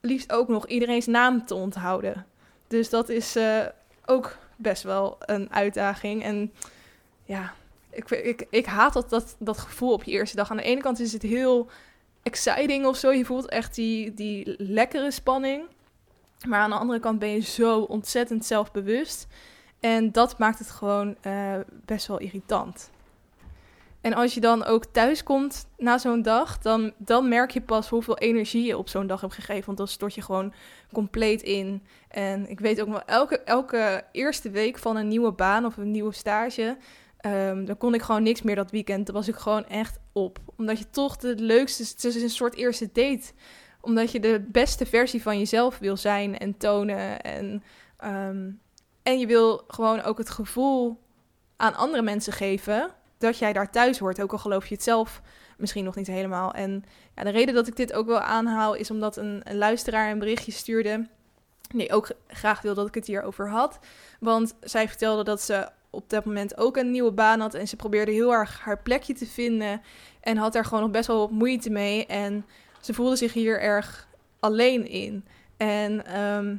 liefst 0.00 0.32
ook 0.32 0.48
nog 0.48 0.66
iedereen's 0.66 1.06
naam 1.06 1.46
te 1.46 1.54
onthouden. 1.54 2.26
Dus 2.66 2.90
dat 2.90 3.08
is 3.08 3.36
uh, 3.36 3.66
ook 4.06 4.36
best 4.56 4.82
wel 4.82 5.16
een 5.20 5.52
uitdaging 5.52 6.22
en 6.22 6.52
ja, 7.24 7.52
ik, 7.90 8.10
ik, 8.10 8.46
ik 8.50 8.66
haat 8.66 8.92
dat, 8.92 9.10
dat, 9.10 9.36
dat 9.38 9.58
gevoel 9.58 9.92
op 9.92 10.04
je 10.04 10.10
eerste 10.10 10.36
dag. 10.36 10.50
Aan 10.50 10.56
de 10.56 10.62
ene 10.62 10.80
kant 10.80 11.00
is 11.00 11.12
het 11.12 11.22
heel 11.22 11.68
exciting 12.26 12.86
of 12.86 12.96
zo. 12.96 13.12
Je 13.12 13.24
voelt 13.24 13.48
echt 13.48 13.74
die, 13.74 14.14
die 14.14 14.54
lekkere 14.58 15.10
spanning. 15.10 15.64
Maar 16.46 16.60
aan 16.60 16.70
de 16.70 16.76
andere 16.76 17.00
kant 17.00 17.18
ben 17.18 17.28
je 17.28 17.40
zo 17.40 17.80
ontzettend 17.80 18.44
zelfbewust. 18.44 19.26
En 19.80 20.12
dat 20.12 20.38
maakt 20.38 20.58
het 20.58 20.70
gewoon 20.70 21.16
eh, 21.20 21.54
best 21.84 22.06
wel 22.06 22.18
irritant. 22.18 22.90
En 24.00 24.14
als 24.14 24.34
je 24.34 24.40
dan 24.40 24.64
ook 24.64 24.84
thuis 24.84 25.22
komt 25.22 25.66
na 25.76 25.98
zo'n 25.98 26.22
dag, 26.22 26.58
dan, 26.58 26.92
dan 26.96 27.28
merk 27.28 27.50
je 27.50 27.60
pas 27.60 27.88
hoeveel 27.88 28.18
energie 28.18 28.64
je 28.64 28.78
op 28.78 28.88
zo'n 28.88 29.06
dag 29.06 29.20
hebt 29.20 29.34
gegeven. 29.34 29.64
Want 29.66 29.78
dan 29.78 29.88
stort 29.88 30.14
je 30.14 30.22
gewoon 30.22 30.52
compleet 30.92 31.42
in. 31.42 31.82
En 32.08 32.50
ik 32.50 32.60
weet 32.60 32.80
ook 32.80 32.88
wel, 32.88 33.02
elke, 33.02 33.38
elke 33.38 34.04
eerste 34.12 34.50
week 34.50 34.78
van 34.78 34.96
een 34.96 35.08
nieuwe 35.08 35.32
baan 35.32 35.64
of 35.64 35.76
een 35.76 35.90
nieuwe 35.90 36.12
stage, 36.12 36.76
um, 37.20 37.64
dan 37.64 37.76
kon 37.76 37.94
ik 37.94 38.02
gewoon 38.02 38.22
niks 38.22 38.42
meer 38.42 38.54
dat 38.54 38.70
weekend. 38.70 39.06
Dan 39.06 39.14
was 39.14 39.28
ik 39.28 39.34
gewoon 39.34 39.66
echt 39.66 39.98
op. 40.12 40.38
Omdat 40.56 40.78
je 40.78 40.90
toch 40.90 41.16
de 41.16 41.34
leukste, 41.36 41.82
het 41.82 42.04
is 42.04 42.22
een 42.22 42.30
soort 42.30 42.54
eerste 42.54 42.88
date. 42.92 43.32
Omdat 43.80 44.12
je 44.12 44.20
de 44.20 44.44
beste 44.48 44.86
versie 44.86 45.22
van 45.22 45.38
jezelf 45.38 45.78
wil 45.78 45.96
zijn 45.96 46.38
en 46.38 46.56
tonen. 46.56 47.20
En, 47.20 47.62
ehm, 47.96 48.50
en 49.02 49.18
je 49.18 49.26
wil 49.26 49.64
gewoon 49.68 50.02
ook 50.02 50.18
het 50.18 50.30
gevoel 50.30 50.98
aan 51.56 51.74
andere 51.74 52.02
mensen 52.02 52.32
geven 52.32 52.90
dat 53.18 53.38
jij 53.38 53.52
daar 53.52 53.70
thuis 53.70 53.98
hoort, 53.98 54.20
ook 54.20 54.32
al 54.32 54.38
geloof 54.38 54.66
je 54.66 54.74
het 54.74 54.82
zelf 54.82 55.22
misschien 55.58 55.84
nog 55.84 55.94
niet 55.94 56.06
helemaal. 56.06 56.52
En 56.52 56.84
ja, 57.14 57.22
de 57.22 57.30
reden 57.30 57.54
dat 57.54 57.66
ik 57.66 57.76
dit 57.76 57.92
ook 57.92 58.06
wel 58.06 58.20
aanhaal 58.20 58.74
is 58.74 58.90
omdat 58.90 59.16
een, 59.16 59.42
luisteraar 59.50 60.10
een 60.10 60.18
berichtje 60.18 60.52
stuurde. 60.52 61.08
Die 61.68 61.92
ook 61.92 62.10
graag 62.26 62.62
wil 62.62 62.74
dat 62.74 62.86
ik 62.86 62.94
het 62.94 63.06
hierover 63.06 63.50
had. 63.50 63.78
Want 64.20 64.54
zij 64.60 64.88
vertelde 64.88 65.24
dat 65.24 65.40
ze 65.42 65.68
op 65.90 66.10
dat 66.10 66.24
moment 66.24 66.56
ook 66.58 66.76
een 66.76 66.90
nieuwe 66.90 67.12
baan 67.12 67.40
had. 67.40 67.54
En 67.54 67.68
ze 67.68 67.76
probeerde 67.76 68.12
heel 68.12 68.32
erg 68.32 68.60
haar 68.60 68.78
plekje 68.78 69.14
te 69.14 69.26
vinden. 69.26 69.82
En 70.20 70.36
had 70.36 70.52
daar 70.52 70.64
gewoon 70.64 70.82
nog 70.82 70.90
best 70.90 71.06
wel 71.06 71.28
moeite 71.28 71.70
mee. 71.70 72.06
En 72.06 72.46
ze 72.80 72.94
voelde 72.94 73.16
zich 73.16 73.32
hier 73.32 73.60
erg 73.60 74.08
alleen 74.40 74.88
in. 74.88 75.24
En 75.56 76.06
ehm, 76.06 76.56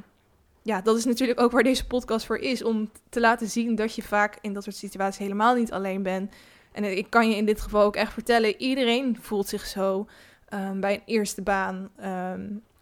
ja, 0.62 0.80
dat 0.80 0.96
is 0.96 1.04
natuurlijk 1.04 1.40
ook 1.40 1.52
waar 1.52 1.62
deze 1.62 1.86
podcast 1.86 2.26
voor 2.26 2.38
is. 2.38 2.64
Om 2.64 2.90
te 3.08 3.20
laten 3.20 3.48
zien 3.48 3.74
dat 3.74 3.94
je 3.94 4.02
vaak 4.02 4.38
in 4.40 4.52
dat 4.52 4.62
soort 4.62 4.76
situaties 4.76 5.18
helemaal 5.18 5.54
niet 5.54 5.72
alleen 5.72 6.02
bent. 6.02 6.34
En 6.72 6.96
ik 6.96 7.10
kan 7.10 7.30
je 7.30 7.36
in 7.36 7.44
dit 7.44 7.60
geval 7.60 7.82
ook 7.82 7.96
echt 7.96 8.12
vertellen, 8.12 8.60
iedereen 8.60 9.16
voelt 9.20 9.48
zich 9.48 9.66
zo 9.66 10.06
um, 10.54 10.80
bij 10.80 10.94
een 10.94 11.02
eerste 11.04 11.42
baan. 11.42 11.90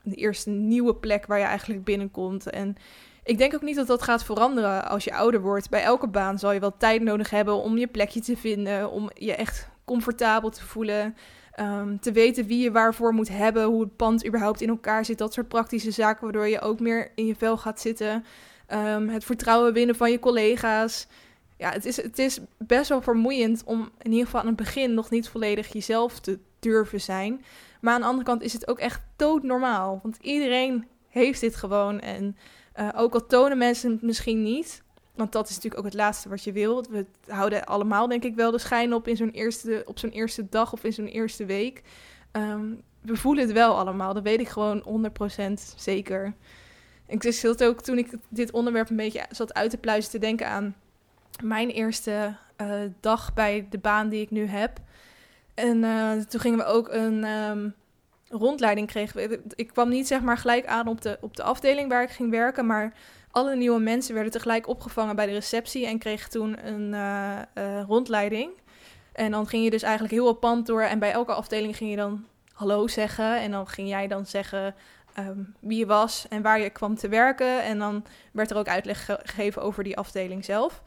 De 0.02 0.14
eerste 0.14 0.50
nieuwe 0.50 0.94
plek 0.94 1.26
waar 1.26 1.38
je 1.38 1.44
eigenlijk 1.44 1.84
binnenkomt. 1.84 2.50
En 2.50 2.76
ik 3.26 3.38
denk 3.38 3.54
ook 3.54 3.62
niet 3.62 3.76
dat 3.76 3.86
dat 3.86 4.02
gaat 4.02 4.24
veranderen 4.24 4.88
als 4.88 5.04
je 5.04 5.14
ouder 5.14 5.40
wordt. 5.40 5.70
Bij 5.70 5.82
elke 5.82 6.06
baan 6.06 6.38
zal 6.38 6.52
je 6.52 6.60
wel 6.60 6.76
tijd 6.76 7.02
nodig 7.02 7.30
hebben 7.30 7.62
om 7.62 7.78
je 7.78 7.86
plekje 7.86 8.20
te 8.20 8.36
vinden, 8.36 8.90
om 8.90 9.10
je 9.14 9.34
echt 9.34 9.68
comfortabel 9.84 10.50
te 10.50 10.62
voelen. 10.62 11.16
Um, 11.60 12.00
te 12.00 12.12
weten 12.12 12.46
wie 12.46 12.62
je 12.62 12.70
waarvoor 12.70 13.12
moet 13.12 13.28
hebben, 13.28 13.64
hoe 13.64 13.80
het 13.80 13.96
pand 13.96 14.26
überhaupt 14.26 14.60
in 14.60 14.68
elkaar 14.68 15.04
zit. 15.04 15.18
Dat 15.18 15.32
soort 15.32 15.48
praktische 15.48 15.90
zaken, 15.90 16.22
waardoor 16.22 16.48
je 16.48 16.60
ook 16.60 16.80
meer 16.80 17.12
in 17.14 17.26
je 17.26 17.34
vel 17.34 17.56
gaat 17.56 17.80
zitten. 17.80 18.24
Um, 18.74 19.08
het 19.08 19.24
vertrouwen 19.24 19.72
winnen 19.72 19.96
van 19.96 20.10
je 20.10 20.18
collega's. 20.18 21.06
Ja, 21.56 21.70
het 21.70 21.84
is, 21.84 21.96
het 21.96 22.18
is 22.18 22.40
best 22.58 22.88
wel 22.88 23.02
vermoeiend 23.02 23.62
om 23.64 23.90
in 24.02 24.10
ieder 24.10 24.24
geval 24.24 24.40
aan 24.40 24.46
het 24.46 24.56
begin 24.56 24.94
nog 24.94 25.10
niet 25.10 25.28
volledig 25.28 25.72
jezelf 25.72 26.20
te 26.20 26.38
durven 26.58 27.00
zijn. 27.00 27.44
Maar 27.80 27.94
aan 27.94 28.00
de 28.00 28.06
andere 28.06 28.26
kant 28.26 28.42
is 28.42 28.52
het 28.52 28.68
ook 28.68 28.78
echt 28.78 29.02
doodnormaal. 29.16 30.00
Want 30.02 30.18
iedereen 30.20 30.86
heeft 31.08 31.40
dit 31.40 31.56
gewoon. 31.56 32.00
En 32.00 32.36
uh, 32.78 32.88
ook 32.94 33.14
al 33.14 33.26
tonen 33.26 33.58
mensen 33.58 33.90
het 33.90 34.02
misschien 34.02 34.42
niet. 34.42 34.82
Want 35.14 35.32
dat 35.32 35.48
is 35.48 35.54
natuurlijk 35.54 35.80
ook 35.80 35.90
het 35.90 36.00
laatste 36.00 36.28
wat 36.28 36.44
je 36.44 36.52
wil. 36.52 36.84
We 36.90 37.06
houden 37.26 37.64
allemaal, 37.64 38.08
denk 38.08 38.24
ik, 38.24 38.34
wel 38.34 38.50
de 38.50 38.58
schijn 38.58 38.94
op 38.94 39.08
in 39.08 39.16
zo'n 39.16 39.30
eerste, 39.30 39.82
op 39.86 39.98
zo'n 39.98 40.10
eerste 40.10 40.48
dag 40.48 40.72
of 40.72 40.84
in 40.84 40.92
zo'n 40.92 41.06
eerste 41.06 41.44
week. 41.44 41.82
Um, 42.32 42.82
we 43.00 43.16
voelen 43.16 43.44
het 43.44 43.52
wel 43.52 43.78
allemaal. 43.78 44.14
Dat 44.14 44.22
weet 44.22 44.40
ik 44.40 44.48
gewoon 44.48 45.10
100% 45.50 45.52
zeker. 45.76 46.34
Ik 47.06 47.22
zat 47.22 47.64
ook 47.64 47.82
toen 47.82 47.98
ik 47.98 48.12
dit 48.28 48.50
onderwerp 48.50 48.90
een 48.90 48.96
beetje 48.96 49.26
zat 49.30 49.54
uit 49.54 49.70
te 49.70 49.78
pluizen 49.78 50.10
te 50.10 50.18
denken 50.18 50.48
aan 50.48 50.74
mijn 51.42 51.68
eerste 51.68 52.36
uh, 52.60 52.80
dag 53.00 53.34
bij 53.34 53.66
de 53.70 53.78
baan 53.78 54.08
die 54.08 54.20
ik 54.20 54.30
nu 54.30 54.46
heb. 54.46 54.78
En 55.54 55.76
uh, 55.76 56.12
toen 56.12 56.40
gingen 56.40 56.58
we 56.58 56.64
ook 56.64 56.88
een 56.88 57.24
um, 57.24 57.74
rondleiding 58.28 58.86
kregen. 58.86 59.42
Ik 59.54 59.68
kwam 59.68 59.88
niet 59.88 60.06
zeg 60.06 60.20
maar 60.20 60.38
gelijk 60.38 60.66
aan 60.66 60.88
op 60.88 61.00
de, 61.00 61.18
op 61.20 61.36
de 61.36 61.42
afdeling 61.42 61.88
waar 61.88 62.02
ik 62.02 62.10
ging 62.10 62.30
werken, 62.30 62.66
maar 62.66 62.92
alle 63.30 63.56
nieuwe 63.56 63.80
mensen 63.80 64.14
werden 64.14 64.32
tegelijk 64.32 64.68
opgevangen 64.68 65.16
bij 65.16 65.26
de 65.26 65.32
receptie 65.32 65.86
en 65.86 65.98
kregen 65.98 66.30
toen 66.30 66.66
een 66.66 66.92
uh, 66.92 67.38
uh, 67.54 67.82
rondleiding. 67.82 68.50
En 69.12 69.30
dan 69.30 69.46
ging 69.46 69.64
je 69.64 69.70
dus 69.70 69.82
eigenlijk 69.82 70.14
heel 70.14 70.28
op 70.28 70.40
pand 70.40 70.66
door 70.66 70.82
en 70.82 70.98
bij 70.98 71.12
elke 71.12 71.32
afdeling 71.32 71.76
ging 71.76 71.90
je 71.90 71.96
dan 71.96 72.26
hallo 72.52 72.86
zeggen. 72.86 73.40
En 73.40 73.50
dan 73.50 73.66
ging 73.66 73.88
jij 73.88 74.06
dan 74.06 74.26
zeggen 74.26 74.74
um, 75.18 75.54
wie 75.60 75.78
je 75.78 75.86
was 75.86 76.26
en 76.28 76.42
waar 76.42 76.60
je 76.60 76.70
kwam 76.70 76.96
te 76.96 77.08
werken. 77.08 77.62
En 77.62 77.78
dan 77.78 78.04
werd 78.32 78.50
er 78.50 78.56
ook 78.56 78.68
uitleg 78.68 79.04
ge 79.04 79.18
gegeven 79.22 79.62
over 79.62 79.84
die 79.84 79.96
afdeling 79.96 80.44
zelf. 80.44 80.82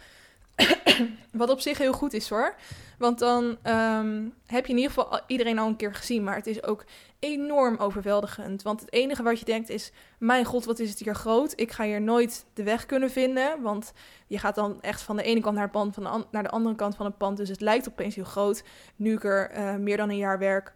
Wat 1.32 1.50
op 1.50 1.60
zich 1.60 1.78
heel 1.78 1.94
goed 1.94 2.14
is 2.14 2.30
hoor. 2.30 2.56
Want 3.00 3.20
dan 3.20 3.44
um, 3.46 4.34
heb 4.46 4.66
je 4.66 4.72
in 4.72 4.78
ieder 4.78 4.94
geval 4.94 5.20
iedereen 5.28 5.60
al 5.60 5.68
een 5.68 5.76
keer 5.76 5.96
gezien. 5.96 6.24
Maar 6.24 6.36
het 6.36 6.48
is 6.48 6.64
ook 6.64 6.86
enorm 7.20 7.78
overweldigend. 7.78 8.62
Want 8.62 8.80
het 8.80 8.94
enige 8.94 9.24
wat 9.24 9.40
je 9.40 9.46
denkt 9.46 9.70
is: 9.70 9.92
Mijn 10.18 10.46
god, 10.46 10.66
wat 10.66 10.80
is 10.80 10.90
het 10.90 11.00
hier 11.00 11.16
groot? 11.16 11.54
Ik 11.56 11.72
ga 11.72 11.84
hier 11.84 12.02
nooit 12.02 12.46
de 12.54 12.64
weg 12.64 12.86
kunnen 12.86 13.12
vinden. 13.12 13.62
Want 13.62 13.92
je 14.28 14.40
gaat 14.40 14.56
dan 14.56 14.82
echt 14.82 15.02
van 15.02 15.16
de 15.16 15.24
ene 15.24 15.42
kant 15.42 15.56
naar 15.56 15.64
het 15.64 15.72
pand, 15.72 15.94
van 15.94 16.04
de 16.04 16.26
naar 16.32 16.44
de 16.44 16.50
andere 16.50 16.76
kant 16.76 16.96
van 16.96 17.06
het 17.06 17.18
pand. 17.18 17.38
Dus 17.38 17.50
het 17.50 17.62
lijkt 17.62 17.90
opeens 17.90 18.16
heel 18.16 18.24
groot. 18.24 18.64
Nu 18.96 19.14
ik 19.14 19.24
er 19.24 19.58
uh, 19.58 19.76
meer 19.76 19.98
dan 19.98 20.10
een 20.10 20.18
jaar 20.18 20.40
werk, 20.40 20.74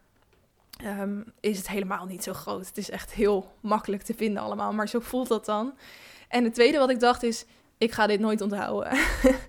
um, 0.86 1.34
is 1.40 1.58
het 1.58 1.70
helemaal 1.70 2.06
niet 2.06 2.24
zo 2.24 2.34
groot. 2.34 2.68
Het 2.68 2.78
is 2.78 2.90
echt 2.90 3.14
heel 3.14 3.52
makkelijk 3.60 4.02
te 4.02 4.14
vinden 4.14 4.44
allemaal. 4.44 4.74
Maar 4.74 4.90
zo 4.90 5.00
voelt 5.00 5.28
dat 5.28 5.46
dan. 5.46 5.74
En 6.28 6.44
het 6.44 6.54
tweede 6.54 6.78
wat 6.78 6.90
ik 6.90 7.00
dacht 7.00 7.24
is: 7.24 7.46
ik 7.78 7.92
ga 7.92 8.08
dit 8.08 8.20
nooit 8.20 8.42
onthouden. 8.42 8.98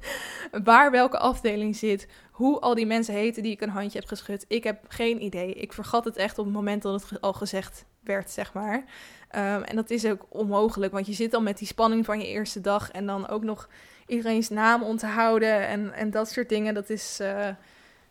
Waar 0.65 0.91
welke 0.91 1.19
afdeling 1.19 1.77
zit, 1.77 2.09
hoe 2.31 2.61
al 2.61 2.75
die 2.75 2.87
mensen 2.87 3.15
heten 3.15 3.43
die 3.43 3.53
ik 3.53 3.61
een 3.61 3.69
handje 3.69 3.99
heb 3.99 4.09
geschud. 4.09 4.45
Ik 4.49 4.65
heb 4.65 4.85
geen 4.89 5.23
idee. 5.23 5.55
Ik 5.55 5.73
vergat 5.73 6.05
het 6.05 6.17
echt 6.17 6.39
op 6.39 6.45
het 6.45 6.55
moment 6.55 6.83
dat 6.83 7.09
het 7.09 7.21
al 7.21 7.33
gezegd 7.33 7.85
werd, 8.01 8.31
zeg 8.31 8.53
maar. 8.53 8.77
Um, 8.77 9.63
en 9.63 9.77
dat 9.77 9.91
is 9.91 10.05
ook 10.07 10.27
onmogelijk, 10.29 10.93
want 10.93 11.07
je 11.07 11.13
zit 11.13 11.35
al 11.35 11.43
met 11.43 11.59
die 11.59 11.67
spanning 11.67 12.05
van 12.05 12.19
je 12.19 12.27
eerste 12.27 12.61
dag 12.61 12.91
en 12.91 13.07
dan 13.07 13.29
ook 13.29 13.43
nog 13.43 13.69
iedereen's 14.07 14.49
naam 14.49 14.83
onthouden 14.83 15.67
en, 15.67 15.93
en 15.93 16.11
dat 16.11 16.31
soort 16.31 16.49
dingen. 16.49 16.75
Dat 16.75 16.91
is 16.91 17.19
uh, 17.23 17.49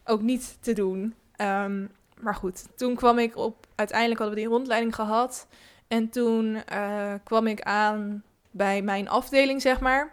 ook 0.06 0.22
niet 0.22 0.58
te 0.60 0.74
doen. 0.74 1.16
Um, 1.38 1.90
maar 2.20 2.36
goed, 2.36 2.78
toen 2.78 2.96
kwam 2.96 3.20
ik 3.20 3.38
op. 3.38 3.68
Uiteindelijk 3.76 4.20
hadden 4.20 4.38
we 4.38 4.44
die 4.44 4.54
rondleiding 4.54 4.96
gehad. 4.96 5.48
En 5.88 6.10
toen 6.10 6.58
uh, 6.74 7.14
kwam 7.24 7.48
ik 7.48 7.62
aan 7.62 8.24
bij 8.54 8.82
mijn 8.82 9.10
afdeling, 9.10 9.62
zeg 9.62 9.80
maar. 9.80 10.12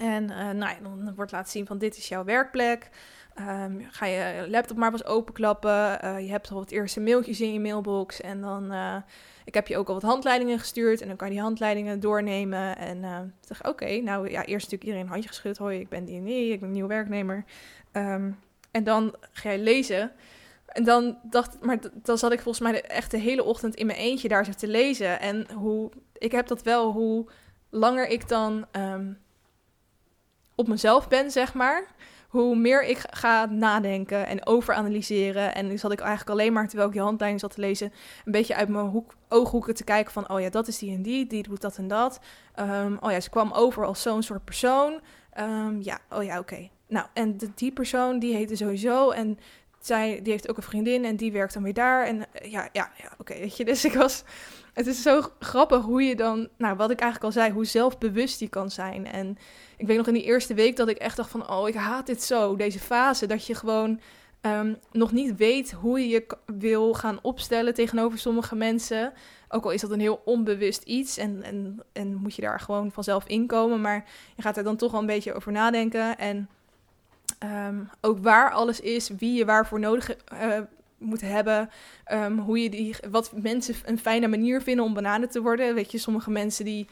En 0.00 0.22
uh, 0.22 0.36
nou 0.36 0.58
ja, 0.58 0.76
dan 0.82 1.14
wordt 1.14 1.32
laten 1.32 1.50
zien 1.50 1.66
van 1.66 1.78
dit 1.78 1.96
is 1.96 2.08
jouw 2.08 2.24
werkplek. 2.24 2.90
Um, 3.38 3.86
ga 3.90 4.06
je 4.06 4.46
laptop 4.48 4.76
maar 4.76 4.92
eens 4.92 5.04
openklappen. 5.04 5.98
Uh, 6.04 6.20
je 6.20 6.30
hebt 6.30 6.50
al 6.50 6.56
wat 6.56 6.70
eerste 6.70 7.00
mailtjes 7.00 7.40
in 7.40 7.52
je 7.52 7.60
mailbox. 7.60 8.20
En 8.20 8.40
dan, 8.40 8.72
uh, 8.72 8.96
ik 9.44 9.54
heb 9.54 9.66
je 9.66 9.76
ook 9.76 9.88
al 9.88 9.94
wat 9.94 10.02
handleidingen 10.02 10.58
gestuurd. 10.58 11.00
En 11.00 11.08
dan 11.08 11.16
kan 11.16 11.26
je 11.26 11.32
die 11.32 11.42
handleidingen 11.42 12.00
doornemen. 12.00 12.78
En 12.78 13.34
zeg 13.40 13.68
oké, 13.68 13.96
nou 14.00 14.30
ja, 14.30 14.44
eerst 14.44 14.70
natuurlijk 14.70 14.82
iedereen 14.82 15.04
een 15.04 15.12
handje 15.12 15.28
geschud. 15.28 15.58
Hoi, 15.58 15.80
ik 15.80 15.88
ben 15.88 16.04
die 16.04 16.16
en 16.16 16.26
ik 16.26 16.60
ben 16.60 16.68
een 16.68 16.74
nieuwe 16.74 16.88
werknemer. 16.88 17.44
Um, 17.92 18.38
en 18.70 18.84
dan 18.84 19.14
ga 19.32 19.50
je 19.50 19.58
lezen. 19.58 20.12
En 20.66 20.84
dan 20.84 21.18
dacht 21.22 21.60
maar 21.60 21.78
dan 21.92 22.18
zat 22.18 22.32
ik 22.32 22.40
volgens 22.40 22.70
mij 22.70 22.82
echt 22.82 23.10
de 23.10 23.18
hele 23.18 23.44
ochtend 23.44 23.74
in 23.74 23.86
mijn 23.86 23.98
eentje 23.98 24.28
daar 24.28 24.44
zo 24.44 24.52
te 24.52 24.68
lezen. 24.68 25.20
En 25.20 25.50
hoe, 25.52 25.90
ik 26.18 26.32
heb 26.32 26.46
dat 26.46 26.62
wel, 26.62 26.92
hoe 26.92 27.26
langer 27.72 28.08
ik 28.08 28.28
dan 28.28 28.66
um, 28.72 29.18
op 30.54 30.68
mezelf 30.68 31.08
ben, 31.08 31.30
zeg 31.30 31.54
maar, 31.54 31.86
hoe 32.28 32.56
meer 32.56 32.84
ik 32.84 32.98
ga 33.10 33.44
nadenken 33.46 34.26
en 34.26 34.46
overanalyseren. 34.46 35.54
En 35.54 35.66
nu 35.66 35.78
zat 35.78 35.92
ik 35.92 36.00
eigenlijk 36.00 36.30
alleen 36.30 36.52
maar, 36.52 36.66
terwijl 36.66 36.88
ik 36.88 36.94
die 36.94 37.02
handleiding 37.02 37.40
zat 37.40 37.54
te 37.54 37.60
lezen, 37.60 37.92
een 38.24 38.32
beetje 38.32 38.54
uit 38.54 38.68
mijn 38.68 38.86
hoek, 38.86 39.14
ooghoeken 39.28 39.74
te 39.74 39.84
kijken 39.84 40.12
van, 40.12 40.30
oh 40.30 40.40
ja, 40.40 40.50
dat 40.50 40.68
is 40.68 40.78
die 40.78 40.94
en 40.94 41.02
die, 41.02 41.26
die 41.26 41.42
doet 41.42 41.60
dat 41.60 41.76
en 41.76 41.88
dat. 41.88 42.20
Um, 42.60 42.96
oh 43.00 43.10
ja, 43.10 43.20
ze 43.20 43.30
kwam 43.30 43.52
over 43.52 43.84
als 43.84 44.02
zo'n 44.02 44.22
soort 44.22 44.44
persoon. 44.44 45.00
Um, 45.40 45.82
ja, 45.82 45.98
oh 46.10 46.24
ja, 46.24 46.38
oké. 46.38 46.68
Nou, 46.88 47.06
en 47.12 47.38
die 47.54 47.72
persoon, 47.72 48.18
die 48.18 48.34
heette 48.34 48.56
sowieso 48.56 49.10
en 49.10 49.38
zij, 49.80 50.20
die 50.22 50.32
heeft 50.32 50.50
ook 50.50 50.56
een 50.56 50.62
vriendin 50.62 51.04
en 51.04 51.16
die 51.16 51.32
werkt 51.32 51.54
dan 51.54 51.62
weer 51.62 51.74
daar. 51.74 52.06
En 52.06 52.24
ja, 52.42 52.68
ja, 52.72 52.90
ja, 52.96 53.12
oké, 53.18 53.34
weet 53.34 53.56
je. 53.56 53.64
Dus 53.72 53.84
ik 53.84 53.94
was, 53.94 54.24
het 54.72 54.86
is 54.86 55.02
zo 55.02 55.22
grappig 55.38 55.82
hoe 55.82 56.02
je 56.02 56.16
dan, 56.16 56.48
nou, 56.56 56.76
wat 56.76 56.90
ik 56.90 57.00
eigenlijk 57.00 57.34
al 57.34 57.40
zei, 57.40 57.52
hoe 57.52 57.64
zelfbewust 57.64 58.40
je 58.40 58.48
kan 58.48 58.70
zijn. 58.70 59.06
En 59.06 59.38
ik 59.76 59.86
weet 59.86 59.96
nog 59.96 60.06
in 60.06 60.14
die 60.14 60.22
eerste 60.22 60.54
week 60.54 60.76
dat 60.76 60.88
ik 60.88 60.96
echt 60.96 61.16
dacht 61.16 61.30
van, 61.30 61.50
oh, 61.50 61.68
ik 61.68 61.74
haat 61.74 62.06
dit 62.06 62.22
zo, 62.22 62.56
deze 62.56 62.78
fase. 62.78 63.26
Dat 63.26 63.46
je 63.46 63.54
gewoon 63.54 64.00
um, 64.40 64.76
nog 64.92 65.12
niet 65.12 65.36
weet 65.36 65.72
hoe 65.72 66.00
je 66.00 66.08
je 66.08 66.26
wil 66.46 66.94
gaan 66.94 67.18
opstellen 67.22 67.74
tegenover 67.74 68.18
sommige 68.18 68.54
mensen. 68.56 69.12
Ook 69.48 69.64
al 69.64 69.70
is 69.70 69.80
dat 69.80 69.90
een 69.90 70.00
heel 70.00 70.22
onbewust 70.24 70.82
iets 70.82 71.16
en, 71.16 71.42
en, 71.42 71.80
en 71.92 72.14
moet 72.14 72.34
je 72.34 72.42
daar 72.42 72.60
gewoon 72.60 72.92
vanzelf 72.92 73.26
inkomen. 73.26 73.80
Maar 73.80 74.04
je 74.36 74.42
gaat 74.42 74.56
er 74.56 74.64
dan 74.64 74.76
toch 74.76 74.90
wel 74.90 75.00
een 75.00 75.06
beetje 75.06 75.34
over 75.34 75.52
nadenken. 75.52 76.18
En 76.18 76.48
um, 77.66 77.90
ook 78.00 78.18
waar 78.18 78.50
alles 78.50 78.80
is, 78.80 79.08
wie 79.08 79.32
je 79.32 79.44
waarvoor 79.44 79.80
nodig 79.80 80.10
uh, 80.32 80.58
moet 81.02 81.20
hebben. 81.20 81.70
Um, 82.12 82.38
hoe 82.38 82.62
je 82.62 82.70
die, 82.70 82.96
wat 83.10 83.32
mensen 83.34 83.74
een 83.84 83.98
fijne 83.98 84.28
manier 84.28 84.62
vinden 84.62 84.84
om 84.84 84.94
bananen 84.94 85.28
te 85.28 85.42
worden. 85.42 85.74
Weet 85.74 85.92
je, 85.92 85.98
sommige 85.98 86.30
mensen 86.30 86.64
die 86.64 86.86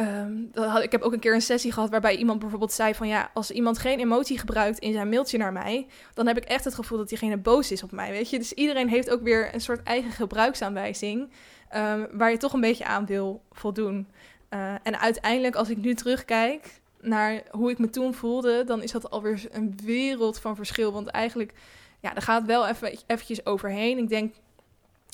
Ehm, 0.00 0.32
dat 0.52 0.68
had, 0.68 0.82
ik 0.82 0.92
heb 0.92 1.02
ook 1.02 1.12
een 1.12 1.18
keer 1.18 1.34
een 1.34 1.42
sessie 1.42 1.72
gehad 1.72 1.90
waarbij 1.90 2.16
iemand 2.16 2.38
bijvoorbeeld 2.38 2.72
zei 2.72 2.94
van 2.94 3.08
ja, 3.08 3.30
als 3.34 3.50
iemand 3.50 3.78
geen 3.78 3.98
emotie 3.98 4.38
gebruikt 4.38 4.78
in 4.78 4.92
zijn 4.92 5.08
mailtje 5.08 5.38
naar 5.38 5.52
mij, 5.52 5.86
dan 6.14 6.26
heb 6.26 6.36
ik 6.36 6.44
echt 6.44 6.64
het 6.64 6.74
gevoel 6.74 6.98
dat 6.98 7.08
diegene 7.08 7.36
boos 7.36 7.72
is 7.72 7.82
op 7.82 7.92
mij, 7.92 8.10
weet 8.10 8.30
je. 8.30 8.38
Dus 8.38 8.52
iedereen 8.52 8.88
heeft 8.88 9.10
ook 9.10 9.22
weer 9.22 9.54
een 9.54 9.60
soort 9.60 9.82
eigen 9.82 10.10
gebruiksaanwijzing 10.10 11.30
ehm, 11.68 12.06
waar 12.12 12.30
je 12.30 12.36
toch 12.36 12.52
een 12.52 12.60
beetje 12.60 12.84
aan 12.84 13.06
wil 13.06 13.42
voldoen. 13.52 14.08
Uh, 14.50 14.74
en 14.82 15.00
uiteindelijk, 15.00 15.54
als 15.54 15.70
ik 15.70 15.76
nu 15.76 15.94
terugkijk 15.94 16.80
naar 17.00 17.42
hoe 17.50 17.70
ik 17.70 17.78
me 17.78 17.90
toen 17.90 18.14
voelde, 18.14 18.64
dan 18.64 18.82
is 18.82 18.92
dat 18.92 19.10
alweer 19.10 19.46
een 19.50 19.78
wereld 19.84 20.38
van 20.38 20.56
verschil. 20.56 20.92
Want 20.92 21.08
eigenlijk, 21.08 21.52
ja, 22.00 22.12
daar 22.12 22.22
gaat 22.22 22.46
wel 22.46 22.66
even 22.66 22.98
eventjes 23.06 23.46
overheen. 23.46 23.98
Ik 23.98 24.08
denk 24.08 24.34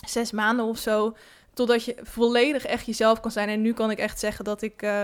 zes 0.07 0.33
maanden 0.33 0.65
of 0.65 0.79
zo 0.79 1.15
Totdat 1.57 1.85
je 1.85 1.97
volledig 2.03 2.65
echt 2.65 2.87
jezelf 2.87 3.21
kan 3.21 3.31
zijn. 3.31 3.49
En 3.49 3.61
nu 3.61 3.73
kan 3.73 3.91
ik 3.91 3.99
echt 3.99 4.19
zeggen 4.19 4.45
dat 4.45 4.63
ik. 4.63 4.83
Uh, 4.83 5.03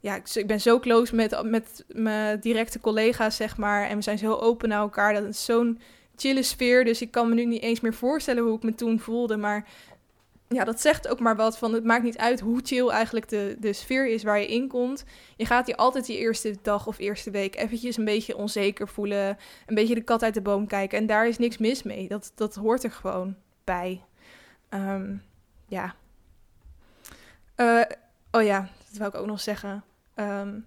ja, 0.00 0.20
ik 0.34 0.46
ben 0.46 0.60
zo 0.60 0.80
close 0.80 1.14
met, 1.14 1.42
met 1.42 1.84
mijn 1.88 2.40
directe 2.40 2.80
collega's, 2.80 3.36
zeg 3.36 3.56
maar. 3.56 3.88
En 3.88 3.96
we 3.96 4.02
zijn 4.02 4.18
zo 4.18 4.32
open 4.32 4.68
naar 4.68 4.80
elkaar. 4.80 5.14
Dat 5.14 5.24
is 5.24 5.44
zo'n 5.44 5.80
chille 6.16 6.42
sfeer. 6.42 6.84
Dus 6.84 7.00
ik 7.00 7.10
kan 7.10 7.28
me 7.28 7.34
nu 7.34 7.44
niet 7.44 7.62
eens 7.62 7.80
meer 7.80 7.94
voorstellen 7.94 8.42
hoe 8.42 8.56
ik 8.56 8.62
me 8.62 8.74
toen 8.74 9.00
voelde. 9.00 9.36
Maar 9.36 9.68
ja, 10.48 10.64
dat 10.64 10.80
zegt 10.80 11.08
ook 11.08 11.20
maar 11.20 11.36
wat 11.36 11.58
van. 11.58 11.72
Het 11.72 11.84
maakt 11.84 12.04
niet 12.04 12.18
uit 12.18 12.40
hoe 12.40 12.60
chill 12.62 12.88
eigenlijk 12.88 13.28
de, 13.28 13.56
de 13.58 13.72
sfeer 13.72 14.06
is 14.08 14.22
waar 14.22 14.40
je 14.40 14.46
in 14.46 14.68
komt. 14.68 15.04
Je 15.36 15.46
gaat 15.46 15.66
je 15.66 15.76
altijd 15.76 16.06
die 16.06 16.18
eerste 16.18 16.56
dag 16.62 16.86
of 16.86 16.98
eerste 16.98 17.30
week 17.30 17.56
eventjes 17.56 17.96
een 17.96 18.04
beetje 18.04 18.36
onzeker 18.36 18.88
voelen. 18.88 19.38
Een 19.66 19.74
beetje 19.74 19.94
de 19.94 20.02
kat 20.02 20.22
uit 20.22 20.34
de 20.34 20.40
boom 20.40 20.66
kijken. 20.66 20.98
En 20.98 21.06
daar 21.06 21.28
is 21.28 21.38
niks 21.38 21.58
mis 21.58 21.82
mee. 21.82 22.08
Dat, 22.08 22.32
dat 22.34 22.54
hoort 22.54 22.84
er 22.84 22.92
gewoon 22.92 23.36
bij. 23.64 24.04
Um, 24.70 25.22
ja. 25.68 25.94
Uh, 27.56 27.82
oh 28.30 28.42
ja, 28.42 28.60
dat 28.88 28.98
wil 28.98 29.06
ik 29.06 29.14
ook 29.14 29.26
nog 29.26 29.40
zeggen. 29.40 29.84
Um, 30.14 30.66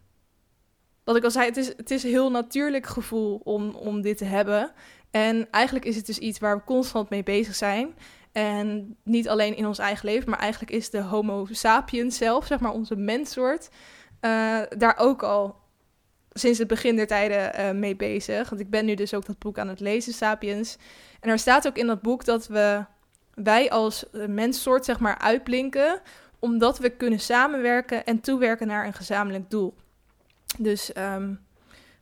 wat 1.04 1.16
ik 1.16 1.24
al 1.24 1.32
zei, 1.32 1.46
het 1.46 1.58
is, 1.58 1.68
het 1.68 1.92
is 1.92 2.04
een 2.04 2.10
heel 2.10 2.32
natuurlijk 2.32 2.88
gevoel 2.88 3.42
om, 3.44 3.76
om 3.76 4.02
dit 4.02 4.18
te 4.18 4.26
hebben. 4.26 4.72
En 5.12 5.48
eigenlijk 5.52 5.86
is 5.86 5.96
het 5.96 6.06
dus 6.06 6.18
iets 6.18 6.40
waar 6.40 6.58
we 6.58 6.64
constant 6.64 7.10
mee 7.10 7.24
bezig 7.24 7.56
zijn. 7.56 7.96
En 8.32 8.96
niet 9.04 9.30
alleen 9.30 9.56
in 9.56 9.68
ons 9.68 9.78
eigen 9.78 10.06
leven, 10.06 10.30
maar 10.30 10.40
eigenlijk 10.40 10.72
is 10.72 10.90
de 10.90 11.02
Homo 11.02 11.48
sapiens 11.52 12.18
zelf, 12.18 12.46
zeg 12.46 12.60
maar 12.60 12.72
onze 12.72 12.96
menssoort, 12.96 13.70
uh, 14.22 14.62
daar 14.78 14.98
ook 14.98 15.24
al 15.24 15.56
sinds 16.32 16.60
het 16.60 16.68
begin 16.68 16.96
der 16.96 17.08
tijden 17.08 17.60
uh, 17.60 17.80
mee 17.80 17.96
bezig. 17.96 18.50
Want 18.50 18.62
ik 18.62 18.70
ben 18.70 18.86
nu 18.86 18.96
dus 18.96 19.14
ook 19.14 19.26
dat 19.26 19.40
boek 19.40 19.58
aan 19.58 19.68
het 19.68 19.80
lezen, 19.80 20.14
Sapiens. 20.14 20.78
En 21.20 21.30
er 21.30 21.40
staat 21.40 21.68
ook 21.68 21.78
in 21.78 21.88
dat 21.88 22.02
boek 22.02 22.26
dat 22.26 22.48
we 22.48 22.86
wij 23.34 23.70
als 23.70 24.06
menssoort 24.28 24.86
zeg 24.86 25.00
maar 25.00 25.18
uitblinken, 25.18 26.02
omdat 26.40 26.78
we 26.78 26.90
kunnen 26.90 27.20
samenwerken 27.20 28.06
en 28.06 28.20
toewerken 28.20 28.68
naar 28.68 28.86
een 28.86 28.94
gezamenlijk 28.94 29.50
doel. 29.50 29.76
Dus 30.58 30.94
ehm, 30.94 31.34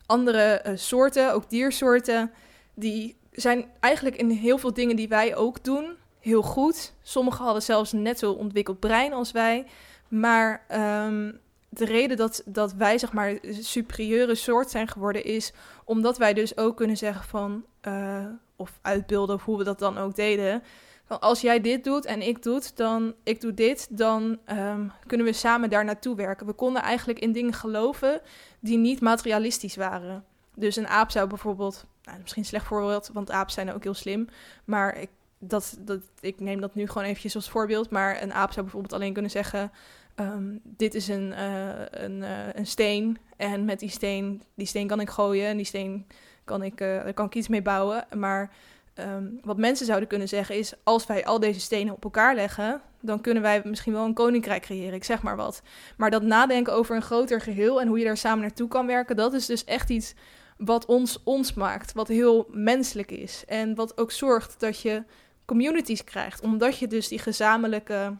andere 0.06 0.62
soorten, 0.74 1.32
ook 1.32 1.50
diersoorten, 1.50 2.30
die 2.74 3.16
zijn 3.32 3.64
eigenlijk 3.80 4.16
in 4.16 4.30
heel 4.30 4.58
veel 4.58 4.74
dingen 4.74 4.96
die 4.96 5.08
wij 5.08 5.36
ook 5.36 5.64
doen 5.64 5.96
heel 6.28 6.42
goed. 6.42 6.94
Sommigen 7.02 7.44
hadden 7.44 7.62
zelfs 7.62 7.92
net 7.92 8.18
zo 8.18 8.32
ontwikkeld 8.32 8.80
brein 8.80 9.12
als 9.12 9.32
wij. 9.32 9.66
Maar 10.08 10.64
um, 11.06 11.40
de 11.68 11.84
reden 11.84 12.16
dat, 12.16 12.42
dat 12.44 12.72
wij 12.72 12.98
zeg 12.98 13.12
maar 13.12 13.38
superieure 13.60 14.34
soort 14.34 14.70
zijn 14.70 14.88
geworden 14.88 15.24
is 15.24 15.52
omdat 15.84 16.18
wij 16.18 16.34
dus 16.34 16.56
ook 16.56 16.76
kunnen 16.76 16.96
zeggen 16.96 17.24
van, 17.24 17.64
uh, 17.88 18.26
of 18.56 18.78
uitbeelden 18.82 19.34
of 19.34 19.44
hoe 19.44 19.58
we 19.58 19.64
dat 19.64 19.78
dan 19.78 19.98
ook 19.98 20.16
deden, 20.16 20.62
als 21.08 21.40
jij 21.40 21.60
dit 21.60 21.84
doet 21.84 22.04
en 22.04 22.22
ik 22.22 22.42
doe, 22.42 22.62
dan, 22.74 23.14
ik 23.22 23.40
doe 23.40 23.54
dit, 23.54 23.98
dan 23.98 24.38
um, 24.52 24.92
kunnen 25.06 25.26
we 25.26 25.32
samen 25.32 25.70
daar 25.70 25.84
naartoe 25.84 26.16
werken. 26.16 26.46
We 26.46 26.52
konden 26.52 26.82
eigenlijk 26.82 27.18
in 27.18 27.32
dingen 27.32 27.52
geloven 27.52 28.20
die 28.60 28.78
niet 28.78 29.00
materialistisch 29.00 29.76
waren. 29.76 30.24
Dus 30.54 30.76
een 30.76 30.88
aap 30.88 31.10
zou 31.10 31.28
bijvoorbeeld, 31.28 31.86
nou, 32.02 32.18
misschien 32.20 32.42
een 32.42 32.48
slecht 32.48 32.66
voorbeeld, 32.66 33.10
want 33.12 33.30
apen 33.30 33.52
zijn 33.52 33.72
ook 33.72 33.82
heel 33.82 33.94
slim. 33.94 34.28
Maar 34.64 34.96
ik, 34.96 35.10
dat, 35.38 35.78
dat, 35.80 36.00
ik 36.20 36.40
neem 36.40 36.60
dat 36.60 36.74
nu 36.74 36.86
gewoon 36.86 37.06
eventjes 37.06 37.34
als 37.34 37.50
voorbeeld. 37.50 37.90
Maar 37.90 38.22
een 38.22 38.32
aap 38.32 38.52
zou 38.52 38.62
bijvoorbeeld 38.62 38.92
alleen 38.92 39.12
kunnen 39.12 39.30
zeggen: 39.30 39.70
um, 40.16 40.60
Dit 40.62 40.94
is 40.94 41.08
een, 41.08 41.32
uh, 41.32 41.68
een, 41.90 42.18
uh, 42.18 42.54
een 42.54 42.66
steen. 42.66 43.18
En 43.36 43.64
met 43.64 43.80
die 43.80 43.90
steen, 43.90 44.42
die 44.54 44.66
steen 44.66 44.86
kan 44.86 45.00
ik 45.00 45.10
gooien. 45.10 45.46
En 45.46 45.56
die 45.56 45.66
steen 45.66 46.06
kan 46.44 46.62
ik, 46.62 46.80
uh, 46.80 47.02
daar 47.02 47.14
kan 47.14 47.26
ik 47.26 47.34
iets 47.34 47.48
mee 47.48 47.62
bouwen. 47.62 48.06
Maar 48.16 48.50
Ehm, 48.98 49.26
wat 49.42 49.56
mensen 49.56 49.86
zouden 49.86 50.08
kunnen 50.08 50.28
zeggen 50.28 50.56
is: 50.56 50.72
als 50.82 51.06
wij 51.06 51.24
al 51.24 51.40
deze 51.40 51.60
stenen 51.60 51.94
op 51.94 52.04
elkaar 52.04 52.34
leggen, 52.34 52.80
dan 53.00 53.20
kunnen 53.20 53.42
wij 53.42 53.60
misschien 53.64 53.92
wel 53.92 54.04
een 54.04 54.14
koninkrijk 54.14 54.62
creëren. 54.62 54.94
Ik 54.94 55.04
zeg 55.04 55.22
maar 55.22 55.36
wat. 55.36 55.62
Maar 55.96 56.10
dat 56.10 56.22
nadenken 56.22 56.72
over 56.72 56.96
een 56.96 57.02
groter 57.02 57.40
geheel 57.40 57.80
en 57.80 57.88
hoe 57.88 57.98
je 57.98 58.04
daar 58.04 58.16
samen 58.16 58.40
naartoe 58.40 58.68
kan 58.68 58.86
werken, 58.86 59.16
dat 59.16 59.32
is 59.32 59.46
dus 59.46 59.64
echt 59.64 59.90
iets 59.90 60.14
wat 60.56 60.86
ons 60.86 61.22
ons 61.24 61.54
maakt, 61.54 61.92
wat 61.92 62.08
heel 62.08 62.46
menselijk 62.50 63.10
is 63.10 63.44
en 63.46 63.74
wat 63.74 63.98
ook 63.98 64.12
zorgt 64.12 64.60
dat 64.60 64.80
je 64.80 65.02
communities 65.48 66.04
krijgt, 66.04 66.40
omdat 66.40 66.78
je 66.78 66.86
dus 66.86 67.08
die 67.08 67.18
gezamenlijke 67.18 68.16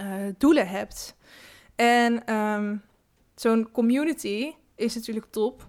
uh, 0.00 0.06
doelen 0.38 0.68
hebt. 0.68 1.16
En 1.74 2.34
um, 2.34 2.82
zo'n 3.34 3.70
community 3.72 4.52
is 4.74 4.94
natuurlijk 4.94 5.26
top, 5.30 5.68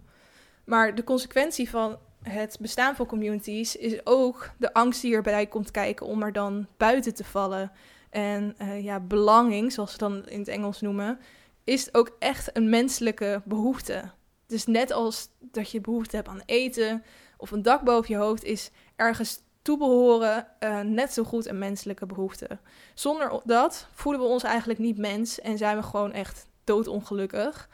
maar 0.66 0.96
de 0.96 1.04
consequentie 1.04 1.70
van 1.70 1.98
het 2.22 2.58
bestaan 2.60 2.96
van 2.96 3.06
communities 3.06 3.76
is 3.76 4.06
ook 4.06 4.52
de 4.58 4.74
angst 4.74 5.02
die 5.02 5.16
erbij 5.16 5.48
komt 5.48 5.72
kijken 5.72 6.06
om 6.06 6.24
er 6.24 6.32
dan 6.32 6.68
buiten 6.78 7.14
te 7.14 7.24
vallen. 7.24 7.72
En 8.10 8.56
uh, 8.62 8.84
ja, 8.84 9.00
belonging, 9.00 9.72
zoals 9.72 9.92
ze 9.92 9.98
dan 9.98 10.28
in 10.28 10.40
het 10.40 10.48
Engels 10.48 10.82
noemen, 10.82 11.20
is 11.64 11.94
ook 11.94 12.16
echt 12.20 12.58
een 12.58 12.70
menselijke 12.70 13.42
behoefte. 13.46 14.12
Dus 14.48 14.66
net 14.66 14.92
als 14.92 15.30
dat 15.40 15.72
je 15.72 15.82
behoefte 15.82 16.16
hebt 16.16 16.28
aan 16.28 16.44
eten 16.46 17.04
of 17.38 17.52
een 17.52 17.62
dak 17.62 17.82
boven 17.82 18.16
je 18.16 18.22
hoofd, 18.22 18.44
is 18.44 18.72
ergens 18.96 19.44
toebehoren 19.66 20.48
uh, 20.60 20.80
net 20.80 21.14
zo 21.14 21.24
goed 21.24 21.48
een 21.48 21.58
menselijke 21.58 22.06
behoefte. 22.06 22.58
Zonder 22.94 23.42
dat 23.44 23.88
voelen 23.94 24.22
we 24.22 24.28
ons 24.28 24.44
eigenlijk 24.44 24.80
niet 24.80 24.98
mens 24.98 25.42
en 25.42 25.58
zijn 25.58 25.78
we 25.78 25.84
gewoon 25.84 26.12
echt 26.12 26.48
doodongelukkig. 26.64 27.70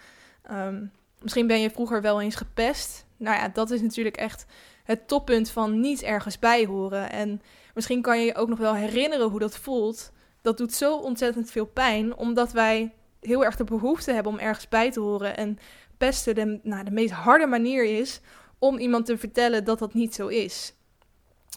Um, 0.51 0.91
misschien 1.19 1.47
ben 1.47 1.59
je 1.59 1.69
vroeger 1.69 2.01
wel 2.01 2.21
eens 2.21 2.35
gepest 2.35 3.05
nou 3.21 3.37
ja, 3.37 3.47
dat 3.47 3.71
is 3.71 3.81
natuurlijk 3.81 4.17
echt 4.17 4.45
het 4.83 5.07
toppunt 5.07 5.49
van 5.49 5.79
niet 5.79 6.01
ergens 6.01 6.39
bij 6.39 6.65
horen. 6.65 7.11
En 7.11 7.41
misschien 7.73 8.01
kan 8.01 8.19
je 8.19 8.25
je 8.25 8.35
ook 8.35 8.49
nog 8.49 8.59
wel 8.59 8.75
herinneren 8.75 9.29
hoe 9.29 9.39
dat 9.39 9.57
voelt. 9.57 10.11
Dat 10.41 10.57
doet 10.57 10.73
zo 10.73 10.95
ontzettend 10.95 11.51
veel 11.51 11.65
pijn, 11.65 12.15
omdat 12.15 12.51
wij 12.51 12.93
heel 13.19 13.43
erg 13.45 13.55
de 13.55 13.63
behoefte 13.63 14.11
hebben 14.11 14.31
om 14.31 14.39
ergens 14.39 14.69
bij 14.69 14.91
te 14.91 14.99
horen. 14.99 15.37
En 15.37 15.59
pesten 15.97 16.35
de, 16.35 16.59
nou, 16.63 16.83
de 16.83 16.91
meest 16.91 17.11
harde 17.11 17.45
manier 17.45 17.83
is 17.83 18.21
om 18.59 18.77
iemand 18.77 19.05
te 19.05 19.17
vertellen 19.17 19.63
dat 19.63 19.79
dat 19.79 19.93
niet 19.93 20.15
zo 20.15 20.27
is. 20.27 20.73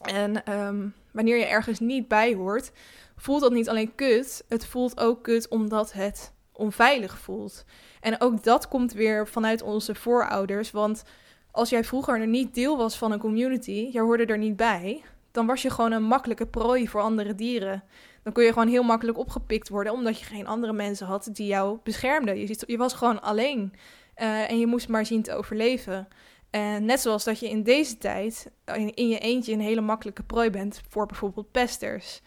En 0.03 0.53
um, 0.53 0.95
wanneer 1.11 1.36
je 1.36 1.47
ergens 1.47 1.78
niet 1.78 2.09
bij 2.09 2.34
hoort, 2.34 2.72
voelt 3.16 3.40
dat 3.40 3.53
niet 3.53 3.68
alleen 3.68 3.95
kut, 3.95 4.45
het 4.49 4.66
voelt 4.66 5.01
ook 5.01 5.22
kut 5.22 5.49
omdat 5.49 5.92
het 5.92 6.32
onveilig 6.53 7.18
voelt. 7.18 7.64
En 8.01 8.20
ook 8.20 8.42
dat 8.42 8.68
komt 8.68 8.92
weer 8.92 9.28
vanuit 9.28 9.62
onze 9.62 9.95
voorouders, 9.95 10.70
want 10.70 11.05
als 11.51 11.70
jij 11.70 11.84
vroeger 11.84 12.20
er 12.20 12.26
niet 12.26 12.55
deel 12.55 12.76
was 12.76 12.99
van 12.99 13.12
een 13.12 13.18
community, 13.18 13.88
jij 13.92 14.03
hoorde 14.03 14.24
er 14.24 14.38
niet 14.38 14.57
bij, 14.57 15.03
dan 15.30 15.47
was 15.47 15.62
je 15.62 15.70
gewoon 15.70 15.92
een 15.92 16.03
makkelijke 16.03 16.47
prooi 16.47 16.88
voor 16.88 17.01
andere 17.01 17.34
dieren. 17.34 17.84
Dan 18.22 18.32
kun 18.32 18.45
je 18.45 18.53
gewoon 18.53 18.68
heel 18.68 18.82
makkelijk 18.82 19.18
opgepikt 19.18 19.68
worden, 19.68 19.92
omdat 19.92 20.18
je 20.18 20.24
geen 20.24 20.47
andere 20.47 20.72
mensen 20.72 21.07
had 21.07 21.28
die 21.32 21.47
jou 21.47 21.78
beschermden. 21.82 22.38
Je, 22.38 22.64
je 22.66 22.76
was 22.76 22.95
gewoon 22.95 23.22
alleen 23.22 23.72
uh, 24.16 24.51
en 24.51 24.59
je 24.59 24.66
moest 24.66 24.88
maar 24.88 25.07
zien 25.07 25.22
te 25.22 25.34
overleven. 25.34 26.09
En 26.55 26.84
net 26.84 27.00
zoals 27.00 27.24
dat 27.24 27.38
je 27.38 27.48
in 27.48 27.62
deze 27.62 27.98
tijd 27.98 28.50
in, 28.64 28.94
in 28.94 29.09
je 29.09 29.18
eentje 29.18 29.52
een 29.52 29.61
hele 29.61 29.80
makkelijke 29.80 30.22
prooi 30.22 30.50
bent 30.50 30.80
voor 30.88 31.07
bijvoorbeeld 31.07 31.50
pesters. 31.50 32.20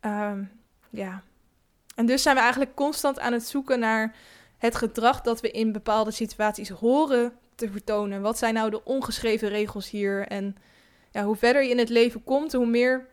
Um, 0.00 0.50
ja. 0.90 1.22
En 1.94 2.06
dus 2.06 2.22
zijn 2.22 2.34
we 2.34 2.40
eigenlijk 2.40 2.74
constant 2.74 3.18
aan 3.18 3.32
het 3.32 3.46
zoeken 3.46 3.78
naar 3.78 4.14
het 4.58 4.74
gedrag 4.74 5.20
dat 5.20 5.40
we 5.40 5.50
in 5.50 5.72
bepaalde 5.72 6.10
situaties 6.10 6.68
horen 6.68 7.32
te 7.54 7.70
vertonen. 7.70 8.22
Wat 8.22 8.38
zijn 8.38 8.54
nou 8.54 8.70
de 8.70 8.84
ongeschreven 8.84 9.48
regels 9.48 9.90
hier? 9.90 10.26
En 10.26 10.56
ja, 11.10 11.24
hoe 11.24 11.36
verder 11.36 11.62
je 11.62 11.70
in 11.70 11.78
het 11.78 11.88
leven 11.88 12.24
komt, 12.24 12.52
hoe 12.52 12.66
meer 12.66 13.06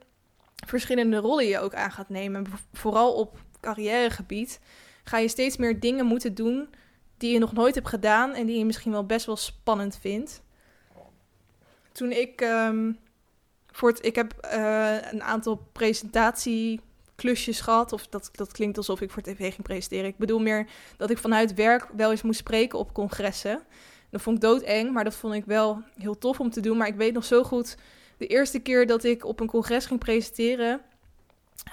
verschillende 0.66 1.18
rollen 1.18 1.45
je 1.45 1.60
ook 1.60 1.74
aan 1.74 1.91
gaat 1.91 2.10
nemen. 2.10 2.45
Vooral 2.74 3.14
op 3.14 3.38
carrièregebied 3.62 4.60
ga 5.03 5.18
je 5.18 5.28
steeds 5.28 5.57
meer 5.57 5.80
dingen 5.80 6.05
moeten 6.05 6.36
doen 6.36 6.70
die 7.18 7.34
je 7.34 7.39
nog 7.39 7.53
nooit 7.53 7.76
hebt 7.76 7.89
gedaan 7.89 8.34
en 8.34 8.45
die 8.45 8.57
je 8.57 8.66
misschien 8.66 8.91
wel 8.91 9.05
best 9.05 9.26
wel 9.26 9.38
spannend 9.38 9.97
vindt. 10.01 10.41
Toen 11.92 12.12
ik 12.12 12.42
um, 12.42 13.00
voor 13.72 13.90
het, 13.90 14.06
ik 14.06 14.16
heb 14.16 14.50
uh, 14.54 15.12
een 15.12 15.24
aantal 15.24 15.68
presentatieklusjes 15.72 17.62
gehad, 17.62 17.94
of 17.94 18.08
dat, 18.08 18.30
dat 18.32 18.52
klinkt 18.52 18.78
alsof 18.78 19.02
ik 19.02 19.12
voor 19.12 19.22
tv 19.22 19.54
ging 19.54 19.62
presenteren. 19.64 20.06
Ik 20.06 20.18
bedoel 20.18 20.40
meer 20.40 20.68
dat 20.98 21.10
ik 21.10 21.18
vanuit 21.18 21.54
werk 21.54 21.88
wel 21.96 22.12
eens 22.12 22.22
moest 22.22 22.40
spreken 22.40 22.80
op 22.80 22.94
congressen. 22.94 23.62
Dat 24.10 24.22
vond 24.22 24.36
ik 24.36 24.42
doodeng, 24.42 24.92
maar 24.92 25.04
dat 25.04 25.16
vond 25.16 25.34
ik 25.34 25.46
wel 25.46 25.84
heel 25.98 26.18
tof 26.18 26.40
om 26.40 26.50
te 26.50 26.62
doen. 26.62 26.78
Maar 26.78 26.88
ik 26.88 26.96
weet 26.96 27.14
nog 27.14 27.26
zo 27.26 27.44
goed, 27.44 27.78
de 28.18 28.28
eerste 28.28 28.60
keer 28.60 28.88
dat 28.88 29.04
ik 29.04 29.26
op 29.26 29.40
een 29.40 29.48
congres 29.48 29.86
ging 29.86 30.00
presenteren, 30.00 30.82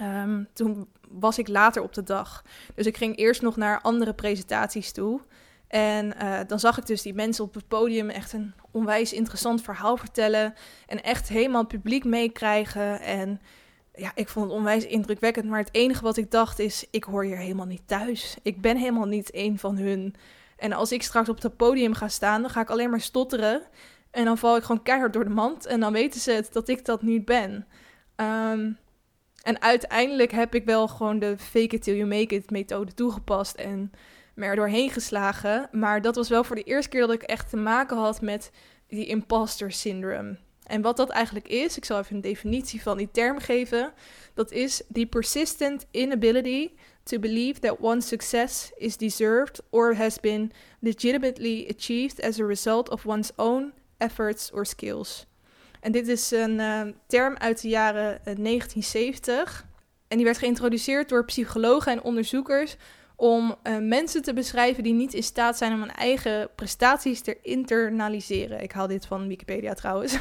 um, 0.03 0.49
toen 0.53 0.89
was 1.09 1.39
ik 1.39 1.49
later 1.49 1.83
op 1.83 1.95
de 1.95 2.03
dag. 2.03 2.45
Dus 2.75 2.87
ik 2.87 2.97
ging 2.97 3.17
eerst 3.17 3.43
nog 3.43 3.57
naar 3.57 3.81
andere 3.81 4.15
presentaties 4.15 4.93
toe. 4.93 5.21
En 5.69 6.15
uh, 6.23 6.41
dan 6.47 6.61
zag 6.61 6.79
ik 6.79 6.87
dus 6.87 7.03
die 7.03 7.15
mensen 7.15 7.45
op 7.45 7.55
het 7.55 7.69
podium 7.69 8.11
echt 8.11 8.33
een 8.33 8.55
onwijs 8.71 9.13
interessant 9.13 9.63
verhaal 9.63 9.97
vertellen. 9.97 10.55
En 10.87 11.03
echt 11.03 11.29
helemaal 11.29 11.61
het 11.61 11.69
publiek 11.69 12.05
meekrijgen. 12.05 13.01
En 13.01 13.41
ja, 13.95 14.13
ik 14.15 14.29
vond 14.29 14.47
het 14.47 14.55
onwijs 14.55 14.87
indrukwekkend. 14.87 15.49
Maar 15.49 15.59
het 15.59 15.75
enige 15.75 16.03
wat 16.03 16.17
ik 16.17 16.31
dacht 16.31 16.59
is, 16.59 16.87
ik 16.91 17.05
hoor 17.05 17.25
hier 17.25 17.39
helemaal 17.39 17.67
niet 17.67 17.83
thuis. 17.87 18.37
Ik 18.43 18.61
ben 18.61 18.77
helemaal 18.77 19.07
niet 19.07 19.35
een 19.35 19.59
van 19.59 19.77
hun. 19.77 20.15
En 20.57 20.73
als 20.73 20.93
ik 20.93 21.03
straks 21.03 21.29
op 21.29 21.43
het 21.43 21.57
podium 21.57 21.95
ga 21.95 22.09
staan, 22.09 22.41
dan 22.41 22.51
ga 22.51 22.61
ik 22.61 22.71
alleen 22.71 22.91
maar 22.91 23.01
stotteren. 23.01 23.63
En 24.11 24.25
dan 24.25 24.39
val 24.39 24.57
ik 24.57 24.63
gewoon 24.63 24.83
keihard 24.83 25.13
door 25.13 25.25
de 25.25 25.31
mand. 25.31 25.67
En 25.67 25.81
dan 25.81 25.93
weten 25.93 26.21
ze 26.21 26.31
het 26.31 26.53
dat 26.53 26.69
ik 26.69 26.85
dat 26.85 27.03
niet 27.03 27.25
ben. 27.25 27.67
Um, 28.17 28.79
en 29.43 29.63
uiteindelijk 29.63 30.33
heb 30.33 30.55
ik 30.55 30.65
wel 30.65 30.89
gewoon 30.89 31.19
de 31.19 31.39
fake 31.39 31.75
it 31.75 31.83
till 31.83 31.97
you 31.97 32.09
make 32.09 32.35
it 32.35 32.51
methode 32.51 32.95
toegepast. 32.95 33.55
En 33.55 33.93
me 34.37 34.45
er 34.45 34.57
doorheen 34.57 34.91
geslagen. 34.91 35.69
Maar 35.73 36.03
dat 36.03 36.15
was 36.15 36.29
wel 36.29 36.45
voor 36.45 36.57
de 36.57 36.63
eerste 36.63 36.89
keer 36.91 37.01
dat 37.01 37.13
ik 37.13 37.23
echt 37.23 37.51
te 37.51 37.57
maken 37.57 37.97
had 37.97 38.21
met 38.21 38.51
die 38.87 39.07
imposter 39.07 39.73
syndrome. 39.73 40.37
En 40.67 40.83
wat 40.83 40.97
dat 40.97 41.09
eigenlijk 41.09 41.49
is, 41.49 41.77
ik 41.77 41.85
zal 41.85 41.99
even 41.99 42.15
een 42.15 42.21
definitie 42.21 42.83
van 42.83 42.97
die 42.97 43.11
term 43.11 43.39
geven. 43.39 43.93
Dat 44.35 44.53
is 44.53 44.83
the 44.93 45.07
persistent 45.07 45.87
inability 45.91 46.71
to 47.03 47.19
believe 47.19 47.61
that 47.61 47.81
one's 47.81 48.09
success 48.09 48.71
is 48.77 48.97
deserved 48.97 49.63
or 49.71 49.97
has 49.97 50.21
been 50.21 50.53
legitimately 50.81 51.75
achieved 51.77 52.23
as 52.23 52.41
a 52.41 52.47
result 52.47 52.91
of 52.91 53.07
one's 53.07 53.33
own 53.37 53.73
efforts 53.97 54.53
or 54.53 54.67
skills. 54.67 55.27
En 55.81 55.93
dit 55.93 56.09
is 56.09 56.31
een 56.31 56.59
uh, 56.59 56.81
term 57.07 57.37
uit 57.37 57.61
de 57.61 57.69
jaren 57.69 58.21
1970. 58.25 59.35
Eh, 59.35 59.67
en 60.09 60.17
die 60.17 60.27
werd 60.27 60.39
geïntroduceerd 60.39 61.09
door 61.09 61.25
psychologen 61.25 61.93
en 61.93 62.03
onderzoekers 62.03 62.77
om 63.17 63.55
uh, 63.63 63.79
mensen 63.79 64.23
te 64.23 64.33
beschrijven 64.33 64.83
die 64.83 64.93
niet 64.93 65.15
in 65.15 65.23
staat 65.23 65.59
zijn 65.59 65.73
om 65.73 65.81
hun 65.81 65.93
eigen 65.93 66.49
prestaties 66.55 67.21
te 67.21 67.39
internaliseren. 67.43 68.63
Ik 68.63 68.73
haal 68.73 68.87
dit 68.87 69.07
van 69.07 69.29
Wikipedia 69.29 69.75
trouwens. 69.75 70.19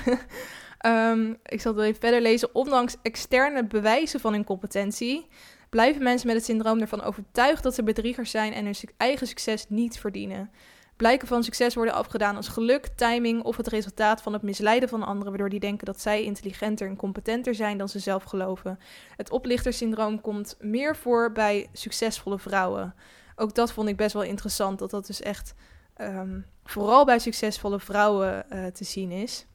um, 0.86 1.38
ik 1.46 1.62
zal 1.62 1.76
het 1.76 1.86
even 1.86 2.00
verder 2.00 2.22
lezen. 2.22 2.56
Ondanks 2.56 2.96
externe 3.02 3.66
bewijzen 3.66 4.20
van 4.20 4.34
hun 4.34 4.44
competentie, 4.44 5.28
blijven 5.70 6.04
mensen 6.04 6.28
met 6.28 6.36
het 6.36 6.46
syndroom 6.46 6.80
ervan 6.80 7.02
overtuigd 7.02 7.64
dat 7.64 7.76
ze 7.76 7.84
bedriegers 7.84 8.32
zijn 8.32 8.54
en 8.54 8.66
hun 8.66 8.76
eigen 8.98 9.28
succes 9.28 9.66
niet 9.70 10.00
verdienen. 10.00 10.52
Blijken 10.96 11.28
van 11.28 11.44
succes 11.44 11.76
worden 11.76 11.94
afgedaan 11.94 12.36
als 12.36 12.48
geluk, 12.48 12.88
timing 12.96 13.44
of 13.44 13.58
het 13.58 13.68
resultaat 13.68 14.22
van 14.22 14.34
het 14.34 14.42
misleiden 14.42 14.90
van 14.90 15.04
anderen, 15.04 15.30
waardoor 15.30 15.50
die 15.50 15.60
denken 15.60 15.86
dat 15.86 16.02
zij 16.02 16.24
intelligenter 16.24 16.88
en 16.88 16.96
competenter 16.96 17.56
zijn 17.56 17.78
dan 17.78 17.90
ze 17.90 18.00
zelf 18.00 18.24
geloven. 18.24 18.80
Het 19.18 19.30
oplichtersyndroom 19.30 20.22
komt 20.22 20.56
meer 20.60 20.96
voor 20.96 21.32
bij 21.32 21.70
succesvolle 21.74 22.40
vrouwen. 22.40 22.96
Ook 23.36 23.56
dat 23.56 23.72
vond 23.72 23.90
ik 23.90 23.98
best 23.98 24.14
wel 24.14 24.24
interessant, 24.24 24.80
dat 24.80 24.90
dat 24.90 25.08
dus 25.08 25.22
echt 25.22 25.54
um, 26.02 26.46
vooral 26.64 27.06
bij 27.06 27.20
succesvolle 27.20 27.80
vrouwen 27.80 28.46
uh, 28.50 28.66
te 28.66 28.84
zien 28.84 29.12
is. 29.12 29.46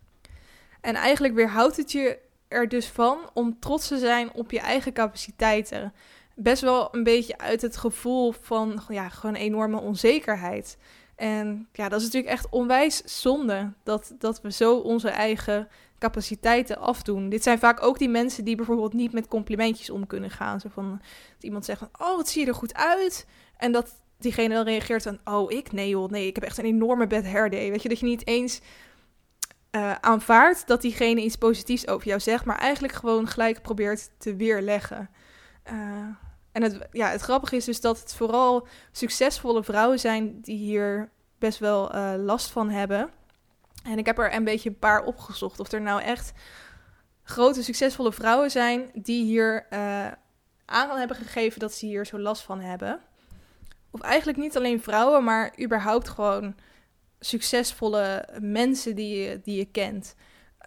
En 0.81 0.95
eigenlijk 0.95 1.35
weerhoudt 1.35 1.77
het 1.77 1.93
je 1.93 2.19
er 2.49 2.69
dus 2.69 2.87
van 2.87 3.31
om 3.33 3.59
trots 3.61 3.89
te 3.89 3.99
zijn 3.99 4.33
op 4.33 4.51
je 4.51 4.61
eigen 4.61 4.93
capaciteiten. 4.93 5.93
Best 6.35 6.63
wel 6.63 6.95
een 6.95 7.05
beetje 7.05 7.39
uit 7.39 7.63
het 7.63 7.77
gevoel 7.77 8.33
van 8.41 8.83
ja, 8.89 9.09
gewoon 9.09 9.35
enorme 9.35 9.81
onzekerheid. 9.81 10.77
En 11.21 11.69
ja, 11.73 11.89
dat 11.89 12.01
is 12.01 12.05
natuurlijk 12.05 12.33
echt 12.33 12.49
onwijs 12.51 13.21
zonde 13.21 13.73
dat, 13.83 14.15
dat 14.19 14.41
we 14.41 14.53
zo 14.53 14.77
onze 14.77 15.09
eigen 15.09 15.69
capaciteiten 15.99 16.79
afdoen. 16.79 17.29
Dit 17.29 17.43
zijn 17.43 17.59
vaak 17.59 17.83
ook 17.83 17.99
die 17.99 18.09
mensen 18.09 18.45
die 18.45 18.57
bijvoorbeeld 18.57 18.93
niet 18.93 19.13
met 19.13 19.29
complimentjes 19.29 19.91
om 19.91 20.07
kunnen 20.07 20.31
gaan. 20.31 20.61
Zo 20.61 20.69
van 20.73 21.01
dat 21.35 21.43
iemand 21.43 21.65
zegt 21.65 21.79
van, 21.79 21.89
oh, 21.99 22.17
wat 22.17 22.29
zie 22.29 22.41
je 22.41 22.49
er 22.49 22.55
goed 22.55 22.75
uit. 22.75 23.27
En 23.57 23.73
dat 23.73 24.01
diegene 24.19 24.55
dan 24.55 24.65
reageert 24.65 25.03
van, 25.03 25.19
oh, 25.25 25.53
ik? 25.53 25.73
Nee 25.73 25.89
joh, 25.89 26.11
nee, 26.11 26.27
ik 26.27 26.35
heb 26.35 26.45
echt 26.45 26.59
een 26.59 26.65
enorme 26.65 27.07
bad 27.07 27.25
hair 27.25 27.51
day. 27.51 27.71
Weet 27.71 27.83
je, 27.83 27.89
dat 27.89 28.01
je 28.01 28.07
niet 28.07 28.27
eens 28.27 28.61
uh, 29.71 29.95
aanvaardt 29.95 30.67
dat 30.67 30.83
diegene 30.83 31.23
iets 31.23 31.37
positiefs 31.37 31.87
over 31.89 32.07
jou 32.07 32.21
zegt, 32.21 32.45
maar 32.45 32.59
eigenlijk 32.59 32.95
gewoon 32.95 33.27
gelijk 33.27 33.63
probeert 33.63 34.11
te 34.19 34.37
weerleggen. 34.37 35.11
Uh, 35.73 36.07
en 36.53 36.63
het, 36.63 36.89
ja, 36.93 37.09
het 37.09 37.21
grappige 37.21 37.57
is 37.57 37.65
dus 37.65 37.81
dat 37.81 38.01
het 38.01 38.15
vooral 38.15 38.67
succesvolle 38.93 39.65
vrouwen 39.65 39.99
zijn 39.99 40.41
die 40.41 40.57
hier 40.57 41.11
best 41.39 41.59
wel 41.59 41.95
uh, 41.95 42.13
last 42.17 42.51
van 42.51 42.71
hebben. 42.71 43.11
En 43.85 43.99
ik 43.99 44.07
heb 44.07 44.19
er 44.19 44.35
een 44.35 44.45
beetje 44.45 44.69
een 44.69 44.79
paar 44.79 45.05
opgezocht. 45.05 45.61
Of 45.61 45.73
er 45.73 45.81
nou 45.81 46.03
echt 46.03 46.33
grote 47.23 47.63
succesvolle 47.63 48.13
vrouwen 48.13 48.51
zijn 48.51 48.91
die 48.95 49.25
hier 49.25 49.67
uh, 49.71 50.07
aan 50.65 50.99
hebben 50.99 51.17
gegeven 51.17 51.61
dat 51.61 51.73
ze 51.73 51.87
hier 51.87 52.07
zo 52.07 52.19
last 52.19 52.43
van 52.43 52.61
hebben. 52.61 53.01
Of 53.91 54.01
eigenlijk 54.01 54.39
niet 54.39 54.57
alleen 54.57 54.83
vrouwen, 54.83 55.25
maar 55.25 55.53
überhaupt 55.63 56.09
gewoon 56.09 56.55
succesvolle 57.21 58.29
mensen 58.41 58.95
die 58.95 59.19
je, 59.19 59.41
die 59.43 59.57
je 59.57 59.65
kent. 59.65 60.15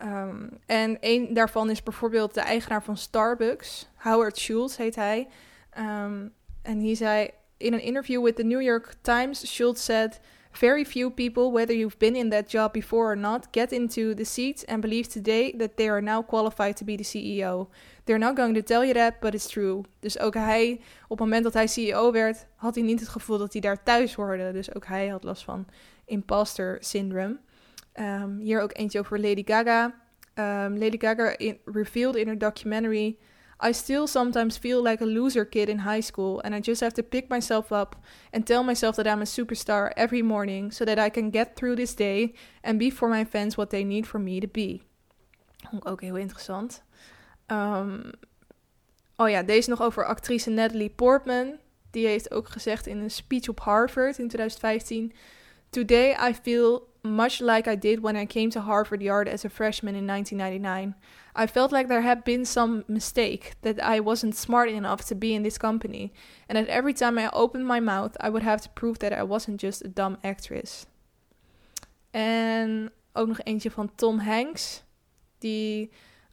Um, 0.02 0.50
en 0.66 0.98
een 1.00 1.34
daarvan 1.34 1.70
is 1.70 1.84
bijvoorbeeld 1.84 2.34
de 2.34 2.42
eigenaar 2.42 2.84
van 2.84 2.98
Starbucks, 2.98 3.90
Howard 3.96 4.38
Schultz 4.38 4.78
heet 4.78 4.96
hij. 4.96 5.28
Um, 5.78 6.34
en 6.62 6.80
hij 6.80 6.96
zei 6.96 7.30
in 7.58 7.74
an 7.74 7.80
interview 7.80 8.24
with 8.24 8.36
the 8.36 8.44
New 8.44 8.62
York 8.62 8.96
Times, 9.02 9.54
Schultz 9.54 9.84
said, 9.84 10.20
Very 10.52 10.86
few 10.86 11.10
people, 11.10 11.52
whether 11.52 11.74
you've 11.74 11.98
been 11.98 12.16
in 12.16 12.30
that 12.30 12.48
job 12.48 12.74
before 12.74 13.12
or 13.12 13.18
not, 13.18 13.48
get 13.52 13.72
into 13.72 14.14
the 14.14 14.24
seat 14.24 14.64
and 14.68 14.82
believe 14.82 15.08
today 15.08 15.52
that 15.58 15.78
they 15.78 15.90
are 15.90 16.02
now 16.02 16.22
qualified 16.22 16.78
to 16.78 16.86
be 16.86 16.96
the 16.96 17.04
CEO. 17.04 17.70
They're 18.06 18.20
not 18.20 18.36
going 18.36 18.54
to 18.54 18.62
tell 18.62 18.86
you 18.86 18.94
that, 18.94 19.20
but 19.20 19.34
it's 19.34 19.48
true. 19.48 19.84
Dus 20.00 20.20
ook 20.20 20.34
hij, 20.34 20.80
op 21.04 21.10
het 21.10 21.20
moment 21.20 21.44
dat 21.44 21.54
hij 21.54 21.68
CEO 21.68 22.12
werd, 22.12 22.46
had 22.56 22.76
hij 22.76 22.84
niet 22.84 23.00
het 23.00 23.10
gevoel 23.10 23.38
dat 23.38 23.54
hij 23.54 23.62
daar 23.62 23.84
thuis 23.84 24.14
hoorde. 24.14 24.52
Dus 24.52 24.76
ook 24.76 24.86
hij 24.86 25.08
had 25.08 25.24
last 25.24 25.44
van 25.44 25.68
imposter 26.06 26.78
syndrome. 26.80 27.40
Um, 28.00 28.38
hier 28.40 28.62
ook 28.62 28.78
eentje 28.78 29.00
over 29.00 29.20
Lady 29.20 29.44
Gaga. 29.46 29.86
Um, 30.36 30.78
Lady 30.78 30.98
Gaga 31.00 31.38
in, 31.38 31.58
revealed 31.66 32.16
in 32.16 32.28
her 32.28 32.38
documentary 32.38 33.18
I 33.64 33.72
still 33.72 34.08
sometimes 34.08 34.58
feel 34.58 34.84
like 34.84 35.00
a 35.02 35.06
loser 35.06 35.46
kid 35.46 35.70
in 35.70 35.80
high 35.80 36.02
school, 36.02 36.42
and 36.44 36.54
I 36.54 36.60
just 36.60 36.82
have 36.82 36.94
to 36.96 37.04
pick 37.04 37.30
myself 37.30 37.72
up 37.72 37.96
and 38.34 38.46
tell 38.46 38.62
myself 38.64 38.96
that 38.98 39.08
I'm 39.08 39.22
a 39.22 39.26
superstar 39.26 39.92
every 39.96 40.22
morning 40.22 40.72
so 40.72 40.84
that 40.86 41.00
I 41.00 41.10
can 41.10 41.30
get 41.30 41.56
through 41.56 41.78
this 41.78 41.96
day 41.96 42.34
and 42.62 42.78
be 42.78 42.90
for 42.90 43.08
my 43.08 43.24
fans 43.24 43.56
what 43.56 43.70
they 43.70 43.86
need 43.86 44.06
for 44.06 44.20
me 44.20 44.42
to 44.42 44.48
be. 44.48 44.82
Ook 45.86 46.02
heel 46.02 46.18
interessant. 46.18 46.84
Um, 47.48 48.12
oh 49.16 49.30
ja, 49.30 49.44
deze 49.44 49.70
nog 49.70 49.82
over 49.82 50.06
actrice 50.06 50.50
Natalie 50.50 50.90
Portman. 50.90 51.60
Die 51.92 52.08
heeft 52.08 52.32
ook 52.32 52.50
gezegd 52.50 52.88
in 52.88 52.98
een 52.98 53.12
speech 53.12 53.48
op 53.48 53.60
Harvard 53.60 54.20
in 54.20 54.28
2015: 54.28 55.14
Today 55.70 56.30
I 56.30 56.34
feel 56.34 56.93
much 57.04 57.42
like 57.42 57.68
I 57.68 57.76
did 57.76 58.02
when 58.02 58.16
I 58.16 58.26
came 58.26 58.50
to 58.52 58.62
Harvard 58.62 59.02
Yard 59.02 59.28
as 59.28 59.44
a 59.44 59.50
freshman 59.50 59.96
in 59.96 60.08
1999. 60.08 60.96
I 61.36 61.48
felt 61.48 61.72
like 61.72 61.88
there 61.88 62.02
had 62.02 62.24
been 62.24 62.46
some 62.46 62.84
mistake, 62.88 63.54
that 63.62 63.84
I 63.84 64.00
wasn't 64.00 64.36
smart 64.36 64.70
enough 64.70 65.06
to 65.06 65.16
be 65.16 65.34
in 65.34 65.44
this 65.44 65.58
company, 65.58 66.14
and 66.48 66.58
that 66.58 66.68
every 66.68 66.94
time 66.94 67.18
I 67.18 67.30
opened 67.32 67.68
my 67.68 67.80
mouth, 67.80 68.16
I 68.20 68.30
would 68.30 68.44
have 68.44 68.62
to 68.62 68.70
prove 68.70 69.00
that 69.00 69.14
I 69.14 69.24
wasn't 69.24 69.62
just 69.62 69.84
a 69.84 69.88
dumb 69.88 70.18
actress. 70.24 70.86
En 72.12 72.92
ook 73.14 73.28
nog 73.28 73.40
eentje 73.44 73.72
van 73.72 73.92
Tom 73.96 74.20
Hanks, 74.20 74.84
die 75.40 75.92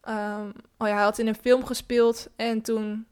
um, 0.08 0.52
oh 0.78 0.88
ja, 0.88 0.94
hij 0.94 1.02
had 1.02 1.18
in 1.18 1.26
een 1.26 1.34
film 1.34 1.64
gespeeld 1.64 2.28
en 2.36 2.62
toen 2.62 3.06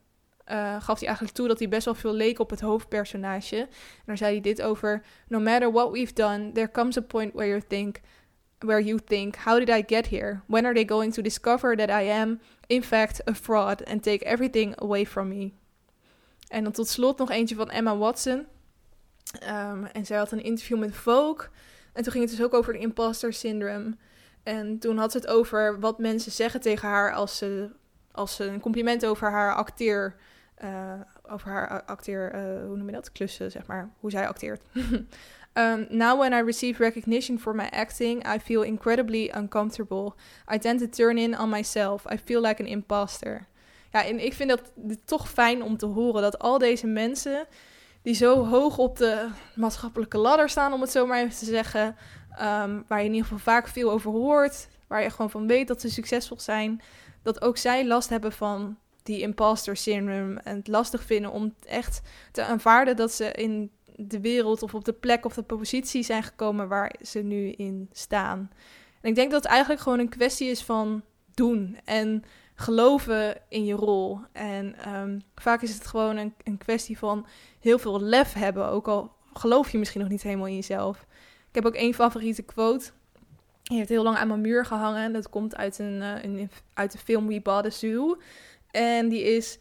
uh, 0.50 0.82
gaf 0.82 0.98
hij 0.98 1.06
eigenlijk 1.06 1.36
toe 1.36 1.48
dat 1.48 1.58
hij 1.58 1.68
best 1.68 1.84
wel 1.84 1.94
veel 1.94 2.12
leek 2.12 2.38
op 2.38 2.50
het 2.50 2.60
hoofdpersonage. 2.60 3.56
En 3.56 3.68
daar 4.04 4.16
zei 4.16 4.32
hij 4.32 4.40
dit 4.40 4.62
over: 4.62 5.02
No 5.28 5.40
matter 5.40 5.72
what 5.72 5.90
we've 5.90 6.12
done, 6.12 6.52
there 6.52 6.70
comes 6.70 6.96
a 6.96 7.00
point 7.00 7.32
where 7.32 7.48
you 7.48 7.62
think, 7.68 8.00
where 8.58 8.84
you 8.84 8.98
think, 9.04 9.36
how 9.36 9.58
did 9.58 9.68
I 9.68 9.94
get 9.94 10.08
here? 10.08 10.40
When 10.46 10.64
are 10.64 10.74
they 10.74 10.86
going 10.86 11.14
to 11.14 11.22
discover 11.22 11.76
that 11.76 11.88
I 11.88 12.10
am, 12.10 12.40
in 12.66 12.82
fact, 12.82 13.28
a 13.28 13.34
fraud 13.34 13.84
and 13.84 14.02
take 14.02 14.24
everything 14.24 14.80
away 14.80 15.06
from 15.06 15.28
me? 15.28 15.52
En 16.48 16.62
dan 16.62 16.72
tot 16.72 16.88
slot 16.88 17.18
nog 17.18 17.30
eentje 17.30 17.54
van 17.54 17.70
Emma 17.70 17.96
Watson. 17.96 18.46
Um, 19.48 19.84
en 19.84 20.06
zij 20.06 20.16
had 20.18 20.32
een 20.32 20.42
interview 20.42 20.78
met 20.78 20.94
Vogue. 20.94 21.48
En 21.92 22.02
toen 22.02 22.12
ging 22.12 22.24
het 22.24 22.36
dus 22.36 22.46
ook 22.46 22.54
over 22.54 22.72
de 22.72 22.78
imposter 22.78 23.32
syndrome. 23.32 23.96
En 24.42 24.78
toen 24.78 24.98
had 24.98 25.12
ze 25.12 25.18
het 25.18 25.26
over 25.26 25.80
wat 25.80 25.98
mensen 25.98 26.32
zeggen 26.32 26.60
tegen 26.60 26.88
haar 26.88 27.12
als 27.12 27.38
ze, 27.38 27.70
als 28.12 28.36
ze 28.36 28.44
een 28.44 28.60
compliment 28.60 29.06
over 29.06 29.30
haar 29.30 29.54
acteer 29.54 30.16
uh, 30.64 30.92
over 31.28 31.50
haar 31.50 31.82
acteer, 31.84 32.34
uh, 32.34 32.66
hoe 32.66 32.76
noem 32.76 32.86
je 32.86 32.92
dat? 32.92 33.12
Klussen, 33.12 33.50
zeg 33.50 33.66
maar. 33.66 33.90
Hoe 34.00 34.10
zij 34.10 34.28
acteert. 34.28 34.62
um, 34.74 35.86
now 36.04 36.18
when 36.18 36.32
I 36.32 36.42
receive 36.42 36.82
recognition 36.82 37.38
for 37.38 37.54
my 37.54 37.68
acting, 37.70 38.34
I 38.34 38.38
feel 38.40 38.62
incredibly 38.62 39.32
uncomfortable. 39.36 40.12
I 40.54 40.58
tend 40.58 40.78
to 40.80 40.88
turn 40.88 41.18
in 41.18 41.38
on 41.38 41.48
myself. 41.48 42.12
I 42.12 42.18
feel 42.24 42.40
like 42.40 42.62
an 42.62 42.68
imposter. 42.68 43.46
Ja, 43.92 44.04
en 44.04 44.24
ik 44.24 44.32
vind 44.32 44.48
dat 44.48 44.72
toch 45.04 45.28
fijn 45.28 45.62
om 45.62 45.76
te 45.76 45.86
horen 45.86 46.22
dat 46.22 46.38
al 46.38 46.58
deze 46.58 46.86
mensen 46.86 47.46
die 48.02 48.14
zo 48.14 48.46
hoog 48.46 48.78
op 48.78 48.96
de 48.96 49.28
maatschappelijke 49.54 50.18
ladder 50.18 50.48
staan, 50.48 50.72
om 50.72 50.80
het 50.80 50.90
zo 50.90 51.06
maar 51.06 51.18
even 51.18 51.38
te 51.38 51.44
zeggen, 51.44 51.96
um, 52.40 52.84
waar 52.88 52.98
je 52.98 53.04
in 53.04 53.12
ieder 53.12 53.22
geval 53.22 53.38
vaak 53.38 53.68
veel 53.68 53.90
over 53.90 54.10
hoort, 54.10 54.68
waar 54.86 55.02
je 55.02 55.10
gewoon 55.10 55.30
van 55.30 55.46
weet 55.46 55.68
dat 55.68 55.80
ze 55.80 55.90
succesvol 55.90 56.40
zijn, 56.40 56.82
dat 57.22 57.42
ook 57.42 57.56
zij 57.56 57.86
last 57.86 58.08
hebben 58.08 58.32
van 58.32 58.78
die 59.08 59.20
imposter 59.20 59.76
syndrome 59.76 60.40
en 60.44 60.56
het 60.56 60.68
lastig 60.68 61.02
vinden 61.02 61.30
om 61.30 61.54
echt 61.66 62.00
te 62.32 62.44
aanvaarden 62.44 62.96
dat 62.96 63.12
ze 63.12 63.32
in 63.32 63.70
de 63.96 64.20
wereld 64.20 64.62
of 64.62 64.74
op 64.74 64.84
de 64.84 64.92
plek 64.92 65.24
of 65.24 65.34
de 65.34 65.42
positie 65.42 66.02
zijn 66.02 66.22
gekomen 66.22 66.68
waar 66.68 66.94
ze 67.02 67.18
nu 67.18 67.50
in 67.50 67.88
staan. 67.92 68.50
En 69.00 69.08
ik 69.08 69.14
denk 69.14 69.30
dat 69.30 69.42
het 69.42 69.50
eigenlijk 69.50 69.80
gewoon 69.80 69.98
een 69.98 70.08
kwestie 70.08 70.48
is 70.48 70.62
van 70.62 71.02
doen 71.34 71.78
en 71.84 72.24
geloven 72.54 73.36
in 73.48 73.64
je 73.64 73.74
rol. 73.74 74.20
En 74.32 74.74
ehm, 74.78 75.18
vaak 75.34 75.62
is 75.62 75.74
het 75.74 75.86
gewoon 75.86 76.16
een, 76.16 76.34
een 76.44 76.58
kwestie 76.58 76.98
van 76.98 77.26
heel 77.60 77.78
veel 77.78 78.00
lef 78.00 78.32
hebben, 78.32 78.68
ook 78.68 78.88
al 78.88 79.12
geloof 79.32 79.70
je 79.72 79.78
misschien 79.78 80.00
nog 80.00 80.10
niet 80.10 80.22
helemaal 80.22 80.46
in 80.46 80.54
jezelf. 80.54 81.06
Ik 81.48 81.54
heb 81.54 81.66
ook 81.66 81.74
één 81.74 81.94
favoriete 81.94 82.42
quote. 82.42 82.90
Die 83.62 83.76
heeft 83.76 83.88
heel 83.88 84.02
lang 84.02 84.16
aan 84.16 84.28
mijn 84.28 84.40
muur 84.40 84.64
gehangen. 84.64 85.12
Dat 85.12 85.28
komt 85.28 85.56
uit, 85.56 85.78
een, 85.78 86.00
uh, 86.00 86.22
een 86.22 86.50
uit 86.74 86.92
de 86.92 86.98
film 86.98 87.26
We 87.26 87.40
Bought 87.40 87.66
a 87.66 87.70
Zoo. 87.70 88.16
En 88.78 89.08
die 89.08 89.22
is, 89.22 89.58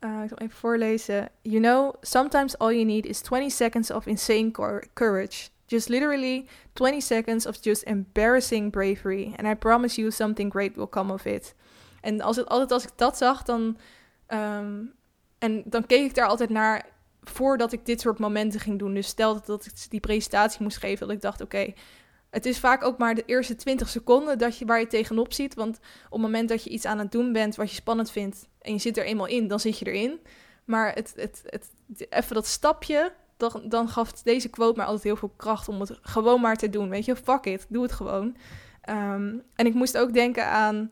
uh, 0.00 0.22
ik 0.22 0.28
zal 0.28 0.38
even 0.38 0.56
voorlezen. 0.56 1.28
You 1.42 1.60
know, 1.60 1.94
sometimes 2.00 2.58
all 2.58 2.72
you 2.72 2.84
need 2.84 3.06
is 3.06 3.20
20 3.20 3.50
seconds 3.50 3.90
of 3.90 4.06
insane 4.06 4.50
courage. 4.94 5.48
Just 5.66 5.88
literally 5.88 6.46
20 6.72 7.00
seconds 7.00 7.46
of 7.46 7.56
just 7.60 7.82
embarrassing 7.82 8.70
bravery. 8.70 9.34
And 9.36 9.46
I 9.48 9.54
promise 9.54 10.00
you 10.00 10.10
something 10.10 10.52
great 10.52 10.76
will 10.76 10.88
come 10.88 11.12
of 11.12 11.24
it. 11.24 11.54
En 12.00 12.20
als 12.20 12.36
het, 12.36 12.48
altijd 12.48 12.72
als 12.72 12.84
ik 12.84 12.92
dat 12.96 13.16
zag, 13.16 13.42
dan... 13.42 13.76
Um, 14.28 14.94
en 15.38 15.62
dan 15.64 15.86
keek 15.86 16.04
ik 16.04 16.14
daar 16.14 16.26
altijd 16.26 16.50
naar 16.50 16.86
voordat 17.22 17.72
ik 17.72 17.86
dit 17.86 18.00
soort 18.00 18.18
momenten 18.18 18.60
ging 18.60 18.78
doen. 18.78 18.94
Dus 18.94 19.06
stel 19.06 19.42
dat 19.44 19.66
ik 19.66 19.72
die 19.88 20.00
presentatie 20.00 20.62
moest 20.62 20.76
geven, 20.76 21.06
dat 21.06 21.16
ik 21.16 21.22
dacht, 21.22 21.40
oké, 21.40 21.72
het 22.32 22.46
is 22.46 22.58
vaak 22.58 22.84
ook 22.84 22.98
maar 22.98 23.14
de 23.14 23.22
eerste 23.26 23.54
20 23.54 23.88
seconden 23.88 24.38
dat 24.38 24.58
je 24.58 24.64
waar 24.64 24.80
je 24.80 24.86
tegenop 24.86 25.32
ziet. 25.32 25.54
Want 25.54 25.78
op 26.04 26.12
het 26.12 26.20
moment 26.20 26.48
dat 26.48 26.64
je 26.64 26.70
iets 26.70 26.84
aan 26.84 26.98
het 26.98 27.12
doen 27.12 27.32
bent 27.32 27.56
wat 27.56 27.68
je 27.68 27.74
spannend 27.74 28.10
vindt 28.10 28.48
en 28.60 28.72
je 28.72 28.78
zit 28.78 28.96
er 28.96 29.04
eenmaal 29.04 29.26
in, 29.26 29.48
dan 29.48 29.60
zit 29.60 29.78
je 29.78 29.86
erin. 29.86 30.20
Maar 30.64 30.94
het, 30.94 31.12
het, 31.16 31.42
het, 31.46 31.70
even 32.08 32.34
dat 32.34 32.46
stapje, 32.46 33.12
dan, 33.36 33.62
dan 33.64 33.88
gaf 33.88 34.12
deze 34.12 34.48
quote 34.48 34.76
mij 34.76 34.86
altijd 34.86 35.04
heel 35.04 35.16
veel 35.16 35.32
kracht 35.36 35.68
om 35.68 35.80
het 35.80 35.98
gewoon 36.02 36.40
maar 36.40 36.56
te 36.56 36.70
doen. 36.70 36.88
Weet 36.88 37.04
je, 37.04 37.16
fuck 37.16 37.44
it, 37.44 37.66
doe 37.68 37.82
het 37.82 37.92
gewoon. 37.92 38.36
Um, 38.90 39.42
en 39.54 39.66
ik 39.66 39.74
moest 39.74 39.98
ook 39.98 40.12
denken 40.12 40.46
aan 40.46 40.90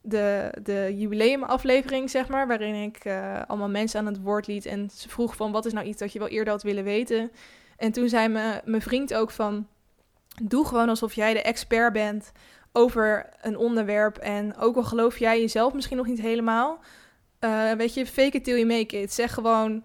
de, 0.00 0.54
de 0.62 0.94
jubileumaflevering, 0.96 2.10
zeg 2.10 2.28
maar, 2.28 2.46
waarin 2.46 2.74
ik 2.74 3.04
uh, 3.04 3.42
allemaal 3.46 3.68
mensen 3.68 4.00
aan 4.00 4.06
het 4.06 4.22
woord 4.22 4.46
liet 4.46 4.66
en 4.66 4.90
ze 4.90 5.08
vroeg 5.08 5.36
van 5.36 5.52
wat 5.52 5.66
is 5.66 5.72
nou 5.72 5.86
iets 5.86 5.98
dat 5.98 6.12
je 6.12 6.18
wel 6.18 6.28
eerder 6.28 6.52
had 6.52 6.62
willen 6.62 6.84
weten. 6.84 7.30
En 7.76 7.92
toen 7.92 8.08
zei 8.08 8.28
me, 8.28 8.60
mijn 8.64 8.82
vriend 8.82 9.14
ook 9.14 9.30
van, 9.30 9.66
doe 10.42 10.66
gewoon 10.66 10.88
alsof 10.88 11.14
jij 11.14 11.32
de 11.32 11.42
expert 11.42 11.92
bent 11.92 12.32
over 12.72 13.28
een 13.40 13.56
onderwerp 13.56 14.16
en 14.16 14.56
ook 14.56 14.76
al 14.76 14.84
geloof 14.84 15.18
jij 15.18 15.40
jezelf 15.40 15.74
misschien 15.74 15.96
nog 15.96 16.06
niet 16.06 16.20
helemaal, 16.20 16.78
uh, 17.40 17.72
weet 17.72 17.94
je, 17.94 18.06
fake 18.06 18.36
it 18.36 18.44
till 18.44 18.54
you 18.54 18.66
make 18.66 19.00
it. 19.00 19.12
Zeg 19.12 19.34
gewoon, 19.34 19.84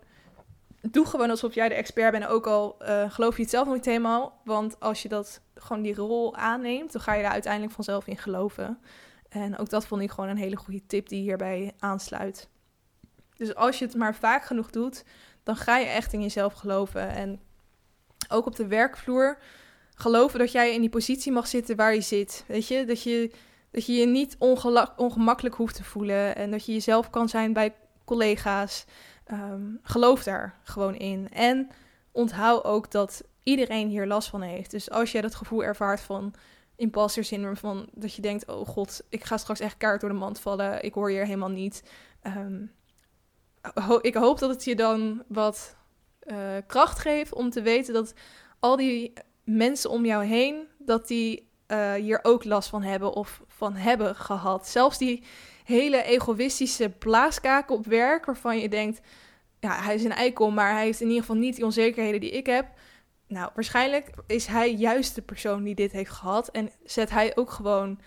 doe 0.82 1.06
gewoon 1.06 1.30
alsof 1.30 1.54
jij 1.54 1.70
de 1.70 1.76
expert 1.76 2.12
bent, 2.12 2.28
ook 2.28 2.48
al 2.48 2.76
uh, 2.82 3.12
geloof 3.12 3.36
je 3.36 3.42
het 3.42 3.52
zelf 3.52 3.66
nog 3.66 3.76
niet 3.76 3.86
helemaal, 3.86 4.42
want 4.44 4.80
als 4.80 5.02
je 5.02 5.10
dat 5.10 5.42
gewoon 5.56 5.82
die 5.82 5.96
rol 5.96 6.36
aanneemt, 6.36 6.92
dan 6.92 7.02
ga 7.02 7.14
je 7.14 7.22
daar 7.22 7.32
uiteindelijk 7.32 7.74
vanzelf 7.74 8.08
in 8.08 8.18
geloven. 8.18 8.80
En 9.30 9.58
ook 9.58 9.70
dat 9.70 9.86
vond 9.86 10.02
ik 10.02 10.12
gewoon 10.12 10.30
een 10.30 10.38
hele 10.38 10.56
goede 10.56 10.86
tip 10.86 11.10
die 11.10 11.22
hierbij 11.22 11.74
aansluit. 11.80 12.50
Dus 13.36 13.56
als 13.56 13.80
je 13.80 13.86
het 13.86 13.96
maar 13.96 14.16
vaak 14.16 14.46
genoeg 14.46 14.70
doet, 14.70 15.04
dan 15.44 15.56
ga 15.56 15.78
je 15.78 15.86
echt 15.86 16.14
in 16.14 16.22
jezelf 16.22 16.54
geloven. 16.54 17.10
En 17.10 17.40
ook 18.30 18.46
op 18.46 18.56
de 18.56 18.68
werkvloer 18.68 19.38
geloven 19.96 20.40
dat 20.40 20.52
jij 20.52 20.74
in 20.74 20.82
die 20.82 20.90
positie 20.90 21.32
mag 21.32 21.48
zitten 21.48 21.76
waar 21.76 21.94
je 21.94 22.02
zit. 22.02 22.44
Weet 22.48 22.68
je, 22.68 22.86
dat 22.86 23.04
je 23.04 23.32
dat 23.72 23.86
je, 23.86 23.96
je 23.96 24.06
niet 24.06 24.36
ongemakkelijk 24.96 25.56
hoeft 25.56 25.76
te 25.76 25.84
voelen 25.84 26.36
en 26.36 26.52
dat 26.52 26.66
je 26.66 26.74
jezelf 26.74 27.10
kan 27.10 27.30
zijn 27.30 27.54
bij 27.54 27.76
collega's. 28.06 28.86
Um, 29.32 29.80
geloof 29.84 30.24
daar 30.24 30.60
gewoon 30.64 30.96
in. 30.96 31.30
En 31.32 31.70
onthoud 32.12 32.64
ook 32.64 32.92
dat 32.92 33.24
iedereen 33.44 33.88
hier 33.88 34.08
last 34.08 34.30
van 34.30 34.42
heeft. 34.42 34.72
Dus 34.72 34.90
als 34.90 35.12
jij 35.12 35.22
dat 35.22 35.36
gevoel 35.36 35.64
ervaart 35.64 36.00
van 36.00 36.34
imposter 36.76 37.24
syndrome 37.24 37.56
van 37.56 37.90
dat 37.94 38.14
je 38.14 38.22
denkt, 38.22 38.48
oh 38.48 38.68
god, 38.68 39.04
ik 39.10 39.24
ga 39.24 39.38
straks 39.38 39.60
echt 39.60 39.78
kaart 39.78 40.02
door 40.02 40.10
de 40.10 40.16
mand 40.16 40.40
vallen, 40.40 40.84
ik 40.84 40.94
hoor 40.94 41.10
hier 41.10 41.26
helemaal 41.26 41.50
niet. 41.50 41.84
Um, 42.24 42.72
ik 44.02 44.16
hoop 44.16 44.40
dat 44.40 44.50
het 44.50 44.64
je 44.64 44.76
dan 44.76 45.24
wat 45.28 45.76
uh, 46.24 46.38
kracht 46.68 47.00
geeft 47.00 47.34
om 47.34 47.50
te 47.50 47.62
weten 47.62 47.94
dat 47.94 48.14
al 48.60 48.76
die 48.76 49.14
mensen 49.46 49.90
om 49.90 50.06
jou 50.06 50.26
heen, 50.26 50.68
dat 50.78 51.08
die 51.08 51.50
uh, 51.68 51.94
hier 51.94 52.20
ook 52.22 52.44
last 52.44 52.70
van 52.70 52.82
hebben 52.82 53.14
of 53.14 53.42
van 53.48 53.76
hebben 53.76 54.16
gehad. 54.16 54.68
Zelfs 54.68 54.98
die 54.98 55.24
hele 55.64 56.04
egoïstische 56.04 56.90
blaaskaken 56.90 57.76
op 57.76 57.86
werk, 57.86 58.26
waarvan 58.26 58.60
je 58.60 58.70
denkt, 58.70 59.02
ja, 59.60 59.82
hij 59.82 59.96
is 59.96 60.04
een 60.04 60.12
eikel, 60.12 60.52
maar 60.52 60.72
hij 60.72 60.84
heeft 60.84 61.02
in 61.02 61.08
ieder 61.08 61.22
geval 61.22 61.38
niet 61.38 61.56
die 61.56 61.66
onzekerheden 61.66 62.20
die 62.20 62.32
ik 62.32 62.46
heb. 62.46 62.68
Nou, 63.28 63.50
waarschijnlijk 63.56 64.10
is 64.28 64.46
hij 64.46 64.74
juist 64.74 65.16
de 65.16 65.22
persoon 65.22 65.64
die 65.64 65.76
dit 65.76 65.92
heeft 65.92 66.12
gehad. 66.12 66.50
En 66.50 66.70
zet 66.84 67.10
hij 67.10 67.36
ook 67.36 67.52
gewoon 67.52 68.00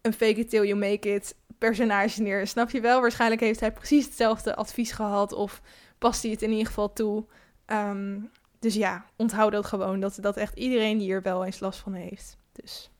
een 0.00 0.12
fake 0.12 0.40
it 0.40 0.50
till 0.50 0.66
you 0.66 0.74
make 0.74 1.14
it 1.14 1.36
personage 1.58 2.22
neer. 2.22 2.46
Snap 2.46 2.70
je 2.70 2.80
wel? 2.80 3.00
Waarschijnlijk 3.00 3.40
heeft 3.40 3.60
hij 3.60 3.72
precies 3.72 4.04
hetzelfde 4.04 4.54
advies 4.56 4.92
gehad. 4.92 5.32
Of 5.32 5.60
past 5.98 6.22
hij 6.22 6.30
het 6.30 6.42
in 6.42 6.50
ieder 6.50 6.66
geval 6.66 6.92
toe. 6.92 7.24
Um, 7.66 8.30
dus 8.64 8.74
ja, 8.74 9.04
onthoud 9.16 9.52
dat 9.52 9.66
gewoon. 9.66 10.00
Dat, 10.00 10.18
dat 10.20 10.36
echt 10.36 10.56
iedereen 10.56 10.98
hier 10.98 11.22
wel 11.22 11.44
eens 11.44 11.60
last 11.60 11.78
van 11.78 11.92
heeft. 11.92 12.36
Dus 12.52 12.90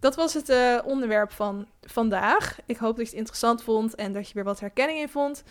dat 0.00 0.16
was 0.16 0.34
het 0.34 0.48
uh, 0.48 0.78
onderwerp 0.84 1.32
van 1.32 1.66
vandaag. 1.82 2.58
Ik 2.66 2.76
hoop 2.76 2.96
dat 2.96 3.04
je 3.04 3.10
het 3.10 3.18
interessant 3.18 3.62
vond 3.62 3.94
en 3.94 4.12
dat 4.12 4.28
je 4.28 4.34
weer 4.34 4.44
wat 4.44 4.60
herkenning 4.60 4.98
in 4.98 5.08
vond. 5.08 5.42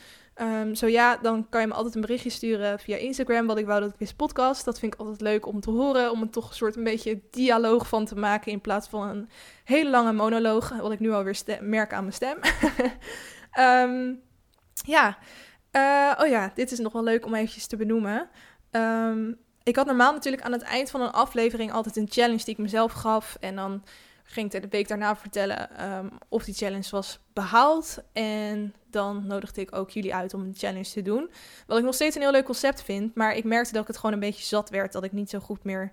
Um, 0.41 0.75
zo 0.75 0.87
ja, 0.87 1.17
dan 1.17 1.49
kan 1.49 1.61
je 1.61 1.67
me 1.67 1.73
altijd 1.73 1.95
een 1.95 2.01
berichtje 2.01 2.29
sturen 2.29 2.79
via 2.79 2.97
Instagram, 2.97 3.47
wat 3.47 3.57
ik 3.57 3.65
wou 3.65 3.81
dat 3.81 3.89
ik 3.89 3.99
wist 3.99 4.15
podcast. 4.15 4.65
Dat 4.65 4.79
vind 4.79 4.93
ik 4.93 4.99
altijd 4.99 5.21
leuk 5.21 5.45
om 5.45 5.59
te 5.59 5.71
horen, 5.71 6.11
om 6.11 6.21
er 6.21 6.29
toch 6.29 6.49
een 6.49 6.55
soort 6.55 6.75
een 6.75 6.83
beetje 6.83 7.21
dialoog 7.31 7.87
van 7.87 8.05
te 8.05 8.15
maken 8.15 8.51
in 8.51 8.61
plaats 8.61 8.87
van 8.87 9.07
een 9.07 9.29
hele 9.63 9.89
lange 9.89 10.13
monoloog, 10.13 10.69
wat 10.81 10.91
ik 10.91 10.99
nu 10.99 11.11
alweer 11.11 11.57
merk 11.61 11.93
aan 11.93 12.01
mijn 12.01 12.13
stem. 12.13 12.39
um, 13.59 14.21
ja, 14.95 15.17
uh, 15.71 16.23
oh 16.23 16.27
ja, 16.27 16.51
dit 16.55 16.71
is 16.71 16.79
nog 16.79 16.93
wel 16.93 17.03
leuk 17.03 17.25
om 17.25 17.33
eventjes 17.33 17.67
te 17.67 17.75
benoemen. 17.75 18.29
Um, 18.71 19.37
ik 19.63 19.75
had 19.75 19.85
normaal 19.85 20.13
natuurlijk 20.13 20.43
aan 20.43 20.51
het 20.51 20.61
eind 20.61 20.89
van 20.89 21.01
een 21.01 21.11
aflevering 21.11 21.71
altijd 21.71 21.95
een 21.95 22.07
challenge 22.09 22.43
die 22.43 22.53
ik 22.53 22.57
mezelf 22.57 22.91
gaf 22.91 23.37
en 23.39 23.55
dan 23.55 23.83
ging 24.23 24.53
ik 24.53 24.61
de 24.61 24.67
week 24.67 24.87
daarna 24.87 25.15
vertellen 25.15 25.89
um, 25.91 26.09
of 26.29 26.43
die 26.43 26.53
challenge 26.53 26.89
was 26.89 27.19
behaald. 27.33 27.97
En 28.13 28.73
dan 28.89 29.27
nodigde 29.27 29.61
ik 29.61 29.75
ook 29.75 29.89
jullie 29.89 30.15
uit 30.15 30.33
om 30.33 30.41
een 30.41 30.53
challenge 30.57 30.91
te 30.91 31.01
doen. 31.01 31.29
Wat 31.67 31.77
ik 31.77 31.83
nog 31.83 31.93
steeds 31.93 32.15
een 32.15 32.21
heel 32.21 32.31
leuk 32.31 32.45
concept 32.45 32.83
vind. 32.83 33.15
Maar 33.15 33.35
ik 33.35 33.43
merkte 33.43 33.71
dat 33.71 33.81
ik 33.81 33.87
het 33.87 33.97
gewoon 33.97 34.13
een 34.13 34.19
beetje 34.19 34.45
zat 34.45 34.69
werd. 34.69 34.91
Dat 34.91 35.03
ik 35.03 35.11
niet 35.11 35.29
zo 35.29 35.39
goed 35.39 35.63
meer 35.63 35.91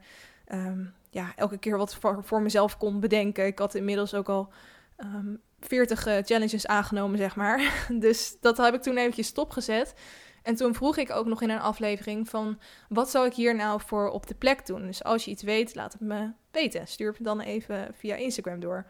um, 0.52 0.94
ja, 1.10 1.32
elke 1.36 1.58
keer 1.58 1.76
wat 1.76 1.94
voor, 1.94 2.24
voor, 2.24 2.42
mezelf 2.42 2.76
kon 2.76 3.00
bedenken. 3.00 3.46
Ik 3.46 3.58
had 3.58 3.74
inmiddels 3.74 4.14
ook 4.14 4.28
al 4.28 4.48
ehm, 4.96 5.34
40 5.60 6.06
uh, 6.06 6.16
challenges 6.22 6.66
aangenomen, 6.66 7.18
zeg 7.18 7.36
maar. 7.36 7.86
dus 8.06 8.36
dat 8.40 8.56
heb 8.56 8.74
ik 8.74 8.82
toen 8.82 8.96
eventjes 8.96 9.26
stopgezet. 9.26 9.94
En 10.44 10.54
toen 10.54 10.74
vroeg 10.74 10.96
ik 10.96 11.10
ook 11.10 11.26
nog 11.26 11.42
in 11.42 11.50
een 11.50 11.60
aflevering 11.60 12.28
van 12.28 12.58
wat 12.88 13.10
zou 13.10 13.26
ik 13.26 13.34
hier 13.34 13.54
nou 13.54 13.80
voor 13.86 14.10
op 14.10 14.26
de 14.26 14.34
plek 14.34 14.66
doen? 14.66 14.86
Dus 14.86 15.04
als 15.04 15.24
je 15.24 15.30
iets 15.30 15.42
weet, 15.42 15.74
laat 15.74 15.92
het 15.92 16.00
me 16.00 16.30
weten. 16.50 16.86
Stuur 16.86 17.12
het 17.12 17.24
dan 17.24 17.40
even 17.40 17.88
via 17.94 18.14
Instagram 18.14 18.60
door. 18.60 18.86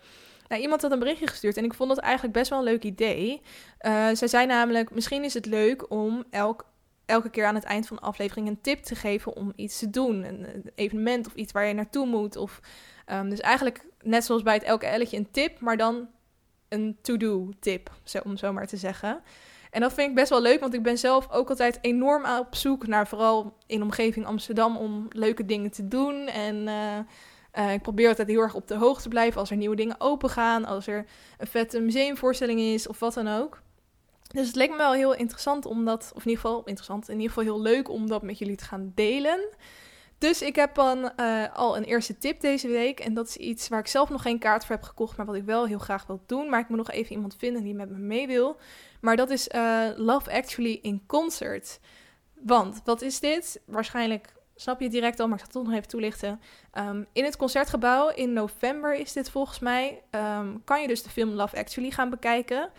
Nou, 0.48 0.62
iemand 0.62 0.82
had 0.82 0.92
een 0.92 0.98
berichtje 0.98 1.26
gestuurd 1.26 1.56
en 1.56 1.64
ik 1.64 1.74
vond 1.74 1.88
dat 1.88 1.98
eigenlijk 1.98 2.34
best 2.34 2.50
wel 2.50 2.58
een 2.58 2.64
leuk 2.64 2.82
idee. 2.82 3.42
Uh, 3.80 4.08
zij 4.12 4.28
zei 4.28 4.46
namelijk, 4.46 4.90
misschien 4.90 5.24
is 5.24 5.34
het 5.34 5.46
leuk 5.46 5.90
om 5.90 6.24
elk, 6.30 6.66
elke 7.06 7.30
keer 7.30 7.46
aan 7.46 7.54
het 7.54 7.64
eind 7.64 7.86
van 7.86 7.96
de 7.96 8.02
aflevering 8.02 8.48
een 8.48 8.60
tip 8.60 8.82
te 8.82 8.94
geven 8.94 9.36
om 9.36 9.52
iets 9.56 9.78
te 9.78 9.90
doen. 9.90 10.24
Een, 10.24 10.70
evenement 10.74 11.26
of 11.26 11.34
iets 11.34 11.52
waar 11.52 11.66
je 11.66 11.74
naartoe 11.74 12.06
moet. 12.06 12.36
Of, 12.36 12.60
um, 13.12 13.28
dus 13.30 13.40
eigenlijk 13.40 13.86
net 14.02 14.24
zoals 14.24 14.42
bij 14.42 14.54
het 14.54 14.62
elke 14.62 14.86
elletje 14.86 15.16
een 15.16 15.30
tip, 15.30 15.60
maar 15.60 15.76
dan 15.76 16.08
een 16.68 16.98
to-do 17.02 17.48
tip, 17.60 17.90
om 18.24 18.36
zo 18.36 18.52
maar 18.52 18.66
te 18.66 18.76
zeggen. 18.76 19.22
En 19.74 19.80
dat 19.80 19.92
vind 19.92 20.08
ik 20.08 20.14
best 20.14 20.30
wel 20.30 20.42
leuk, 20.42 20.60
want 20.60 20.74
ik 20.74 20.82
ben 20.82 20.98
zelf 20.98 21.30
ook 21.30 21.48
altijd 21.48 21.78
enorm 21.80 22.24
op 22.38 22.54
zoek 22.54 22.86
naar, 22.86 23.08
vooral 23.08 23.56
in 23.66 23.82
omgeving 23.82 24.26
Amsterdam, 24.26 24.76
om 24.76 25.06
leuke 25.10 25.44
dingen 25.44 25.70
te 25.70 25.88
doen. 25.88 26.26
En 26.26 26.56
uh, 26.56 26.98
uh, 27.58 27.72
ik 27.72 27.82
probeer 27.82 28.08
altijd 28.08 28.28
heel 28.28 28.40
erg 28.40 28.54
op 28.54 28.68
de 28.68 28.74
hoogte 28.74 29.02
te 29.02 29.08
blijven 29.08 29.40
als 29.40 29.50
er 29.50 29.56
nieuwe 29.56 29.76
dingen 29.76 30.00
open 30.00 30.30
gaan, 30.30 30.64
als 30.64 30.86
er 30.86 31.06
een 31.38 31.46
vette 31.46 31.80
museumvoorstelling 31.80 32.60
is 32.60 32.86
of 32.86 32.98
wat 32.98 33.14
dan 33.14 33.28
ook. 33.28 33.62
Dus 34.28 34.46
het 34.46 34.56
leek 34.56 34.70
me 34.70 34.76
wel 34.76 34.92
heel 34.92 35.14
interessant 35.14 35.66
om 35.66 35.84
dat, 35.84 36.12
of 36.14 36.24
in 36.24 36.30
ieder 36.30 36.44
geval 36.44 36.64
interessant, 36.64 37.08
in 37.08 37.20
ieder 37.20 37.32
geval 37.32 37.44
heel 37.44 37.62
leuk 37.62 37.88
om 37.88 38.08
dat 38.08 38.22
met 38.22 38.38
jullie 38.38 38.56
te 38.56 38.64
gaan 38.64 38.92
delen. 38.94 39.40
Dus 40.24 40.42
ik 40.42 40.56
heb 40.56 40.74
dan 40.74 41.12
uh, 41.16 41.44
al 41.54 41.76
een 41.76 41.84
eerste 41.84 42.18
tip 42.18 42.40
deze 42.40 42.68
week. 42.68 43.00
En 43.00 43.14
dat 43.14 43.28
is 43.28 43.36
iets 43.36 43.68
waar 43.68 43.80
ik 43.80 43.86
zelf 43.86 44.08
nog 44.08 44.22
geen 44.22 44.38
kaart 44.38 44.64
voor 44.66 44.74
heb 44.74 44.84
gekocht, 44.84 45.16
maar 45.16 45.26
wat 45.26 45.34
ik 45.34 45.44
wel 45.44 45.66
heel 45.66 45.78
graag 45.78 46.06
wil 46.06 46.22
doen. 46.26 46.48
Maar 46.48 46.60
ik 46.60 46.68
moet 46.68 46.78
nog 46.78 46.90
even 46.90 47.12
iemand 47.12 47.36
vinden 47.36 47.62
die 47.62 47.74
met 47.74 47.90
me 47.90 47.98
mee 47.98 48.26
wil. 48.26 48.56
Maar 49.00 49.16
dat 49.16 49.30
is 49.30 49.48
uh, 49.48 49.88
Love 49.96 50.32
Actually 50.32 50.78
in 50.82 51.06
Concert. 51.06 51.80
Want, 52.40 52.80
wat 52.84 53.02
is 53.02 53.20
dit? 53.20 53.60
Waarschijnlijk 53.66 54.34
snap 54.54 54.78
je 54.78 54.84
het 54.84 54.92
direct 54.92 55.20
al, 55.20 55.26
maar 55.26 55.34
ik 55.34 55.40
ga 55.40 55.46
het 55.46 55.56
toch 55.56 55.64
nog 55.64 55.74
even 55.74 55.88
toelichten. 55.88 56.40
Um, 56.72 57.06
in 57.12 57.24
het 57.24 57.36
concertgebouw 57.36 58.08
in 58.08 58.32
november 58.32 58.94
is 58.94 59.12
dit 59.12 59.30
volgens 59.30 59.58
mij. 59.58 60.02
Um, 60.10 60.64
kan 60.64 60.80
je 60.80 60.88
dus 60.88 61.02
de 61.02 61.10
film 61.10 61.30
Love 61.30 61.56
Actually 61.56 61.90
gaan 61.90 62.10
bekijken. 62.10 62.70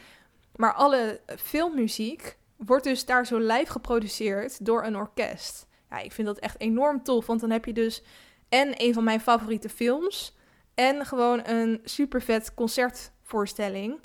Maar 0.56 0.74
alle 0.74 1.20
filmmuziek 1.38 2.38
wordt 2.56 2.84
dus 2.84 3.06
daar 3.06 3.26
zo 3.26 3.38
live 3.38 3.72
geproduceerd 3.72 4.66
door 4.66 4.84
een 4.84 4.96
orkest. 4.96 5.65
Ja, 5.90 6.00
ik 6.00 6.12
vind 6.12 6.28
dat 6.28 6.40
echt 6.40 6.60
enorm 6.60 7.04
tof, 7.04 7.26
want 7.26 7.42
dan 7.42 7.50
heb 7.50 7.66
je 7.66 7.74
dus 7.74 8.04
en 8.50 8.74
een 8.78 8.94
van 8.94 9.04
mijn 9.04 9.20
favoriete 9.20 9.70
films 9.70 10.36
en 10.76 11.06
gewoon 11.06 11.48
een 11.48 11.82
super 11.84 12.22
vet 12.22 12.54
concertvoorstelling. 12.54 14.00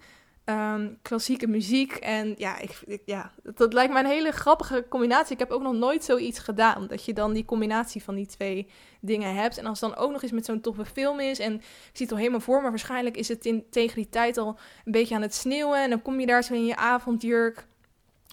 Um, 0.44 0.98
klassieke 1.02 1.46
muziek. 1.46 1.92
En 1.92 2.34
ja, 2.36 2.58
ik, 2.58 3.00
ja, 3.04 3.32
dat 3.42 3.72
lijkt 3.72 3.92
me 3.92 3.98
een 3.98 4.06
hele 4.06 4.30
grappige 4.30 4.86
combinatie. 4.88 5.32
Ik 5.32 5.38
heb 5.38 5.50
ook 5.50 5.62
nog 5.62 5.74
nooit 5.74 6.04
zoiets 6.04 6.38
gedaan. 6.38 6.86
Dat 6.86 7.04
je 7.04 7.12
dan 7.12 7.32
die 7.32 7.44
combinatie 7.44 8.02
van 8.02 8.14
die 8.14 8.26
twee 8.26 8.68
dingen 9.00 9.34
hebt. 9.34 9.58
En 9.58 9.66
als 9.66 9.80
het 9.80 9.90
dan 9.90 9.98
ook 9.98 10.12
nog 10.12 10.22
eens 10.22 10.32
met 10.32 10.44
zo'n 10.44 10.60
toffe 10.60 10.84
film 10.84 11.20
is. 11.20 11.38
En 11.38 11.54
ik 11.54 11.62
zie 11.92 12.06
het 12.06 12.12
al 12.12 12.18
helemaal 12.18 12.40
voor, 12.40 12.60
maar 12.60 12.70
waarschijnlijk 12.70 13.16
is 13.16 13.28
het 13.28 13.46
in, 13.46 13.64
tegen 13.70 13.96
die 13.96 14.08
tijd 14.08 14.38
al 14.38 14.58
een 14.84 14.92
beetje 14.92 15.14
aan 15.14 15.22
het 15.22 15.34
sneeuwen. 15.34 15.82
En 15.82 15.90
dan 15.90 16.02
kom 16.02 16.20
je 16.20 16.26
daar 16.26 16.44
zo 16.44 16.54
in 16.54 16.66
je 16.66 16.76
avondjurk. 16.76 17.66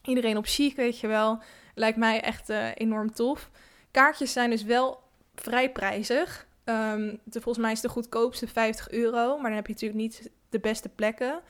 Iedereen 0.08 0.38
op 0.38 0.46
chic, 0.46 0.76
weet 0.76 1.00
je 1.00 1.08
wel. 1.08 1.40
Lijkt 1.76 1.98
mij 1.98 2.22
echt 2.22 2.50
uh, 2.50 2.68
enorm 2.76 3.14
tof. 3.14 3.50
Kaartjes 3.92 4.32
zijn 4.32 4.50
dus 4.50 4.64
wel 4.64 5.00
vrij 5.36 5.72
prijzig. 5.72 6.48
Um, 6.66 7.20
de, 7.24 7.42
volgens 7.42 7.58
mij 7.58 7.72
is 7.72 7.82
de 7.82 7.90
goedkoopste 7.90 8.48
50 8.48 8.90
euro. 8.90 9.36
Maar 9.36 9.46
dan 9.46 9.56
heb 9.56 9.68
je 9.68 9.74
natuurlijk 9.74 10.02
niet 10.02 10.32
de 10.50 10.60
beste 10.60 10.90
plekken. 10.90 11.42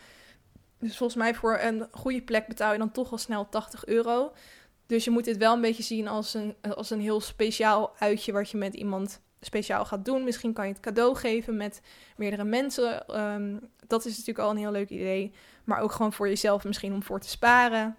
Dus 0.80 0.98
volgens 0.98 1.20
mij 1.20 1.36
voor 1.36 1.60
een 1.60 1.88
goede 1.92 2.22
plek 2.22 2.48
betaal 2.48 2.72
je 2.72 2.78
dan 2.78 2.92
toch 2.92 3.12
al 3.12 3.18
snel 3.18 3.50
80 3.50 3.86
euro. 3.86 4.32
Dus 4.86 5.04
je 5.04 5.12
moet 5.12 5.26
dit 5.26 5.38
wel 5.38 5.54
een 5.54 5.62
beetje 5.62 5.84
zien 5.84 6.08
als 6.08 6.34
een, 6.34 6.56
als 6.76 6.90
een 6.90 7.02
heel 7.02 7.22
speciaal 7.22 7.94
uitje 8.00 8.32
wat 8.32 8.50
je 8.50 8.58
met 8.58 8.74
iemand 8.74 9.22
speciaal 9.42 9.86
gaat 9.86 10.06
doen. 10.06 10.24
Misschien 10.24 10.54
kan 10.54 10.66
je 10.66 10.72
het 10.72 10.82
cadeau 10.82 11.16
geven 11.16 11.58
met 11.58 11.82
meerdere 12.16 12.44
mensen. 12.44 13.20
Um, 13.22 13.60
dat 13.88 14.06
is 14.06 14.12
natuurlijk 14.12 14.46
al 14.46 14.50
een 14.50 14.58
heel 14.58 14.72
leuk 14.72 14.90
idee. 14.90 15.34
Maar 15.64 15.80
ook 15.80 15.92
gewoon 15.92 16.14
voor 16.14 16.28
jezelf 16.28 16.64
misschien 16.64 16.94
om 16.94 17.04
voor 17.04 17.20
te 17.20 17.30
sparen. 17.30 17.96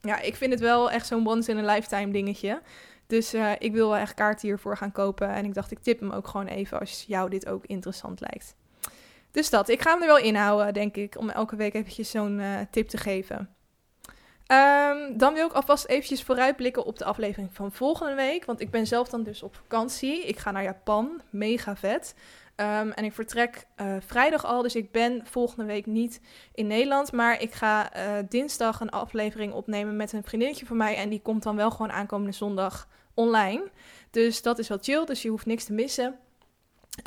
Ja, 0.00 0.20
ik 0.20 0.36
vind 0.36 0.52
het 0.52 0.60
wel 0.60 0.90
echt 0.90 1.06
zo'n 1.06 1.28
once 1.28 1.50
in 1.50 1.58
a 1.58 1.74
lifetime 1.74 2.12
dingetje. 2.12 2.62
Dus 3.06 3.34
uh, 3.34 3.52
ik 3.58 3.72
wil 3.72 3.88
wel 3.88 3.98
echt 3.98 4.14
kaarten 4.14 4.48
hiervoor 4.48 4.76
gaan 4.76 4.92
kopen. 4.92 5.28
En 5.28 5.44
ik 5.44 5.54
dacht, 5.54 5.70
ik 5.70 5.78
tip 5.78 6.00
hem 6.00 6.10
ook 6.10 6.28
gewoon 6.28 6.46
even 6.46 6.80
als 6.80 7.04
jou 7.08 7.30
dit 7.30 7.46
ook 7.48 7.66
interessant 7.66 8.20
lijkt. 8.20 8.54
Dus 9.30 9.50
dat, 9.50 9.68
ik 9.68 9.80
ga 9.80 9.92
hem 9.92 10.00
er 10.00 10.06
wel 10.06 10.18
inhouden, 10.18 10.74
denk 10.74 10.96
ik, 10.96 11.18
om 11.18 11.30
elke 11.30 11.56
week 11.56 11.74
eventjes 11.74 12.10
zo'n 12.10 12.38
uh, 12.38 12.58
tip 12.70 12.88
te 12.88 12.96
geven. 12.96 13.56
Um, 14.52 15.18
dan 15.18 15.34
wil 15.34 15.46
ik 15.46 15.52
alvast 15.52 15.86
eventjes 15.86 16.22
vooruitblikken 16.22 16.84
op 16.84 16.98
de 16.98 17.04
aflevering 17.04 17.48
van 17.52 17.72
volgende 17.72 18.14
week. 18.14 18.44
Want 18.44 18.60
ik 18.60 18.70
ben 18.70 18.86
zelf 18.86 19.08
dan 19.08 19.22
dus 19.22 19.42
op 19.42 19.54
vakantie. 19.54 20.26
Ik 20.26 20.38
ga 20.38 20.50
naar 20.50 20.62
Japan, 20.62 21.20
mega 21.30 21.76
vet. 21.76 22.14
Um, 22.60 22.90
en 22.92 23.04
ik 23.04 23.12
vertrek 23.12 23.66
uh, 23.80 23.96
vrijdag 24.00 24.44
al, 24.44 24.62
dus 24.62 24.74
ik 24.74 24.92
ben 24.92 25.20
volgende 25.24 25.64
week 25.64 25.86
niet 25.86 26.20
in 26.54 26.66
Nederland. 26.66 27.12
Maar 27.12 27.40
ik 27.40 27.52
ga 27.52 27.96
uh, 27.96 28.12
dinsdag 28.28 28.80
een 28.80 28.90
aflevering 28.90 29.52
opnemen 29.52 29.96
met 29.96 30.12
een 30.12 30.24
vriendinnetje 30.24 30.66
van 30.66 30.76
mij. 30.76 30.96
En 30.96 31.08
die 31.08 31.20
komt 31.22 31.42
dan 31.42 31.56
wel 31.56 31.70
gewoon 31.70 31.92
aankomende 31.92 32.32
zondag 32.32 32.88
online. 33.14 33.70
Dus 34.10 34.42
dat 34.42 34.58
is 34.58 34.68
wel 34.68 34.78
chill, 34.80 35.04
dus 35.04 35.22
je 35.22 35.28
hoeft 35.28 35.46
niks 35.46 35.64
te 35.64 35.72
missen. 35.72 36.18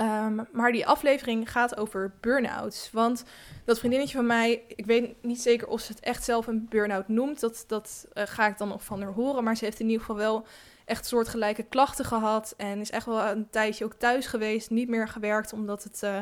Um, 0.01 0.47
maar 0.51 0.71
die 0.71 0.87
aflevering 0.87 1.51
gaat 1.51 1.77
over 1.77 2.13
burn-outs. 2.21 2.89
Want 2.91 3.23
dat 3.65 3.79
vriendinnetje 3.79 4.17
van 4.17 4.25
mij, 4.25 4.63
ik 4.67 4.85
weet 4.85 5.23
niet 5.23 5.41
zeker 5.41 5.67
of 5.67 5.81
ze 5.81 5.91
het 5.91 6.01
echt 6.01 6.23
zelf 6.23 6.47
een 6.47 6.67
burn-out 6.69 7.07
noemt. 7.07 7.39
Dat, 7.39 7.63
dat 7.67 8.07
uh, 8.13 8.23
ga 8.25 8.47
ik 8.47 8.57
dan 8.57 8.67
nog 8.67 8.83
van 8.83 9.01
haar 9.01 9.11
horen. 9.11 9.43
Maar 9.43 9.57
ze 9.57 9.65
heeft 9.65 9.79
in 9.79 9.85
ieder 9.85 9.99
geval 9.99 10.15
wel 10.15 10.45
echt 10.89 11.05
soortgelijke 11.05 11.63
klachten 11.63 12.05
gehad. 12.05 12.53
En 12.57 12.79
is 12.79 12.91
echt 12.91 13.05
wel 13.05 13.23
een 13.23 13.49
tijdje 13.49 13.85
ook 13.85 13.93
thuis 13.93 14.25
geweest. 14.25 14.69
Niet 14.69 14.89
meer 14.89 15.07
gewerkt, 15.07 15.53
omdat 15.53 15.83
het... 15.83 16.01
Uh, 16.03 16.19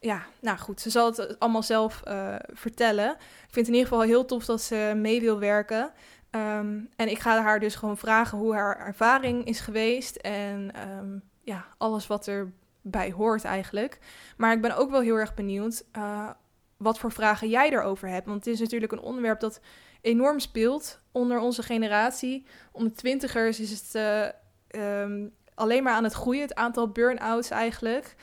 ja, 0.00 0.22
nou 0.40 0.58
goed, 0.58 0.80
ze 0.80 0.90
zal 0.90 1.06
het 1.06 1.38
allemaal 1.38 1.62
zelf 1.62 2.02
uh, 2.08 2.34
vertellen. 2.52 3.10
Ik 3.10 3.18
vind 3.40 3.66
het 3.66 3.66
in 3.66 3.72
ieder 3.72 3.88
geval 3.88 4.02
heel 4.02 4.24
tof 4.24 4.44
dat 4.44 4.62
ze 4.62 4.92
mee 4.96 5.20
wil 5.20 5.38
werken. 5.38 5.92
Um, 6.30 6.88
en 6.96 7.10
ik 7.10 7.18
ga 7.18 7.42
haar 7.42 7.60
dus 7.60 7.74
gewoon 7.74 7.96
vragen 7.96 8.38
hoe 8.38 8.54
haar 8.54 8.78
ervaring 8.78 9.44
is 9.44 9.60
geweest. 9.60 10.16
En 10.16 10.70
um, 10.90 11.22
ja, 11.42 11.66
alles 11.78 12.06
wat 12.06 12.26
er 12.26 12.52
bij 12.80 13.12
hoort 13.12 13.44
eigenlijk. 13.44 13.98
Maar 14.36 14.52
ik 14.52 14.60
ben 14.60 14.76
ook 14.76 14.90
wel 14.90 15.00
heel 15.00 15.16
erg 15.16 15.34
benieuwd 15.34 15.84
uh, 15.96 16.30
wat 16.76 16.98
voor 16.98 17.12
vragen 17.12 17.48
jij 17.48 17.70
erover 17.70 18.08
hebt. 18.08 18.26
Want 18.26 18.44
het 18.44 18.54
is 18.54 18.60
natuurlijk 18.60 18.92
een 18.92 19.00
onderwerp 19.00 19.40
dat 19.40 19.60
enorm 20.00 20.38
speelt 20.38 21.00
onder 21.12 21.38
onze 21.38 21.62
generatie. 21.62 22.46
Onder 22.72 22.92
twintigers 22.92 23.60
is 23.60 23.70
het 23.70 23.94
uh, 23.94 25.00
um, 25.00 25.34
alleen 25.54 25.82
maar 25.82 25.92
aan 25.92 26.04
het 26.04 26.12
groeien, 26.12 26.42
het 26.42 26.54
aantal 26.54 26.88
burn-outs 26.88 27.50
eigenlijk. 27.50 28.14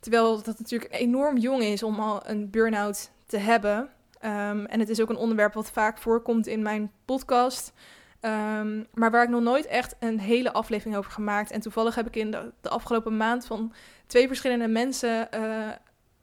Terwijl 0.00 0.42
dat 0.42 0.58
natuurlijk 0.58 0.94
enorm 0.94 1.36
jong 1.36 1.62
is 1.62 1.82
om 1.82 2.00
al 2.00 2.28
een 2.28 2.50
burn-out 2.50 3.10
te 3.26 3.38
hebben. 3.38 3.78
Um, 4.24 4.66
en 4.66 4.80
het 4.80 4.88
is 4.88 5.00
ook 5.00 5.10
een 5.10 5.16
onderwerp 5.16 5.54
wat 5.54 5.70
vaak 5.70 5.98
voorkomt 5.98 6.46
in 6.46 6.62
mijn 6.62 6.92
podcast. 7.04 7.72
Um, 8.20 8.86
maar 8.94 9.10
waar 9.10 9.22
ik 9.22 9.28
nog 9.28 9.42
nooit 9.42 9.66
echt 9.66 9.96
een 9.98 10.20
hele 10.20 10.52
aflevering 10.52 10.96
over 10.96 11.10
gemaakt. 11.10 11.50
En 11.50 11.60
toevallig 11.60 11.94
heb 11.94 12.06
ik 12.06 12.16
in 12.16 12.30
de, 12.30 12.68
afgelopen 12.68 13.16
maand 13.16 13.46
van 13.46 13.72
twee 14.06 14.26
verschillende 14.26 14.68
mensen 14.68 15.28
uh, 15.34 15.68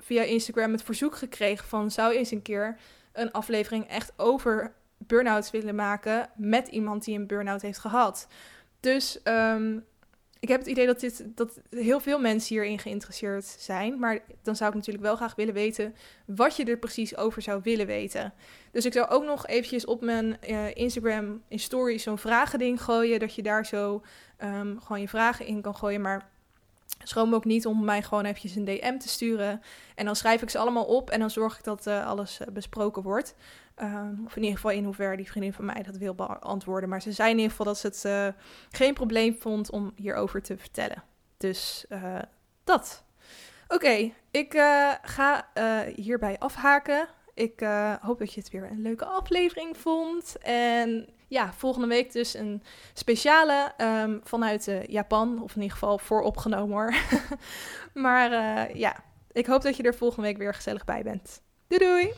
via 0.10 0.24
Instagram 0.24 0.72
het 0.72 0.84
verzoek 0.84 1.16
gekregen 1.16 1.68
van 1.68 1.92
zou 1.92 2.14
je 2.14 2.20
eens 2.20 2.32
een 2.32 2.42
keer 2.42 2.78
een 3.14 3.32
aflevering 3.32 3.88
echt 3.88 4.14
over 4.18 4.74
burn-outs 4.98 5.52
willen 5.52 5.76
maken 5.76 6.30
met 6.36 6.68
iemand 6.68 7.04
die 7.04 7.18
een 7.18 7.28
burn-out 7.28 7.62
heeft 7.62 7.80
gehad. 7.80 8.28
Dus 8.80 9.20
um, 9.24 9.86
ik 10.40 10.48
heb 10.48 10.60
het 10.60 10.70
idee 10.70 10.86
dat, 10.86 11.00
dit, 11.00 11.26
dat 11.26 11.60
heel 11.70 12.00
veel 12.00 12.20
mensen 12.20 12.56
hierin 12.56 12.80
geïnteresseerd 12.80 13.46
zijn. 13.46 14.00
Maar 14.00 14.20
dan 14.42 14.56
zou 14.56 14.70
ik 14.70 14.76
natuurlijk 14.76 15.06
wel 15.06 15.16
graag 15.16 15.36
willen 15.36 15.54
weten 15.54 15.96
wat 16.26 16.56
je 16.56 16.66
er 16.66 16.78
precies 16.78 17.18
over 17.18 17.42
zou 17.42 17.62
willen 17.64 17.86
weten. 17.86 18.34
Dus 18.72 18.86
ik 18.86 18.94
zou 18.94 19.10
ook 19.10 19.24
nog 19.24 19.48
eventjes 19.48 19.86
op 19.86 20.02
mijn 20.02 20.38
uh, 20.50 20.76
Instagram 20.76 21.42
in 21.48 21.60
stories 21.60 22.04
zo'n 22.04 22.18
vragending 22.18 22.82
gooien. 22.82 23.20
Dat 23.20 23.36
je 23.36 23.42
daar 23.42 23.66
zo 23.66 24.02
um, 24.44 24.80
gewoon 24.82 25.02
je 25.02 25.08
vragen 25.08 25.46
in 25.46 25.62
kan 25.62 25.76
gooien. 25.76 26.02
Maar 26.02 26.30
schroom 27.04 27.34
ook 27.34 27.46
niet 27.46 27.66
om 27.66 27.86
mij 27.86 28.02
gewoon 28.02 28.26
eventjes 28.26 28.56
een 28.56 28.66
DM 28.66 28.98
te 28.98 29.08
sturen. 29.08 29.62
En 29.96 30.06
dan 30.06 30.16
schrijf 30.16 30.42
ik 30.42 30.50
ze 30.50 30.58
allemaal 30.58 30.86
op 30.86 31.10
en 31.10 31.20
dan 31.20 31.30
zorg 31.30 31.58
ik 31.58 31.64
dat 31.64 31.88
uh, 31.88 32.08
alles 32.08 32.40
uh, 32.42 32.48
besproken 32.48 33.04
wordt. 33.04 33.36
Um, 33.82 34.22
of 34.26 34.36
in 34.36 34.42
ieder 34.42 34.56
geval 34.56 34.72
in 34.72 34.84
hoeverre 34.84 35.18
die 35.18 35.30
vriendin 35.30 35.54
van 35.54 35.66
mij 35.66 35.84
dat 35.84 35.98
wil 35.98 36.16
beantwoorden. 36.16 36.90
Maar 36.90 37.02
ze 37.02 37.12
zei 37.12 37.30
in 37.30 37.36
ieder 37.36 37.52
geval 37.52 37.66
dat 37.66 37.78
ze 37.78 37.88
het 37.88 38.04
uh, 38.06 38.42
geen 38.70 38.94
probleem 38.94 39.36
vond 39.40 39.70
om 39.72 39.92
hierover 39.96 40.42
te 40.42 40.58
vertellen. 40.58 41.04
Dus 41.38 41.86
dat. 42.64 43.04
Oké, 43.68 44.12
ik 44.32 44.54
ga 45.02 45.50
hierbij 45.96 46.40
afhaken. 46.40 47.08
Ik 47.34 47.60
hoop 48.02 48.20
dat 48.20 48.34
je 48.34 48.40
het 48.40 48.50
weer 48.50 48.72
een 48.72 48.82
leuke 48.82 49.06
aflevering 49.06 49.78
vond. 49.78 50.38
En 50.42 51.10
ja, 51.30 51.54
volgende 51.54 51.88
week 51.88 52.12
dus 52.12 52.34
een 52.34 52.64
speciale 52.94 53.74
um, 53.78 54.22
vanuit 54.24 54.72
Japan. 54.88 55.42
Of 55.44 55.56
in 55.56 55.62
ieder 55.62 55.78
geval 55.78 55.98
vooropgenomen 55.98 56.76
hoor. 56.76 56.94
maar 58.04 58.32
ja, 58.78 59.04
ik 59.32 59.46
hoop 59.46 59.62
dat 59.62 59.78
je 59.78 59.84
er 59.84 59.96
volgende 59.96 60.28
week 60.28 60.38
weer 60.38 60.54
gezellig 60.54 60.86
bij 60.86 61.04
bent. 61.04 61.42
Doei 61.68 61.86
doei! 61.86 62.14